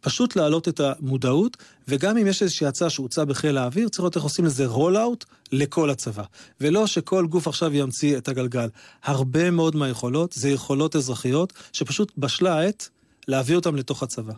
פשוט 0.00 0.36
להעלות 0.36 0.68
את 0.68 0.80
המודעות, 0.80 1.56
וגם 1.88 2.18
אם 2.18 2.26
יש 2.26 2.42
איזושהי 2.42 2.66
הצעה 2.66 2.90
שהוצעה 2.90 3.24
בחיל 3.24 3.58
האוויר, 3.58 3.88
צריך 3.88 4.00
לראות 4.00 4.16
איך 4.16 4.24
עושים 4.24 4.44
לזה 4.44 4.66
רול-אאוט 4.66 5.24
לכל 5.52 5.90
הצבא. 5.90 6.22
ולא 6.60 6.86
שכל 6.86 7.26
גוף 7.26 7.48
עכשיו 7.48 7.74
ימציא 7.74 8.16
את 8.16 8.28
הגלגל. 8.28 8.68
הרבה 9.04 9.50
מאוד 9.50 9.76
מהיכולות 9.76 10.32
זה 10.32 10.50
יכולות 10.50 10.96
אזרחיות, 10.96 11.52
שפשוט 11.72 12.12
בשלה 12.18 12.58
העת 12.58 12.88
להביא 13.28 13.56
אותן 13.56 13.74
לתוך 13.74 14.02
הצבא. 14.02 14.32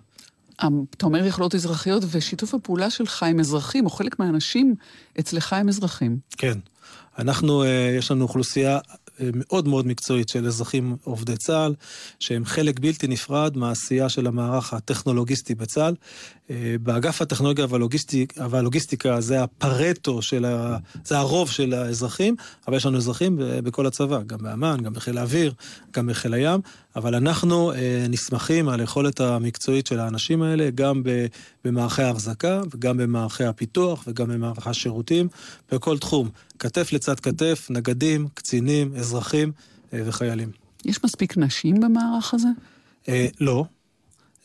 אתה 0.96 1.06
אומר 1.06 1.26
יכולות 1.26 1.54
אזרחיות, 1.54 2.02
ושיתוף 2.10 2.54
הפעולה 2.54 2.90
שלך 2.90 3.22
עם 3.22 3.40
אזרחים, 3.40 3.84
או 3.84 3.90
חלק 3.90 4.18
מהאנשים 4.18 4.74
אצלך 5.20 5.52
הם 5.52 5.68
אזרחים. 5.68 6.18
כן. 6.36 6.58
אנחנו, 7.18 7.62
אה, 7.62 7.94
יש 7.98 8.10
לנו 8.10 8.22
אוכלוסייה 8.22 8.78
מאוד 9.34 9.68
מאוד 9.68 9.86
מקצועית 9.86 10.28
של 10.28 10.46
אזרחים 10.46 10.96
עובדי 11.04 11.36
צה"ל, 11.36 11.74
שהם 12.20 12.44
חלק 12.44 12.80
בלתי 12.80 13.06
נפרד 13.06 13.56
מהעשייה 13.56 14.08
של 14.08 14.26
המערך 14.26 14.72
הטכנולוגיסטי 14.72 15.54
בצה"ל. 15.54 15.94
אה, 16.50 16.76
באגף 16.82 17.22
הטכנולוגיה 17.22 17.66
והלוגיסטיק, 17.68 18.34
והלוגיסטיקה 18.50 19.20
זה 19.20 19.42
הפרטו 19.42 20.22
של 20.22 20.44
ה... 20.44 20.76
זה 21.04 21.18
הרוב 21.18 21.50
של 21.50 21.74
האזרחים, 21.74 22.36
אבל 22.68 22.76
יש 22.76 22.86
לנו 22.86 22.96
אזרחים 22.96 23.36
בכל 23.38 23.86
הצבא, 23.86 24.22
גם 24.26 24.38
באמ"ן, 24.42 24.76
גם 24.82 24.92
בחיל 24.92 25.18
האוויר, 25.18 25.52
גם 25.92 26.06
בחיל 26.06 26.34
הים, 26.34 26.60
אבל 26.96 27.14
אנחנו 27.14 27.72
אה, 27.72 28.06
נסמכים 28.08 28.68
על 28.68 28.80
היכולת 28.80 29.20
המקצועית 29.20 29.86
של 29.86 30.00
האנשים 30.00 30.42
האלה, 30.42 30.70
גם 30.74 31.02
במערכי 31.64 32.02
ההחזקה, 32.02 32.60
וגם 32.74 32.96
במערכי 32.96 33.44
הפיתוח, 33.44 34.04
וגם 34.06 34.28
במערכי 34.28 34.70
השירותים, 34.70 35.28
בכל 35.72 35.98
תחום. 35.98 36.28
כתף 36.58 36.92
לצד 36.92 37.20
כתף, 37.20 37.66
נגדים, 37.70 38.28
קצינים, 38.34 38.94
אזרחים 38.96 39.52
אה, 39.92 40.00
וחיילים. 40.04 40.50
יש 40.84 41.04
מספיק 41.04 41.36
נשים 41.36 41.80
במערך 41.80 42.34
הזה? 42.34 42.48
אה, 43.08 43.26
לא. 43.40 43.64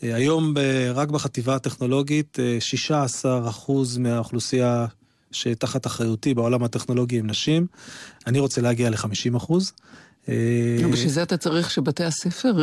אה, 0.04 0.16
היום 0.16 0.54
רק 0.94 1.10
בחטיבה 1.10 1.56
הטכנולוגית 1.56 2.38
16% 3.26 3.72
מהאוכלוסייה 4.00 4.86
שתחת 5.32 5.86
אחריותי 5.86 6.34
בעולם 6.34 6.64
הטכנולוגי 6.64 7.20
הם 7.20 7.28
נשים. 7.28 7.68
אני 8.28 8.40
רוצה 8.40 8.62
להגיע 8.62 8.90
ל-50%. 8.90 9.54
בשביל 10.92 11.10
זה 11.10 11.24
אתה 11.24 11.38
צריך 11.38 11.72
שבתי 11.72 12.04
הספר 12.04 12.58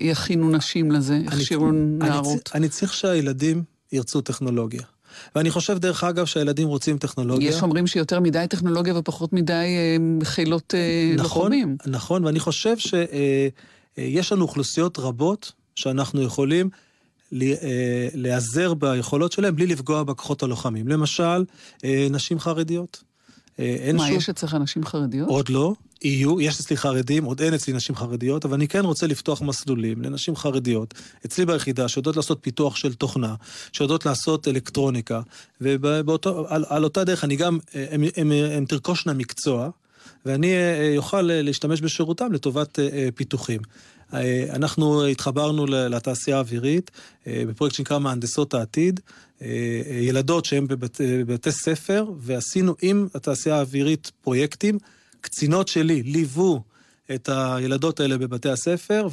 יכינו 0.00 0.50
נשים 0.50 0.90
לזה, 0.90 1.20
יכשירו 1.26 1.70
נערות. 1.72 2.50
אני 2.54 2.68
צריך 2.68 2.94
שהילדים 2.94 3.62
ירצו 3.92 4.20
טכנולוגיה. 4.20 4.82
ואני 5.34 5.50
חושב, 5.50 5.78
דרך 5.78 6.04
אגב, 6.04 6.26
שהילדים 6.26 6.68
רוצים 6.68 6.98
טכנולוגיה. 6.98 7.48
יש 7.48 7.62
אומרים 7.62 7.86
שיותר 7.86 8.20
מדי 8.20 8.46
טכנולוגיה 8.50 8.98
ופחות 8.98 9.32
מדי 9.32 9.52
אה, 9.52 9.96
חילות 10.24 10.74
אה, 10.74 11.14
נכון, 11.16 11.42
לוחמים. 11.42 11.76
נכון, 11.86 12.24
ואני 12.24 12.40
חושב 12.40 12.78
שיש 12.78 13.52
אה, 14.32 14.36
לנו 14.36 14.42
אוכלוסיות 14.42 14.98
רבות 14.98 15.52
שאנחנו 15.74 16.22
יכולים 16.22 16.70
להיעזר 18.14 18.74
ביכולות 18.74 19.32
שלהם 19.32 19.56
בלי 19.56 19.66
לפגוע 19.66 20.02
בכוחות 20.02 20.42
הלוחמים. 20.42 20.88
למשל, 20.88 21.44
נשים 22.10 22.38
חרדיות. 22.38 23.09
מה, 23.58 24.06
שום... 24.06 24.16
יש 24.16 24.28
אצלך 24.28 24.54
נשים 24.54 24.84
חרדיות? 24.84 25.28
עוד 25.28 25.48
לא. 25.48 25.74
יהיו, 26.02 26.40
יש 26.40 26.60
אצלי 26.60 26.76
חרדים, 26.76 27.24
עוד 27.24 27.40
אין 27.42 27.54
אצלי 27.54 27.74
נשים 27.74 27.96
חרדיות, 27.96 28.44
אבל 28.44 28.54
אני 28.54 28.68
כן 28.68 28.84
רוצה 28.84 29.06
לפתוח 29.06 29.42
מסלולים 29.42 30.02
לנשים 30.02 30.36
חרדיות, 30.36 30.94
אצלי 31.26 31.46
ביחידה, 31.46 31.88
שיודעות 31.88 32.16
לעשות 32.16 32.38
פיתוח 32.40 32.76
של 32.76 32.94
תוכנה, 32.94 33.34
שיודעות 33.72 34.06
לעשות 34.06 34.48
אלקטרוניקה, 34.48 35.20
ועל 35.60 36.84
אותה 36.84 37.04
דרך 37.04 37.24
אני 37.24 37.36
גם, 37.36 37.58
הן 38.56 38.64
תרכושנה 38.68 39.12
מקצוע, 39.12 39.70
ואני 40.26 40.54
אוכל 40.96 41.22
להשתמש 41.22 41.80
בשירותם 41.80 42.32
לטובת 42.32 42.78
פיתוחים. 43.14 43.60
אנחנו 44.50 45.06
התחברנו 45.06 45.66
לתעשייה 45.66 46.36
האווירית 46.36 46.90
בפרויקט 47.26 47.76
שנקרא 47.76 47.98
מהנדסות 47.98 48.54
העתיד, 48.54 49.00
ילדות 50.00 50.44
שהן 50.44 50.66
בבתי 51.00 51.52
ספר, 51.52 52.04
ועשינו 52.18 52.74
עם 52.82 53.08
התעשייה 53.14 53.56
האווירית 53.56 54.10
פרויקטים. 54.22 54.78
קצינות 55.20 55.68
שלי 55.68 56.02
ליוו 56.02 56.62
את 57.14 57.28
הילדות 57.32 58.00
האלה 58.00 58.18
בבתי 58.18 58.48
הספר, 58.48 59.08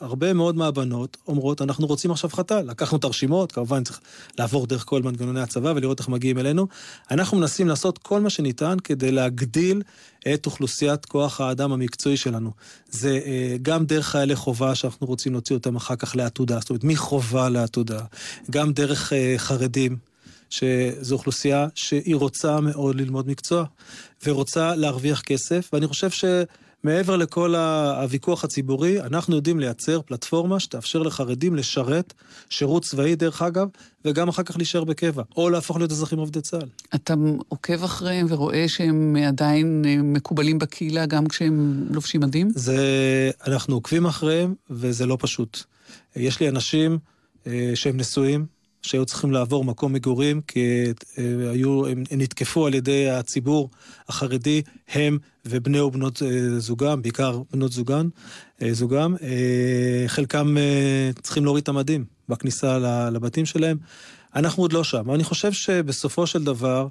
והרבה 0.00 0.32
מאוד 0.32 0.56
מהבנות 0.56 1.16
אומרות, 1.28 1.62
אנחנו 1.62 1.86
רוצים 1.86 2.10
עכשיו 2.10 2.30
חתל. 2.30 2.62
לקחנו 2.62 2.98
את 2.98 3.04
הרשימות, 3.04 3.52
כמובן 3.52 3.84
צריך 3.84 4.00
לעבור 4.38 4.66
דרך 4.66 4.84
כל 4.84 5.02
מנגנוני 5.02 5.40
הצבא 5.40 5.72
ולראות 5.76 6.00
איך 6.00 6.08
מגיעים 6.08 6.38
אלינו. 6.38 6.66
אנחנו 7.10 7.36
מנסים 7.36 7.68
לעשות 7.68 7.98
כל 7.98 8.20
מה 8.20 8.30
שניתן 8.30 8.76
כדי 8.84 9.12
להגדיל 9.12 9.82
את 10.34 10.46
אוכלוסיית 10.46 11.06
כוח 11.06 11.40
האדם 11.40 11.72
המקצועי 11.72 12.16
שלנו. 12.16 12.50
זה 12.90 13.20
אה, 13.26 13.56
גם 13.62 13.86
דרך 13.86 14.06
חיילי 14.06 14.36
חובה 14.36 14.74
שאנחנו 14.74 15.06
רוצים 15.06 15.32
להוציא 15.32 15.56
אותם 15.56 15.76
אחר 15.76 15.96
כך 15.96 16.16
לעתודה, 16.16 16.60
זאת 16.60 16.70
אומרת, 16.70 16.84
מחובה 16.84 17.48
לעתודה. 17.48 18.00
גם 18.50 18.72
דרך 18.72 19.12
אה, 19.12 19.34
חרדים, 19.36 19.96
שזו 20.50 21.14
אוכלוסייה 21.14 21.66
שהיא 21.74 22.16
רוצה 22.16 22.60
מאוד 22.60 22.96
ללמוד 22.96 23.28
מקצוע, 23.28 23.64
ורוצה 24.26 24.74
להרוויח 24.74 25.20
כסף, 25.20 25.70
ואני 25.72 25.86
חושב 25.86 26.10
שמעבר 26.82 27.16
לכל 27.16 27.54
הוויכוח 27.54 28.44
הציבורי, 28.44 29.00
אנחנו 29.00 29.36
יודעים 29.36 29.60
לייצר 29.60 30.00
פלטפורמה 30.02 30.60
שתאפשר 30.60 31.02
לחרדים 31.02 31.54
לשרת 31.54 32.14
שירות 32.50 32.82
צבאי, 32.82 33.16
דרך 33.16 33.42
אגב, 33.42 33.68
וגם 34.04 34.28
אחר 34.28 34.42
כך 34.42 34.56
להישאר 34.56 34.84
בקבע, 34.84 35.22
או 35.36 35.50
להפוך 35.50 35.76
להיות 35.76 35.90
אזרחים 35.90 36.18
עובדי 36.18 36.40
צה"ל. 36.40 36.68
אתה 36.94 37.14
עוקב 37.48 37.84
אחריהם 37.84 38.26
ורואה 38.28 38.68
שהם 38.68 39.16
עדיין 39.28 39.82
אה, 39.86 39.96
מקובלים 40.02 40.58
בקהילה 40.58 41.06
גם 41.06 41.26
כשהם 41.26 41.86
לובשים 41.90 42.20
מדים? 42.20 42.50
זה... 42.54 43.30
אנחנו 43.46 43.74
עוקבים 43.74 44.06
אחריהם, 44.06 44.54
וזה 44.70 45.06
לא 45.06 45.16
פשוט. 45.20 45.62
יש 46.16 46.40
לי 46.40 46.48
אנשים 46.48 46.98
אה, 47.46 47.70
שהם 47.74 47.96
נשואים, 47.96 48.46
שהיו 48.82 49.04
צריכים 49.04 49.32
לעבור 49.32 49.64
מקום 49.64 49.92
מגורים, 49.92 50.40
כי 50.40 50.84
אה, 51.18 51.50
היו, 51.50 51.86
הם, 51.86 52.04
הם 52.10 52.20
נתקפו 52.20 52.66
על 52.66 52.74
ידי 52.74 53.10
הציבור 53.10 53.70
החרדי, 54.08 54.62
הם 54.88 55.18
ובני 55.48 55.80
ובנות 55.80 56.22
אה, 56.22 56.58
זוגם, 56.58 57.02
בעיקר 57.02 57.42
בנות 57.52 57.72
זוגן, 57.72 58.08
אה, 58.62 58.72
זוגם. 58.72 59.16
חלקם 60.06 60.56
צריכים 61.22 61.44
להוריד 61.44 61.62
את 61.62 61.68
המדים 61.68 62.04
בכניסה 62.28 62.78
לבתים 63.10 63.46
שלהם. 63.46 63.76
אנחנו 64.34 64.62
עוד 64.62 64.72
לא 64.72 64.84
שם. 64.84 65.10
אני 65.10 65.24
חושב 65.24 65.52
שבסופו 65.52 66.26
של 66.26 66.44
דבר, 66.44 66.88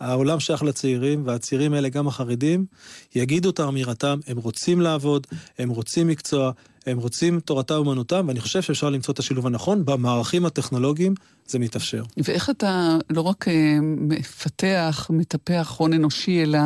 העולם 0.00 0.40
שייך 0.40 0.62
לצעירים, 0.62 1.22
והצעירים 1.26 1.72
האלה, 1.72 1.88
גם 1.88 2.08
החרדים, 2.08 2.66
יגידו 3.14 3.50
את 3.50 3.60
אמירתם, 3.60 4.18
הם 4.26 4.36
רוצים 4.36 4.80
לעבוד, 4.80 5.26
הם 5.58 5.68
רוצים 5.68 6.08
מקצוע, 6.08 6.52
הם 6.86 6.98
רוצים 6.98 7.40
תורתם 7.40 7.74
אומנותם, 7.74 8.24
ואני 8.28 8.40
חושב 8.40 8.62
שאפשר 8.62 8.90
למצוא 8.90 9.14
את 9.14 9.18
השילוב 9.18 9.46
הנכון, 9.46 9.84
במערכים 9.84 10.46
הטכנולוגיים 10.46 11.14
זה 11.46 11.58
מתאפשר. 11.58 12.02
ואיך 12.16 12.50
אתה 12.50 12.96
לא 13.10 13.20
רק 13.20 13.48
uh, 13.48 13.50
מפתח, 13.82 15.06
מטפח 15.10 15.74
הון 15.78 15.92
אנושי, 15.92 16.42
אלא 16.42 16.58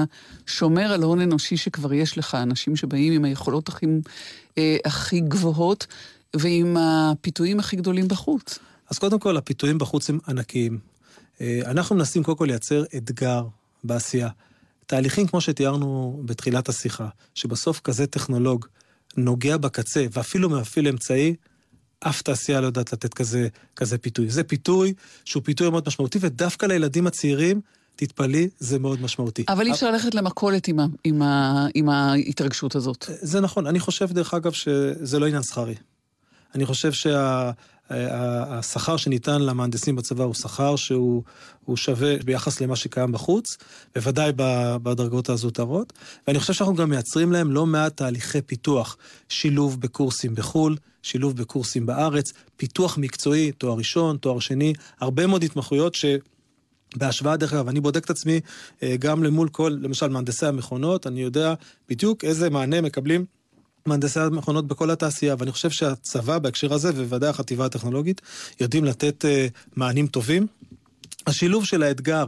שומר 0.46 0.92
על 0.92 1.02
הון 1.02 1.20
אנושי 1.20 1.56
שכבר 1.56 1.92
יש 1.92 2.18
לך, 2.18 2.34
אנשים 2.34 2.76
שבאים 2.76 3.12
עם 3.12 3.24
היכולות 3.24 3.68
הכי, 3.68 3.86
uh, 3.86 4.58
הכי 4.84 5.20
גבוהות, 5.20 5.86
ועם 6.36 6.76
הפיתויים 6.76 7.58
הכי 7.58 7.76
גדולים 7.76 8.08
בחוץ. 8.08 8.58
אז 8.90 8.98
קודם 8.98 9.18
כל, 9.18 9.36
הפיתויים 9.36 9.78
בחוץ 9.78 10.10
הם 10.10 10.18
ענקיים. 10.28 10.78
אה, 11.40 11.60
אנחנו 11.66 11.96
מנסים 11.96 12.22
קודם 12.22 12.38
כל 12.38 12.44
לייצר 12.44 12.84
אתגר 12.96 13.44
בעשייה. 13.84 14.28
תהליכים 14.86 15.26
כמו 15.26 15.40
שתיארנו 15.40 16.20
בתחילת 16.24 16.68
השיחה, 16.68 17.08
שבסוף 17.34 17.80
כזה 17.80 18.06
טכנולוג 18.06 18.66
נוגע 19.16 19.56
בקצה 19.56 20.06
ואפילו 20.12 20.50
מפעיל 20.50 20.88
אמצעי, 20.88 21.34
אף 22.00 22.22
תעשייה 22.22 22.60
לא 22.60 22.66
יודעת 22.66 22.92
לתת 22.92 23.14
כזה, 23.14 23.48
כזה 23.76 23.98
פיתוי. 23.98 24.30
זה 24.30 24.44
פיתוי 24.44 24.94
שהוא 25.24 25.42
פיתוי 25.42 25.70
מאוד 25.70 25.84
משמעותי, 25.86 26.18
ודווקא 26.20 26.66
לילדים 26.66 27.06
הצעירים, 27.06 27.60
תתפלאי, 27.96 28.48
זה 28.58 28.78
מאוד 28.78 29.02
משמעותי. 29.02 29.44
אבל 29.48 29.66
אי 29.66 29.72
אפשר 29.72 29.90
ללכת 29.90 30.14
למכולת 30.14 30.68
עם, 30.68 30.78
עם, 31.04 31.22
עם 31.74 31.88
ההתרגשות 31.88 32.74
הזאת. 32.74 33.04
זה 33.08 33.40
נכון. 33.40 33.66
אני 33.66 33.80
חושב, 33.80 34.12
דרך 34.12 34.34
אגב, 34.34 34.52
שזה 34.52 35.18
לא 35.18 35.26
עניין 35.26 35.42
שכרי. 35.42 35.74
אני 36.54 36.66
חושב 36.66 36.92
שה... 36.92 37.50
השכר 38.48 38.96
שניתן 38.96 39.42
למהנדסים 39.42 39.96
בצבא 39.96 40.24
הוא 40.24 40.34
שכר 40.34 40.76
שהוא 40.76 41.22
שווה 41.76 42.16
ביחס 42.24 42.60
למה 42.60 42.76
שקיים 42.76 43.12
בחוץ, 43.12 43.56
בוודאי 43.94 44.32
בדרגות 44.82 45.28
הזוטרות, 45.28 45.92
ואני 46.26 46.38
חושב 46.38 46.52
שאנחנו 46.52 46.74
גם 46.74 46.90
מייצרים 46.90 47.32
להם 47.32 47.52
לא 47.52 47.66
מעט 47.66 47.96
תהליכי 47.96 48.42
פיתוח, 48.42 48.96
שילוב 49.28 49.80
בקורסים 49.80 50.34
בחו"ל, 50.34 50.76
שילוב 51.02 51.36
בקורסים 51.36 51.86
בארץ, 51.86 52.32
פיתוח 52.56 52.98
מקצועי, 52.98 53.52
תואר 53.52 53.78
ראשון, 53.78 54.16
תואר 54.16 54.38
שני, 54.38 54.72
הרבה 55.00 55.26
מאוד 55.26 55.42
התמחויות 55.42 55.94
ש... 55.94 56.04
בהשוואה, 56.96 57.36
דרך 57.36 57.52
אגב, 57.52 57.68
אני 57.68 57.80
בודק 57.80 58.04
את 58.04 58.10
עצמי 58.10 58.40
אה, 58.82 58.96
גם 58.98 59.22
למול 59.22 59.48
כל, 59.48 59.76
למשל, 59.80 60.08
מהנדסי 60.08 60.46
המכונות, 60.46 61.06
אני 61.06 61.22
יודע 61.22 61.54
בדיוק 61.88 62.24
איזה 62.24 62.50
מענה 62.50 62.80
מקבלים 62.80 63.24
מהנדסי 63.86 64.20
המכונות 64.20 64.66
בכל 64.66 64.90
התעשייה, 64.90 65.34
ואני 65.38 65.52
חושב 65.52 65.70
שהצבא 65.70 66.38
בהקשר 66.38 66.72
הזה, 66.72 66.88
ובוודאי 66.88 67.30
החטיבה 67.30 67.64
הטכנולוגית, 67.64 68.20
יודעים 68.60 68.84
לתת 68.84 69.24
uh, 69.24 69.28
מענים 69.76 70.06
טובים. 70.06 70.46
השילוב 71.26 71.64
של 71.64 71.82
האתגר 71.82 72.24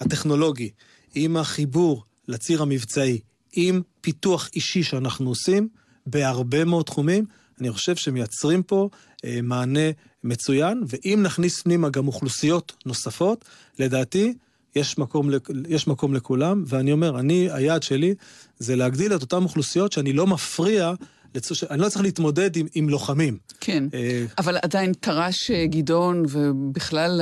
הטכנולוגי 0.00 0.70
עם 1.14 1.36
החיבור 1.36 2.04
לציר 2.28 2.62
המבצעי, 2.62 3.18
עם 3.52 3.82
פיתוח 4.00 4.48
אישי 4.54 4.82
שאנחנו 4.82 5.28
עושים 5.28 5.68
בהרבה 6.06 6.64
מאוד 6.64 6.84
תחומים, 6.84 7.24
אני 7.60 7.72
חושב 7.72 7.96
שמייצרים 7.96 8.62
פה 8.62 8.88
אה, 9.24 9.38
מענה 9.42 9.90
מצוין, 10.24 10.82
ואם 10.86 11.20
נכניס 11.22 11.62
פנימה 11.62 11.88
גם 11.88 12.06
אוכלוסיות 12.06 12.72
נוספות, 12.86 13.44
לדעתי 13.78 14.34
יש 14.76 14.98
מקום, 14.98 15.30
יש 15.68 15.88
מקום 15.88 16.14
לכולם, 16.14 16.64
ואני 16.66 16.92
אומר, 16.92 17.20
אני, 17.20 17.48
היעד 17.52 17.82
שלי 17.82 18.14
זה 18.58 18.76
להגדיל 18.76 19.14
את 19.14 19.22
אותן 19.22 19.42
אוכלוסיות 19.42 19.92
שאני 19.92 20.12
לא 20.12 20.26
מפריע, 20.26 20.92
לצוש... 21.34 21.64
אני 21.64 21.80
לא 21.80 21.88
צריך 21.88 22.02
להתמודד 22.02 22.56
עם, 22.56 22.66
עם 22.74 22.88
לוחמים. 22.88 23.38
כן, 23.60 23.84
אה... 23.94 24.24
אבל 24.38 24.56
עדיין 24.62 24.92
תר"ש 25.00 25.50
אה, 25.50 25.66
גדעון, 25.66 26.24
ובכלל 26.28 27.20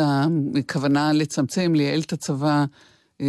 הכוונה 0.58 1.12
לצמצם, 1.12 1.72
לייעל 1.74 2.00
את 2.00 2.12
הצבא, 2.12 2.64
אה, 3.20 3.26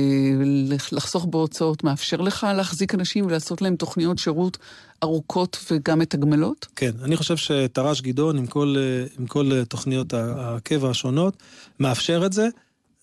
לחסוך 0.91 1.25
בהוצאות, 1.25 1.83
מאפשר 1.83 2.17
לך 2.17 2.47
להחזיק 2.57 2.95
אנשים 2.95 3.25
ולעשות 3.25 3.61
להם 3.61 3.75
תוכניות 3.75 4.17
שירות 4.17 4.57
ארוכות 5.03 5.57
וגם 5.71 5.99
מתגמלות? 5.99 6.67
כן, 6.75 6.91
אני 7.03 7.15
חושב 7.15 7.37
שתר"ש 7.37 8.01
גדעון, 8.01 8.37
עם 8.37 8.47
כל, 8.47 8.75
אה, 8.77 9.05
עם 9.19 9.27
כל 9.27 9.63
תוכניות 9.69 10.13
הקבע 10.13 10.89
השונות, 10.89 11.37
מאפשר 11.79 12.25
את 12.25 12.33
זה. 12.33 12.47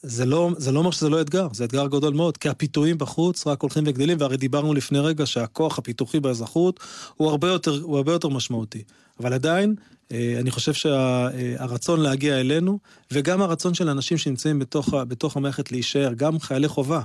זה 0.02 0.26
לא, 0.26 0.50
זה 0.56 0.72
לא 0.72 0.78
אומר 0.78 0.90
שזה 0.90 1.08
לא 1.08 1.20
אתגר, 1.20 1.48
זה 1.52 1.64
אתגר 1.64 1.86
גדול 1.86 2.14
מאוד, 2.14 2.36
כי 2.36 2.48
הפיתויים 2.48 2.98
בחוץ 2.98 3.46
רק 3.46 3.62
הולכים 3.62 3.84
וגדלים, 3.86 4.16
והרי 4.20 4.36
דיברנו 4.36 4.74
לפני 4.74 4.98
רגע 4.98 5.26
שהכוח 5.26 5.78
הפיתוחי 5.78 6.20
באזרחות 6.20 6.80
הוא 7.16 7.30
הרבה 7.30 7.48
יותר, 7.48 7.80
הוא 7.82 7.96
הרבה 7.96 8.12
יותר 8.12 8.28
משמעותי. 8.28 8.82
אבל 9.20 9.32
עדיין, 9.32 9.74
אה, 10.12 10.36
אני 10.40 10.50
חושב 10.50 10.72
שהרצון 10.72 11.98
שה, 11.98 12.02
להגיע 12.02 12.40
אלינו, 12.40 12.78
וגם 13.12 13.42
הרצון 13.42 13.74
של 13.74 13.88
אנשים 13.88 14.18
שנמצאים 14.18 14.58
בתוך, 14.58 14.94
בתוך 14.94 15.36
המערכת 15.36 15.72
להישאר, 15.72 16.12
גם 16.16 16.40
חיילי 16.40 16.68
חובה, 16.68 17.00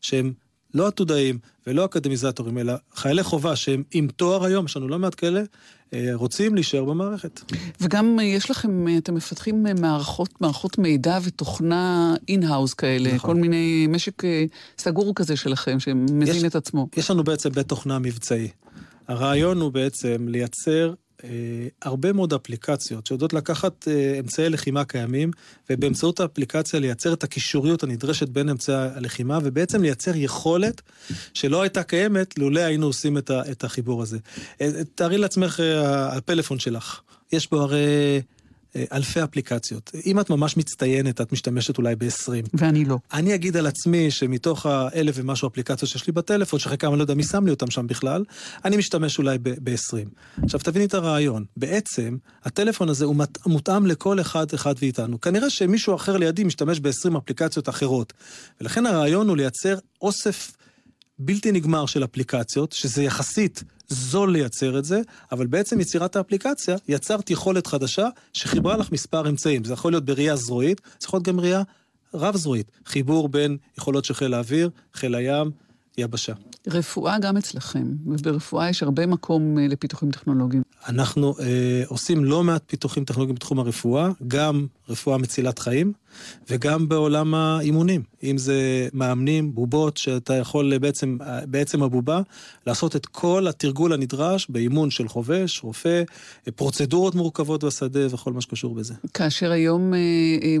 שהם 0.00 0.32
לא 0.74 0.86
עתודאים 0.86 1.38
ולא 1.66 1.84
אקדמיזטורים, 1.84 2.58
אלא 2.58 2.72
חיילי 2.94 3.22
חובה 3.22 3.56
שהם 3.56 3.82
עם 3.92 4.08
תואר 4.16 4.44
היום, 4.44 4.64
יש 4.64 4.76
לנו 4.76 4.88
לא 4.88 4.98
מעט 4.98 5.14
כאלה, 5.16 5.42
אה, 5.94 6.10
רוצים 6.14 6.54
להישאר 6.54 6.84
במערכת. 6.84 7.40
וגם 7.80 8.18
אה, 8.18 8.24
יש 8.24 8.50
לכם, 8.50 8.88
אה, 8.88 8.98
אתם 8.98 9.14
מפתחים 9.14 9.66
מערכות, 9.80 10.40
מערכות 10.40 10.78
מידע 10.78 11.18
ותוכנה 11.24 12.14
in-house 12.28 12.74
כאלה, 12.74 13.14
נכון. 13.14 13.30
כל 13.30 13.40
מיני 13.40 13.86
משק 13.88 14.22
סגור 14.78 15.14
כזה 15.14 15.36
שלכם, 15.36 15.80
שמזין 15.80 16.36
יש, 16.36 16.44
את 16.44 16.54
עצמו. 16.54 16.88
יש 16.96 17.10
לנו 17.10 17.24
בעצם 17.24 17.50
בית 17.50 17.68
תוכנה 17.68 17.98
מבצעי. 17.98 18.48
הרעיון 19.08 19.60
הוא 19.60 19.72
בעצם 19.72 20.26
לייצר 20.28 20.94
הרבה 21.82 22.12
מאוד 22.12 22.32
אפליקציות 22.32 23.06
שיודעות 23.06 23.32
לקחת 23.32 23.88
אה, 23.88 24.18
אמצעי 24.20 24.48
לחימה 24.48 24.84
קיימים, 24.84 25.30
ובאמצעות 25.70 26.20
האפליקציה 26.20 26.80
לייצר 26.80 27.12
את 27.12 27.24
הקישוריות 27.24 27.82
הנדרשת 27.82 28.28
בין 28.28 28.48
אמצעי 28.48 28.76
הלחימה, 28.76 29.38
ובעצם 29.42 29.82
לייצר 29.82 30.16
יכולת 30.16 30.82
שלא 31.34 31.62
הייתה 31.62 31.82
קיימת 31.82 32.38
לולא 32.38 32.60
היינו 32.60 32.86
עושים 32.86 33.18
את 33.28 33.64
החיבור 33.64 34.02
הזה. 34.02 34.18
אה, 34.60 34.70
תארי 34.94 35.18
לעצמך 35.18 35.60
הפלאפון 36.10 36.58
שלך. 36.58 37.00
יש 37.32 37.50
בו 37.50 37.60
הרי 37.60 37.78
אה, 37.78 38.20
אלפי 38.92 39.24
אפליקציות. 39.24 39.90
אם 40.06 40.20
את 40.20 40.30
ממש 40.30 40.56
מצטיינת, 40.56 41.20
את 41.20 41.32
משתמשת 41.32 41.78
אולי 41.78 41.96
ב-20. 41.96 42.48
ואני 42.54 42.84
לא. 42.84 42.98
אני 43.12 43.34
אגיד 43.34 43.56
על 43.56 43.66
עצמי 43.66 44.10
שמתוך 44.10 44.66
האלף 44.66 45.14
ומשהו 45.18 45.48
אפליקציות 45.48 45.90
שיש 45.90 46.06
לי 46.06 46.12
בטלפון, 46.12 46.58
שחלקם 46.58 46.88
אני 46.88 46.98
לא 46.98 47.02
יודע 47.02 47.14
מי 47.14 47.24
שם 47.24 47.44
לי 47.44 47.50
אותם 47.50 47.70
שם 47.70 47.86
בכלל, 47.86 48.24
אני 48.64 48.76
משתמש 48.76 49.18
אולי 49.18 49.38
ב-20. 49.38 50.42
עכשיו 50.42 50.60
תביני 50.60 50.84
את 50.84 50.94
הרעיון. 50.94 51.44
בעצם, 51.56 52.16
הטלפון 52.44 52.88
הזה 52.88 53.04
הוא 53.04 53.16
מותאם 53.46 53.86
לכל 53.86 54.20
אחד 54.20 54.46
אחד 54.54 54.74
מאיתנו. 54.82 55.20
כנראה 55.20 55.50
שמישהו 55.50 55.94
אחר 55.94 56.16
לידי 56.16 56.44
משתמש 56.44 56.80
ב-20 56.80 57.18
אפליקציות 57.18 57.68
אחרות. 57.68 58.12
ולכן 58.60 58.86
הרעיון 58.86 59.28
הוא 59.28 59.36
לייצר 59.36 59.78
אוסף 60.02 60.52
בלתי 61.22 61.52
נגמר 61.52 61.86
של 61.86 62.04
אפליקציות, 62.04 62.72
שזה 62.72 63.02
יחסית 63.02 63.64
זול 63.88 64.32
לייצר 64.32 64.78
את 64.78 64.84
זה, 64.84 65.00
אבל 65.32 65.46
בעצם 65.46 65.80
יצירת 65.80 66.16
האפליקציה 66.16 66.76
יצרת 66.88 67.30
יכולת 67.30 67.66
חדשה 67.66 68.08
שחיברה 68.32 68.76
לך 68.76 68.92
מספר 68.92 69.28
אמצעים. 69.28 69.64
זה 69.64 69.72
יכול 69.72 69.92
להיות 69.92 70.04
בראייה 70.04 70.36
זרועית, 70.36 70.80
זה 71.00 71.06
יכול 71.06 71.16
להיות 71.16 71.26
גם 71.26 71.40
ראייה 71.40 71.62
רב-זרועית. 72.14 72.70
חיבור 72.86 73.28
בין 73.28 73.56
יכולות 73.78 74.04
של 74.04 74.14
חיל 74.14 74.34
האוויר, 74.34 74.70
חיל 74.94 75.14
הים, 75.14 75.50
יבשה. 75.98 76.32
רפואה 76.66 77.18
גם 77.18 77.36
אצלכם, 77.36 77.86
וברפואה 78.06 78.70
יש 78.70 78.82
הרבה 78.82 79.06
מקום 79.06 79.58
אה, 79.58 79.66
לפיתוחים 79.68 80.10
טכנולוגיים. 80.10 80.62
אנחנו 80.88 81.34
אה, 81.40 81.82
עושים 81.86 82.24
לא 82.24 82.44
מעט 82.44 82.62
פיתוחים 82.66 83.04
טכנולוגיים 83.04 83.34
בתחום 83.34 83.58
הרפואה, 83.58 84.08
גם 84.28 84.66
רפואה 84.88 85.18
מצילת 85.18 85.58
חיים, 85.58 85.92
וגם 86.50 86.88
בעולם 86.88 87.34
האימונים. 87.34 88.02
אם 88.22 88.38
זה 88.38 88.88
מאמנים, 88.92 89.54
בובות, 89.54 89.96
שאתה 89.96 90.34
יכול 90.34 90.78
בעצם, 90.78 91.18
בעצם 91.46 91.82
הבובה, 91.82 92.20
לעשות 92.66 92.96
את 92.96 93.06
כל 93.06 93.46
התרגול 93.48 93.92
הנדרש 93.92 94.46
באימון 94.48 94.90
של 94.90 95.08
חובש, 95.08 95.64
רופא, 95.64 96.02
פרוצדורות 96.56 97.14
מורכבות 97.14 97.64
בשדה 97.64 98.14
וכל 98.14 98.32
מה 98.32 98.40
שקשור 98.40 98.74
בזה. 98.74 98.94
כאשר 99.14 99.50
היום 99.50 99.94
אה, 99.94 99.98
אה, 99.98 100.56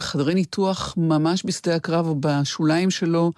חדרי 0.00 0.34
ניתוח 0.34 0.94
ממש 0.96 1.42
בשדה 1.46 1.74
הקרב 1.74 2.06
או 2.06 2.16
בשוליים 2.20 2.90
שלו, 2.90 3.32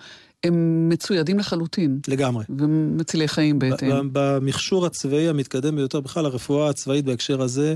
הם 0.45 0.89
מצוידים 0.89 1.39
לחלוטין. 1.39 2.01
לגמרי. 2.09 2.45
ומצילי 2.59 3.29
חיים 3.29 3.59
בהתאם. 3.59 4.09
במכשור 4.13 4.87
הצבאי 4.87 5.29
המתקדם 5.29 5.77
ביותר, 5.77 6.01
בכלל 6.01 6.27
הרפואה 6.27 6.71
הצבאית 6.71 7.05
בהקשר 7.05 7.43
הזה, 7.43 7.75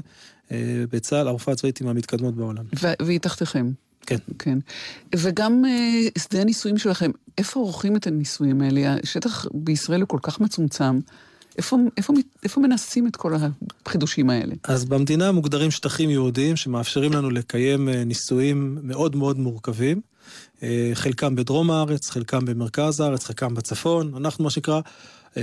אה, 0.52 0.84
בצה"ל, 0.90 1.28
הרפואה 1.28 1.54
הצבאית 1.54 1.78
היא 1.78 1.86
מהמתקדמות 1.86 2.34
בעולם. 2.34 2.64
והיא 3.02 3.20
תחתיכם. 3.20 3.70
כן. 4.06 4.16
כן. 4.38 4.58
וגם 5.16 5.64
אה, 5.64 6.08
שדה 6.18 6.40
הניסויים 6.40 6.78
שלכם, 6.78 7.10
איפה 7.38 7.60
עורכים 7.60 7.96
את 7.96 8.06
הניסויים 8.06 8.60
האלה? 8.60 8.96
השטח 9.02 9.46
בישראל 9.54 10.00
הוא 10.00 10.08
כל 10.08 10.18
כך 10.22 10.40
מצומצם. 10.40 10.98
איפה, 11.59 11.76
איפה, 11.96 12.12
איפה 12.44 12.61
מנסים 12.61 13.07
את 13.07 13.16
כל 13.16 13.32
החידושים 13.86 14.30
האלה? 14.30 14.54
אז 14.64 14.84
במדינה 14.84 15.32
מוגדרים 15.32 15.70
שטחים 15.70 16.11
יהודיים 16.11 16.57
שמאפשרים 16.57 17.12
לנו 17.12 17.30
לקיים 17.30 17.88
אה, 17.88 18.04
ניסויים 18.04 18.78
מאוד 18.82 19.16
מאוד 19.16 19.38
מורכבים. 19.38 20.00
אה, 20.62 20.90
חלקם 20.94 21.36
בדרום 21.36 21.70
הארץ, 21.70 22.11
חלקם 22.11 22.44
במרכז 22.44 23.00
הארץ, 23.00 23.24
חלקם 23.24 23.54
בצפון. 23.54 24.12
אנחנו, 24.16 24.44
מה 24.44 24.50
שנקרא, 24.50 24.80
אה, 25.36 25.42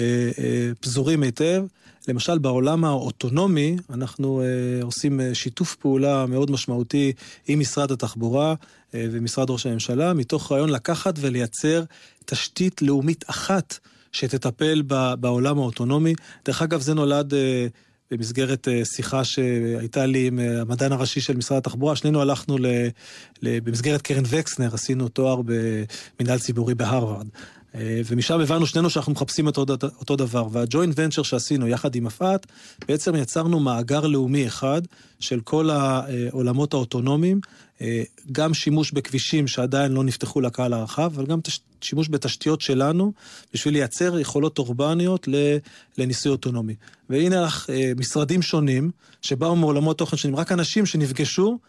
פזורים 0.80 1.24
היטב. 1.24 1.64
למשל, 2.07 2.38
בעולם 2.38 2.86
האוטונומי, 2.86 3.76
אנחנו 3.89 4.41
עושים 4.82 5.20
שיתוף 5.34 5.76
פעולה 5.76 6.26
מאוד 6.26 6.51
משמעותי 6.51 7.14
עם 7.47 7.59
משרד 7.59 7.91
התחבורה 7.91 8.55
ומשרד 8.93 9.49
ראש 9.49 9.66
הממשלה, 9.66 10.14
מתוך 10.14 10.51
רעיון 10.51 10.70
לקחת 10.70 11.14
ולייצר 11.18 11.84
תשתית 12.26 12.82
לאומית 12.82 13.26
אחת 13.28 13.80
שתטפל 14.14 14.82
בעולם 15.20 15.57
האוטונומי. 15.57 16.14
דרך 16.45 16.61
אגב, 16.61 16.82
זה 16.82 16.93
נולד... 16.93 17.34
במסגרת 18.11 18.68
אה, 18.68 18.86
שיחה 18.86 19.24
שהייתה 19.24 20.05
לי 20.05 20.28
עם 20.28 20.39
אה, 20.39 20.61
המדען 20.61 20.91
הראשי 20.91 21.22
של 21.22 21.38
משרד 21.38 21.57
התחבורה, 21.57 21.95
שנינו 21.95 22.22
הלכנו 22.22 22.57
ל, 22.57 22.66
ל, 23.41 23.59
במסגרת 23.59 24.01
קרן 24.01 24.24
וקסנר, 24.30 24.74
עשינו 24.74 25.09
תואר 25.09 25.41
במנהל 25.45 26.39
ציבורי 26.39 26.76
בהרווארד. 26.76 27.28
אה, 27.76 28.01
ומשם 28.05 28.39
הבנו 28.39 28.66
שנינו 28.66 28.89
שאנחנו 28.89 29.11
מחפשים 29.11 29.47
אותו, 29.47 29.66
אותו 29.99 30.16
דבר. 30.16 30.47
והג'וינט 30.51 30.99
ונצ'ר 30.99 31.24
שעשינו 31.24 31.68
יחד 31.68 31.95
עם 31.95 32.03
מפא"ת, 32.03 32.45
בעצם 32.88 33.16
יצרנו 33.16 33.59
מאגר 33.59 34.07
לאומי 34.07 34.47
אחד 34.47 34.82
של 35.20 35.39
כל 35.39 35.70
העולמות 35.70 36.74
האוטונומיים, 36.74 37.39
אה, 37.43 37.51
גם 38.32 38.53
שימוש 38.53 38.91
בכבישים 38.91 39.47
שעדיין 39.47 39.91
לא 39.91 40.03
נפתחו 40.03 40.41
לקהל 40.41 40.74
הרחב, 40.74 41.11
אבל 41.15 41.26
גם 41.26 41.39
שימוש 41.82 42.09
בתשתיות 42.09 42.61
שלנו 42.61 43.13
בשביל 43.53 43.74
לייצר 43.74 44.19
יכולות 44.19 44.59
אורבניות 44.59 45.28
לניסוי 45.97 46.32
אוטונומי. 46.32 46.76
והנה 47.09 47.41
לך 47.41 47.69
אה, 47.69 47.91
משרדים 47.97 48.41
שונים 48.41 48.91
שבאו 49.21 49.55
מעולמות 49.55 49.97
תוכן 49.97 50.17
שונים, 50.17 50.36
רק 50.36 50.51
אנשים 50.51 50.86
שנפגשו 50.86 51.59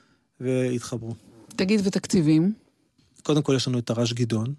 והתחברו. 0.40 1.14
תגיד, 1.56 1.80
ותקציבים? 1.84 2.52
קודם 3.22 3.42
כל 3.42 3.54
יש 3.56 3.68
לנו 3.68 3.78
את 3.78 3.86
תר"ש 3.86 4.12
גדעון, 4.12 4.54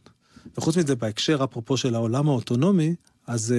וחוץ 0.57 0.77
מזה, 0.77 0.95
בהקשר, 0.95 1.43
אפרופו 1.43 1.77
של 1.77 1.95
העולם 1.95 2.29
האוטונומי, 2.29 2.95
אז 3.27 3.55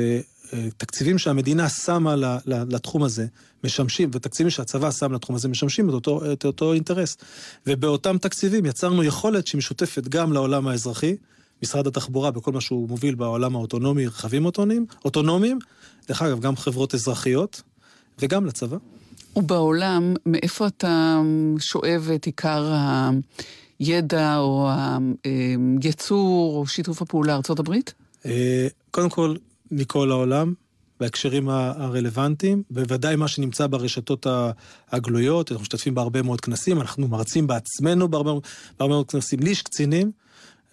תקציבים 0.77 1.19
שהמדינה 1.19 1.69
שמה 1.69 2.14
לתחום 2.47 3.03
הזה 3.03 3.27
משמשים, 3.64 4.11
ותקציבים 4.12 4.51
שהצבא 4.51 4.91
שם 4.91 5.12
לתחום 5.12 5.37
הזה 5.37 5.49
משמשים 5.49 5.89
את 5.89 5.95
אותו, 5.95 6.33
את 6.33 6.45
אותו 6.45 6.73
אינטרס. 6.73 7.17
ובאותם 7.67 8.19
תקציבים 8.19 8.67
יצרנו 8.67 9.05
יכולת 9.05 9.47
שהיא 9.47 9.59
משותפת 9.59 10.09
גם 10.09 10.33
לעולם 10.33 10.69
האזרחי, 10.69 11.17
משרד 11.62 11.87
התחבורה 11.87 12.31
בכל 12.31 12.53
מה 12.53 12.61
שהוא 12.61 12.89
מוביל 12.89 13.14
בעולם 13.14 13.57
האוטונומי, 13.57 14.07
רכבים 14.07 14.45
אוטונומיים, 14.45 14.87
אוטונומיים, 15.05 15.59
דרך 16.09 16.23
אגב, 16.23 16.41
גם 16.41 16.57
חברות 16.57 16.95
אזרחיות, 16.95 17.62
וגם 18.19 18.47
לצבא. 18.47 18.77
ובעולם, 19.37 20.14
מאיפה 20.27 20.67
אתה 20.67 21.21
שואב 21.59 22.11
את 22.14 22.25
עיקר 22.25 22.75
הידע 23.79 24.37
או 24.37 24.71
היצור 25.83 26.57
או 26.57 26.67
שיתוף 26.67 27.03
הפעולה? 27.03 27.41
אה, 28.27 28.67
קודם 28.91 29.11
כל, 29.11 29.35
מכל 29.71 30.11
העולם, 30.11 30.55
בהקשרים 31.01 31.49
הרלוונטיים, 31.49 32.62
בוודאי 32.71 33.17
מה 33.17 33.29
שנמצא 33.29 33.67
ברשתות 33.67 34.27
הגלויות, 34.91 35.53
אנחנו 35.53 35.62
משתתפים 35.62 35.95
בהרבה 35.95 36.23
מאוד 36.23 36.41
כנסים, 36.41 36.81
אנחנו 36.81 37.09
מרצים 37.09 37.47
בעצמנו 37.47 38.09
בהרבה, 38.09 38.33
בהרבה 38.79 38.95
מאוד 38.95 39.11
כנסים. 39.11 39.41
לי 39.41 39.51
יש 39.51 39.62
קצינים 39.62 40.11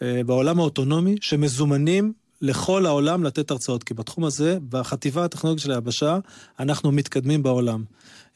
אה, 0.01 0.21
בעולם 0.25 0.59
האוטונומי 0.59 1.15
שמזומנים 1.21 2.13
לכל 2.41 2.85
העולם 2.85 3.23
לתת 3.23 3.51
הרצאות, 3.51 3.83
כי 3.83 3.93
בתחום 3.93 4.25
הזה, 4.25 4.57
בחטיבה 4.69 5.25
הטכנולוגית 5.25 5.63
של 5.63 5.71
היבשה, 5.71 6.17
אנחנו 6.59 6.91
מתקדמים 6.91 7.43
בעולם. 7.43 7.83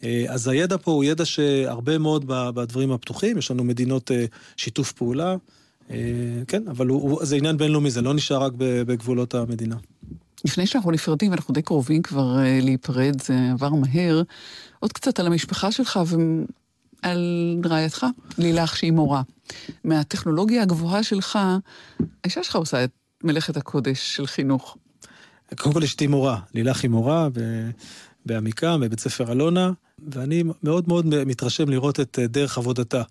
אה, 0.03 0.25
אז 0.29 0.47
הידע 0.47 0.77
פה 0.77 0.91
הוא 0.91 1.03
ידע 1.03 1.25
שהרבה 1.25 1.97
מאוד 1.97 2.25
בדברים 2.27 2.91
הפתוחים, 2.91 3.37
יש 3.37 3.51
לנו 3.51 3.63
מדינות 3.63 4.11
אה, 4.11 4.25
שיתוף 4.57 4.91
פעולה, 4.91 5.35
כן, 6.47 6.67
אבל 6.67 6.87
הוא, 6.87 7.25
זה 7.25 7.35
עניין 7.35 7.57
בינלאומי, 7.57 7.91
זה 7.91 8.01
לא 8.01 8.13
נשאר 8.13 8.43
רק 8.43 8.53
בגבולות 8.57 9.35
המדינה. 9.35 9.75
לפני 10.45 10.67
שאנחנו 10.67 10.91
נפרדים, 10.91 11.31
ואנחנו 11.31 11.53
די 11.53 11.61
קרובים 11.61 12.01
כבר 12.01 12.37
להיפרד, 12.61 13.21
זה 13.21 13.33
עבר 13.51 13.69
מהר, 13.69 14.21
עוד 14.79 14.93
קצת 14.93 15.19
על 15.19 15.27
המשפחה 15.27 15.71
שלך 15.71 15.99
ועל 17.03 17.59
רעייתך, 17.65 18.05
לילך 18.37 18.77
שהיא 18.77 18.91
מורה. 18.91 19.21
מהטכנולוגיה 19.83 20.61
הגבוהה 20.61 21.03
שלך, 21.03 21.39
האישה 22.23 22.43
שלך 22.43 22.55
עושה 22.55 22.83
את 22.83 22.91
מלאכת 23.23 23.57
הקודש 23.57 24.15
של 24.15 24.27
חינוך. 24.27 24.77
קודם 25.57 25.73
כל 25.73 25.83
אשתי 25.83 26.07
מורה, 26.07 26.39
לילך 26.53 26.83
היא 26.83 26.91
מורה 26.91 27.27
בעמיקה, 28.25 28.77
בבית 28.77 28.99
ספר 28.99 29.31
אלונה, 29.31 29.71
ואני 30.11 30.43
מאוד 30.63 30.87
מאוד 30.87 31.23
מתרשם 31.25 31.69
לראות 31.69 31.99
את 31.99 32.19
אה, 32.19 32.27
דרך 32.27 32.57
עבודתה. 32.57 33.03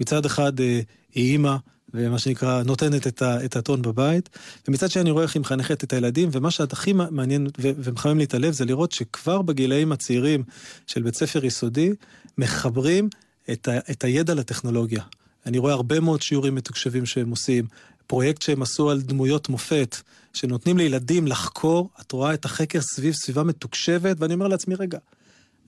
מצד 0.00 0.24
אחד 0.24 0.60
אה, 0.60 0.80
היא 1.14 1.32
אימא, 1.32 1.56
ומה 1.94 2.18
שנקרא, 2.18 2.62
נותנת 2.62 3.06
את, 3.06 3.22
ה, 3.22 3.44
את 3.44 3.56
הטון 3.56 3.82
בבית, 3.82 4.28
ומצד 4.68 4.90
שני 4.90 5.02
אני 5.02 5.10
רואה 5.10 5.22
איך 5.22 5.34
היא 5.34 5.40
מחנכת 5.40 5.84
את 5.84 5.92
הילדים, 5.92 6.28
ומה 6.32 6.50
שהכי 6.50 6.92
מעניין 6.92 7.46
ו- 7.46 7.70
ומחמם 7.76 8.18
לי 8.18 8.24
את 8.24 8.34
הלב 8.34 8.52
זה 8.52 8.64
לראות 8.64 8.92
שכבר 8.92 9.42
בגילאים 9.42 9.92
הצעירים 9.92 10.42
של 10.86 11.02
בית 11.02 11.14
ספר 11.14 11.44
יסודי, 11.44 11.92
מחברים 12.38 13.08
את, 13.52 13.68
ה, 13.68 13.78
את 13.90 14.04
הידע 14.04 14.34
לטכנולוגיה. 14.34 15.02
אני 15.46 15.58
רואה 15.58 15.72
הרבה 15.72 16.00
מאוד 16.00 16.22
שיעורים 16.22 16.54
מתוקשבים 16.54 17.06
שהם 17.06 17.30
עושים, 17.30 17.66
פרויקט 18.06 18.42
שהם 18.42 18.62
עשו 18.62 18.90
על 18.90 19.00
דמויות 19.00 19.48
מופת, 19.48 19.96
שנותנים 20.32 20.78
לילדים 20.78 21.26
לחקור, 21.26 21.90
את 22.00 22.12
רואה 22.12 22.34
את 22.34 22.44
החקר 22.44 22.80
סביב 22.80 23.14
סביבה 23.14 23.42
מתוקשבת, 23.42 24.16
ואני 24.18 24.34
אומר 24.34 24.48
לעצמי, 24.48 24.74
רגע, 24.74 24.98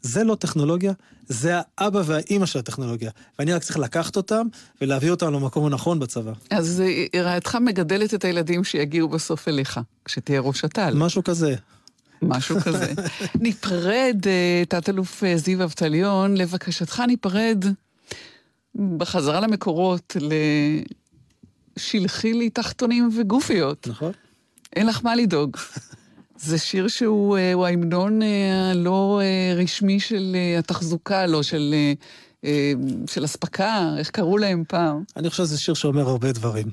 זה 0.02 0.24
לא 0.24 0.34
טכנולוגיה, 0.34 0.92
זה 1.28 1.54
האבא 1.78 2.02
והאימא 2.06 2.46
של 2.46 2.58
הטכנולוגיה. 2.58 3.10
ואני 3.38 3.52
רק 3.52 3.62
צריך 3.62 3.78
לקחת 3.78 4.16
אותם 4.16 4.46
ולהביא 4.80 5.10
אותם 5.10 5.32
למקום 5.32 5.66
הנכון 5.66 5.98
בצבא. 5.98 6.32
אז 6.50 6.82
אה, 6.86 7.22
רעייתך 7.22 7.54
מגדלת 7.54 8.14
את 8.14 8.24
הילדים 8.24 8.64
שיגיעו 8.64 9.08
בסוף 9.08 9.48
אליך, 9.48 9.80
כשתהיה 10.04 10.40
ראש 10.40 10.64
הטל. 10.64 10.94
משהו 10.96 11.24
כזה. 11.24 11.54
משהו 12.22 12.56
כזה. 12.64 12.92
ניפרד, 13.34 14.16
אה, 14.26 14.62
תת-אלוף 14.68 15.24
אה, 15.24 15.36
זיו 15.36 15.64
אבטליון, 15.64 16.36
לבקשתך 16.36 17.02
ניפרד 17.06 17.64
בחזרה 18.96 19.40
למקורות, 19.40 20.16
לשלחי 21.76 22.32
לי 22.32 22.50
תחתונים 22.50 23.10
וגופיות. 23.20 23.86
נכון. 23.88 24.12
אין 24.76 24.86
לך 24.86 25.04
מה 25.04 25.16
לדאוג. 25.16 25.56
זה 26.42 26.58
שיר 26.58 26.88
שהוא 26.88 27.38
אה, 27.38 27.66
ההמנון 27.66 28.22
אה, 28.22 28.70
הלא 28.70 29.20
אה, 29.22 29.54
רשמי 29.56 30.00
של 30.00 30.36
התחזוקה, 30.58 31.26
לא 31.26 31.42
של, 31.42 31.74
של 33.06 33.24
אספקה, 33.24 33.94
איך 33.98 34.10
קראו 34.10 34.38
להם 34.38 34.64
פעם. 34.68 35.02
אני 35.16 35.30
חושב 35.30 35.42
שזה 35.42 35.58
שיר 35.58 35.74
שאומר 35.74 36.08
הרבה 36.08 36.32
דברים. 36.32 36.66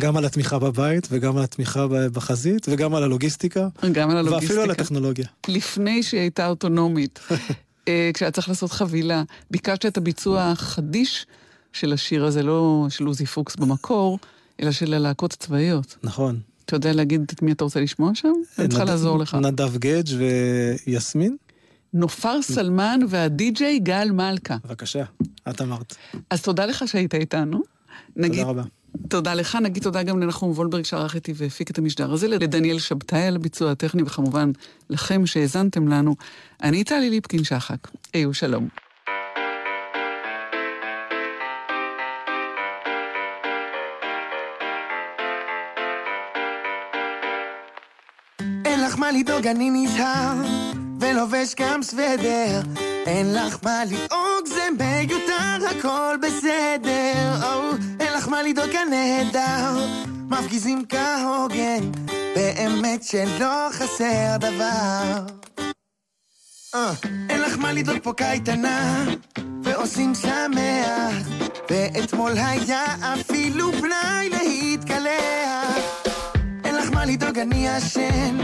גם 0.00 0.16
על 0.16 0.24
התמיכה 0.24 0.58
בבית, 0.58 1.08
וגם 1.10 1.36
על 1.36 1.44
התמיכה 1.44 1.86
בחזית, 1.88 2.66
וגם 2.68 2.94
על 2.94 3.02
הלוגיסטיקה. 3.02 3.68
גם 3.92 4.10
על 4.10 4.16
הלוגיסטיקה. 4.16 4.44
ואפילו 4.44 4.62
על 4.62 4.70
הטכנולוגיה. 4.70 5.26
לפני 5.48 6.02
שהיא 6.02 6.20
הייתה 6.20 6.48
אוטונומית. 6.48 7.20
כשהיה 8.14 8.30
צריך 8.30 8.48
לעשות 8.48 8.72
חבילה, 8.72 9.22
ביקשת 9.50 9.86
את 9.86 9.96
הביצוע 9.96 10.42
החדיש 10.42 11.26
של 11.72 11.92
השיר 11.92 12.24
הזה, 12.24 12.42
לא 12.42 12.86
של 12.88 13.06
עוזי 13.06 13.26
פוקס 13.26 13.56
במקור, 13.56 14.18
אלא 14.62 14.70
של 14.70 14.94
הלהקות 14.94 15.32
הצבאיות. 15.32 15.96
נכון. 16.02 16.40
אתה 16.68 16.76
יודע 16.76 16.92
להגיד 16.92 17.30
את 17.34 17.42
מי 17.42 17.52
אתה 17.52 17.64
רוצה 17.64 17.80
לשמוע 17.80 18.14
שם? 18.14 18.32
אני 18.58 18.68
צריכה 18.68 18.84
לעזור 18.84 19.18
לך. 19.18 19.34
נדב 19.34 19.76
גדג' 19.76 20.16
ויסמין? 20.86 21.36
נופר 21.94 22.42
סלמן 22.42 23.00
והדי-ג'יי 23.08 23.78
גל 23.78 24.10
מלכה. 24.12 24.56
בבקשה, 24.64 25.04
את 25.50 25.62
אמרת. 25.62 25.96
אז 26.30 26.42
תודה 26.42 26.66
לך 26.66 26.88
שהיית 26.88 27.14
איתנו. 27.14 27.60
תודה 28.22 28.44
רבה. 28.44 28.62
תודה 29.08 29.34
לך, 29.34 29.56
נגיד 29.56 29.82
תודה 29.82 30.02
גם 30.02 30.20
לנחום 30.20 30.50
וולברג 30.50 30.84
שערך 30.84 31.14
איתי 31.14 31.32
והפיק 31.36 31.70
את 31.70 31.78
המשדר 31.78 32.12
הזה, 32.12 32.28
לדניאל 32.28 32.78
שבתאי 32.78 33.22
על 33.22 33.36
הביצוע 33.36 33.70
הטכני, 33.70 34.02
וכמובן 34.02 34.50
לכם 34.90 35.26
שהאזנתם 35.26 35.88
לנו. 35.88 36.16
אני 36.62 36.84
טלי 36.84 37.10
ליפקין 37.10 37.44
שחק. 37.44 37.88
היו 38.12 38.34
שלום. 38.34 38.68
מה 49.08 49.12
לדאוג, 49.12 49.46
אני 49.46 49.70
נזהר, 49.70 50.34
ולובש 51.00 51.54
גם 51.60 51.82
סוודר. 51.82 52.60
אין 53.06 53.34
לך 53.34 53.58
מה 53.62 53.84
לדאוג, 53.84 54.46
זה 54.46 54.68
מיותר, 54.78 55.68
הכל 55.70 56.16
בסדר. 56.22 57.42
או, 57.42 57.70
אין 58.00 58.12
לך 58.12 58.28
מה 58.28 58.42
לדאוג, 58.42 58.70
הנהדר. 58.76 59.86
מפגיזים 60.28 60.84
כהוגן, 60.88 61.90
באמת 62.36 63.02
שלא 63.02 63.68
חסר 63.72 64.36
דבר. 64.40 65.26
Uh, 66.74 66.78
אין 67.30 67.40
לך 67.40 67.58
מה 67.58 67.72
לדאוג 67.72 67.98
פה 68.02 68.12
קייטנה, 68.12 69.04
ועושים 69.62 70.14
שמח, 70.14 71.28
ואתמול 71.70 72.32
היה 72.36 72.84
אפילו 73.14 73.72
פנאי 73.72 74.28
להתקלח. 74.30 75.78
אין 76.64 76.74
לך 76.74 76.90
מה 76.90 77.04
לדאוג, 77.04 77.38
אני 77.38 77.68
ישן. 77.68 78.36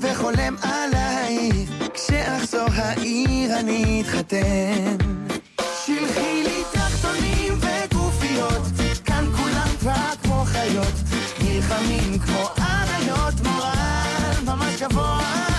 וחולם 0.00 0.56
עלייך, 0.62 1.70
כשאחזור 1.94 2.68
העיר 2.74 3.58
אני 3.60 4.02
אתחתן. 4.02 4.96
שלחי 5.86 6.42
לי 6.44 6.62
תחתונים 6.72 7.52
וגופיות, 7.60 8.62
כאן 9.04 9.24
כולם 9.36 9.68
כבר 9.80 10.10
כמו 10.22 10.44
חיות, 10.44 10.94
נלחמים 11.40 12.18
כמו 12.18 12.48
אריות, 12.58 13.34
מורל 13.44 14.44
ממש 14.44 14.82
גבוה, 14.82 15.55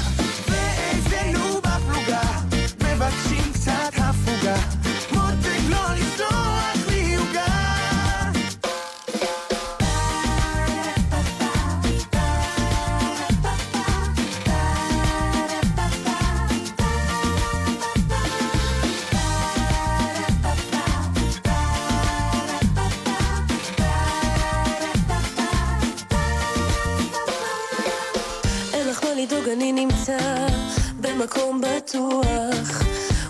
במקום 31.28 31.62
בטוח 31.62 32.84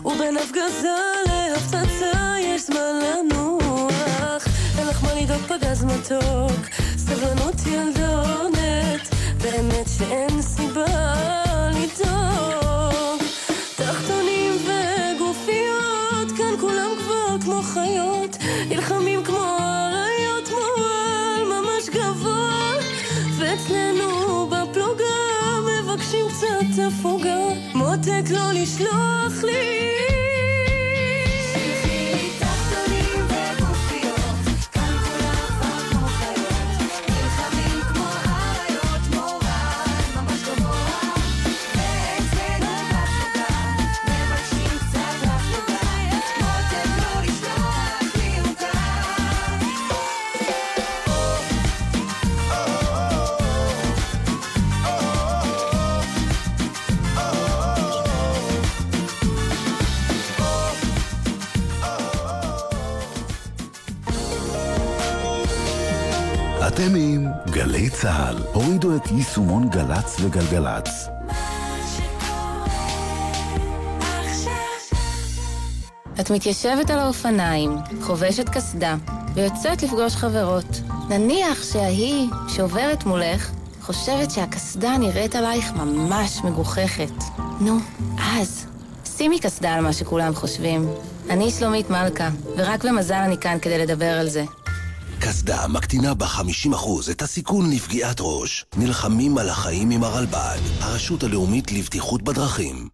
ובין 0.05 0.37
הפגזה 0.37 0.95
להפצצה 1.27 2.35
יש 2.39 2.65
זמן 2.65 2.99
לנוח. 3.01 4.43
אין 4.77 4.87
לך 4.87 5.03
מה 5.03 5.13
לדאוג 5.13 5.41
פגז 5.41 5.83
מתוק 5.83 6.65
סבלנות 6.97 7.55
ילדונת 7.65 9.15
באמת 9.41 9.87
שאין 9.97 10.41
אתם 66.67 66.95
עם 66.95 67.27
גלי 67.49 67.89
צה"ל. 67.89 68.37
הורידו 68.53 68.95
את 68.95 69.11
יישומון 69.11 69.69
גל"צ 69.69 70.17
וגלגלצ. 70.19 71.07
את 76.19 76.31
מתיישבת 76.31 76.89
על 76.89 76.99
האופניים, 76.99 77.75
חובשת 78.01 78.49
קסדה, 78.49 78.95
ויוצאת 79.33 79.83
לפגוש 79.83 80.15
חברות. 80.15 80.81
נניח 81.09 81.63
שההיא 81.63 82.29
שעוברת 82.47 83.05
מולך 83.05 83.51
חושבת 83.81 84.31
שהקסדה 84.31 84.97
נראית 84.97 85.35
עלייך 85.35 85.71
ממש 85.73 86.43
מגוחכת. 86.43 87.23
נו, 87.61 87.77
אז, 88.17 88.65
שימי 89.17 89.39
קסדה 89.39 89.73
על 89.73 89.83
מה 89.83 89.93
שכולם 89.93 90.35
חושבים. 90.35 90.89
אני 91.29 91.51
שלומית 91.51 91.89
מלכה, 91.89 92.29
ורק 92.57 92.85
במזל 92.85 93.15
אני 93.15 93.37
כאן 93.37 93.57
כדי 93.61 93.77
לדבר 93.77 94.19
על 94.19 94.29
זה. 94.29 94.43
קסדה 95.19 95.67
מקטינה 95.67 96.13
ב-50% 96.13 97.11
את 97.11 97.21
הסיכון 97.21 97.71
לפגיעת 97.71 98.17
ראש. 98.19 98.65
נלחמים 98.77 99.37
על 99.37 99.49
החיים 99.49 99.89
עם 99.89 100.03
הרלב"ד, 100.03 100.57
הרשות 100.79 101.23
הלאומית 101.23 101.71
לבטיחות 101.71 102.21
בדרכים. 102.21 102.89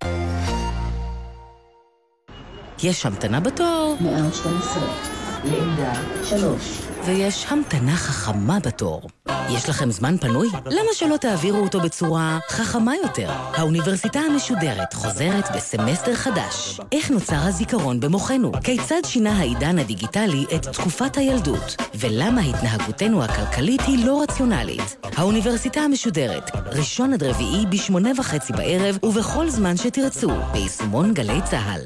יש 2.83 3.05
המתנה 3.05 3.39
בתור. 3.39 3.97
112, 4.01 5.22
לעמדה 5.45 5.93
3. 6.23 6.81
ויש 7.05 7.45
המתנה 7.49 7.95
חכמה 7.95 8.59
בתור. 8.59 9.01
יש 9.49 9.69
לכם 9.69 9.91
זמן 9.91 10.17
פנוי? 10.17 10.47
למה 10.65 10.89
שלא 10.93 11.17
תעבירו 11.17 11.59
אותו 11.59 11.79
בצורה 11.79 12.39
חכמה 12.49 12.93
יותר? 13.03 13.29
האוניברסיטה 13.31 14.19
המשודרת 14.19 14.93
חוזרת 14.93 15.55
בסמסטר 15.55 16.15
חדש. 16.15 16.79
איך 16.91 17.11
נוצר 17.11 17.35
הזיכרון 17.35 17.99
במוחנו? 17.99 18.51
כיצד 18.63 19.01
שינה 19.05 19.39
העידן 19.39 19.79
הדיגיטלי 19.79 20.45
את 20.55 20.67
תקופת 20.67 21.17
הילדות? 21.17 21.75
ולמה 21.95 22.41
התנהגותנו 22.41 23.23
הכלכלית 23.23 23.81
היא 23.81 24.05
לא 24.05 24.21
רציונלית? 24.21 24.95
האוניברסיטה 25.17 25.81
המשודרת, 25.81 26.51
ראשון 26.65 27.13
עד 27.13 27.23
רביעי 27.23 27.65
בשמונה 27.65 28.09
וחצי 28.17 28.53
בערב 28.53 28.97
ובכל 29.03 29.49
זמן 29.49 29.77
שתרצו, 29.77 30.31
ביישומון 30.51 31.13
גלי 31.13 31.41
צה"ל. 31.43 31.81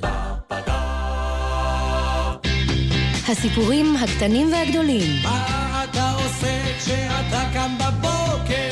הסיפורים 3.29 3.95
הקטנים 3.95 4.53
והגדולים. 4.53 5.23
מה 5.23 5.83
אתה 5.83 6.11
עושה 6.11 6.63
כשאתה 6.79 7.43
קם 7.53 7.71
בבוקר? 7.77 8.69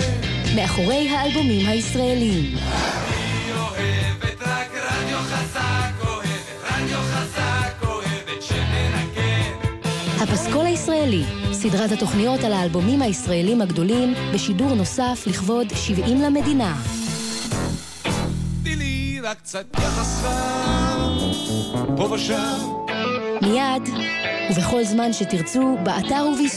מאחורי 0.56 1.10
האלבומים 1.10 1.68
הישראליים. 1.68 2.58
אני 2.58 3.52
אוהבת 3.60 4.42
רק 4.42 4.70
רדיו 4.76 5.18
חזק, 5.18 6.08
אוהבת 6.08 6.72
רדיו 6.72 6.98
חזק, 6.98 7.88
אוהבת 7.88 8.42
שמנגן. 8.42 9.52
הפסקול 10.22 10.66
הישראלי, 10.66 11.24
סדרת 11.52 11.92
התוכניות 11.92 12.44
על 12.44 12.54
האלבומים 12.54 13.02
הישראלים 13.02 13.62
הגדולים, 13.62 14.14
בשידור 14.34 14.74
נוסף 14.76 15.24
לכבוד 15.28 15.68
70 15.76 16.22
למדינה. 16.22 16.76
תני 18.64 18.76
לי 18.76 19.20
רק 19.24 19.38
קצת 19.38 19.66
יחס 19.78 20.26
פה 21.98 22.04
ושם. 22.04 22.85
מיד, 23.42 23.90
ובכל 24.52 24.84
זמן 24.84 25.14
שתרצו, 25.14 25.78
באתר 25.84 26.26
וביישומון. 26.34 26.46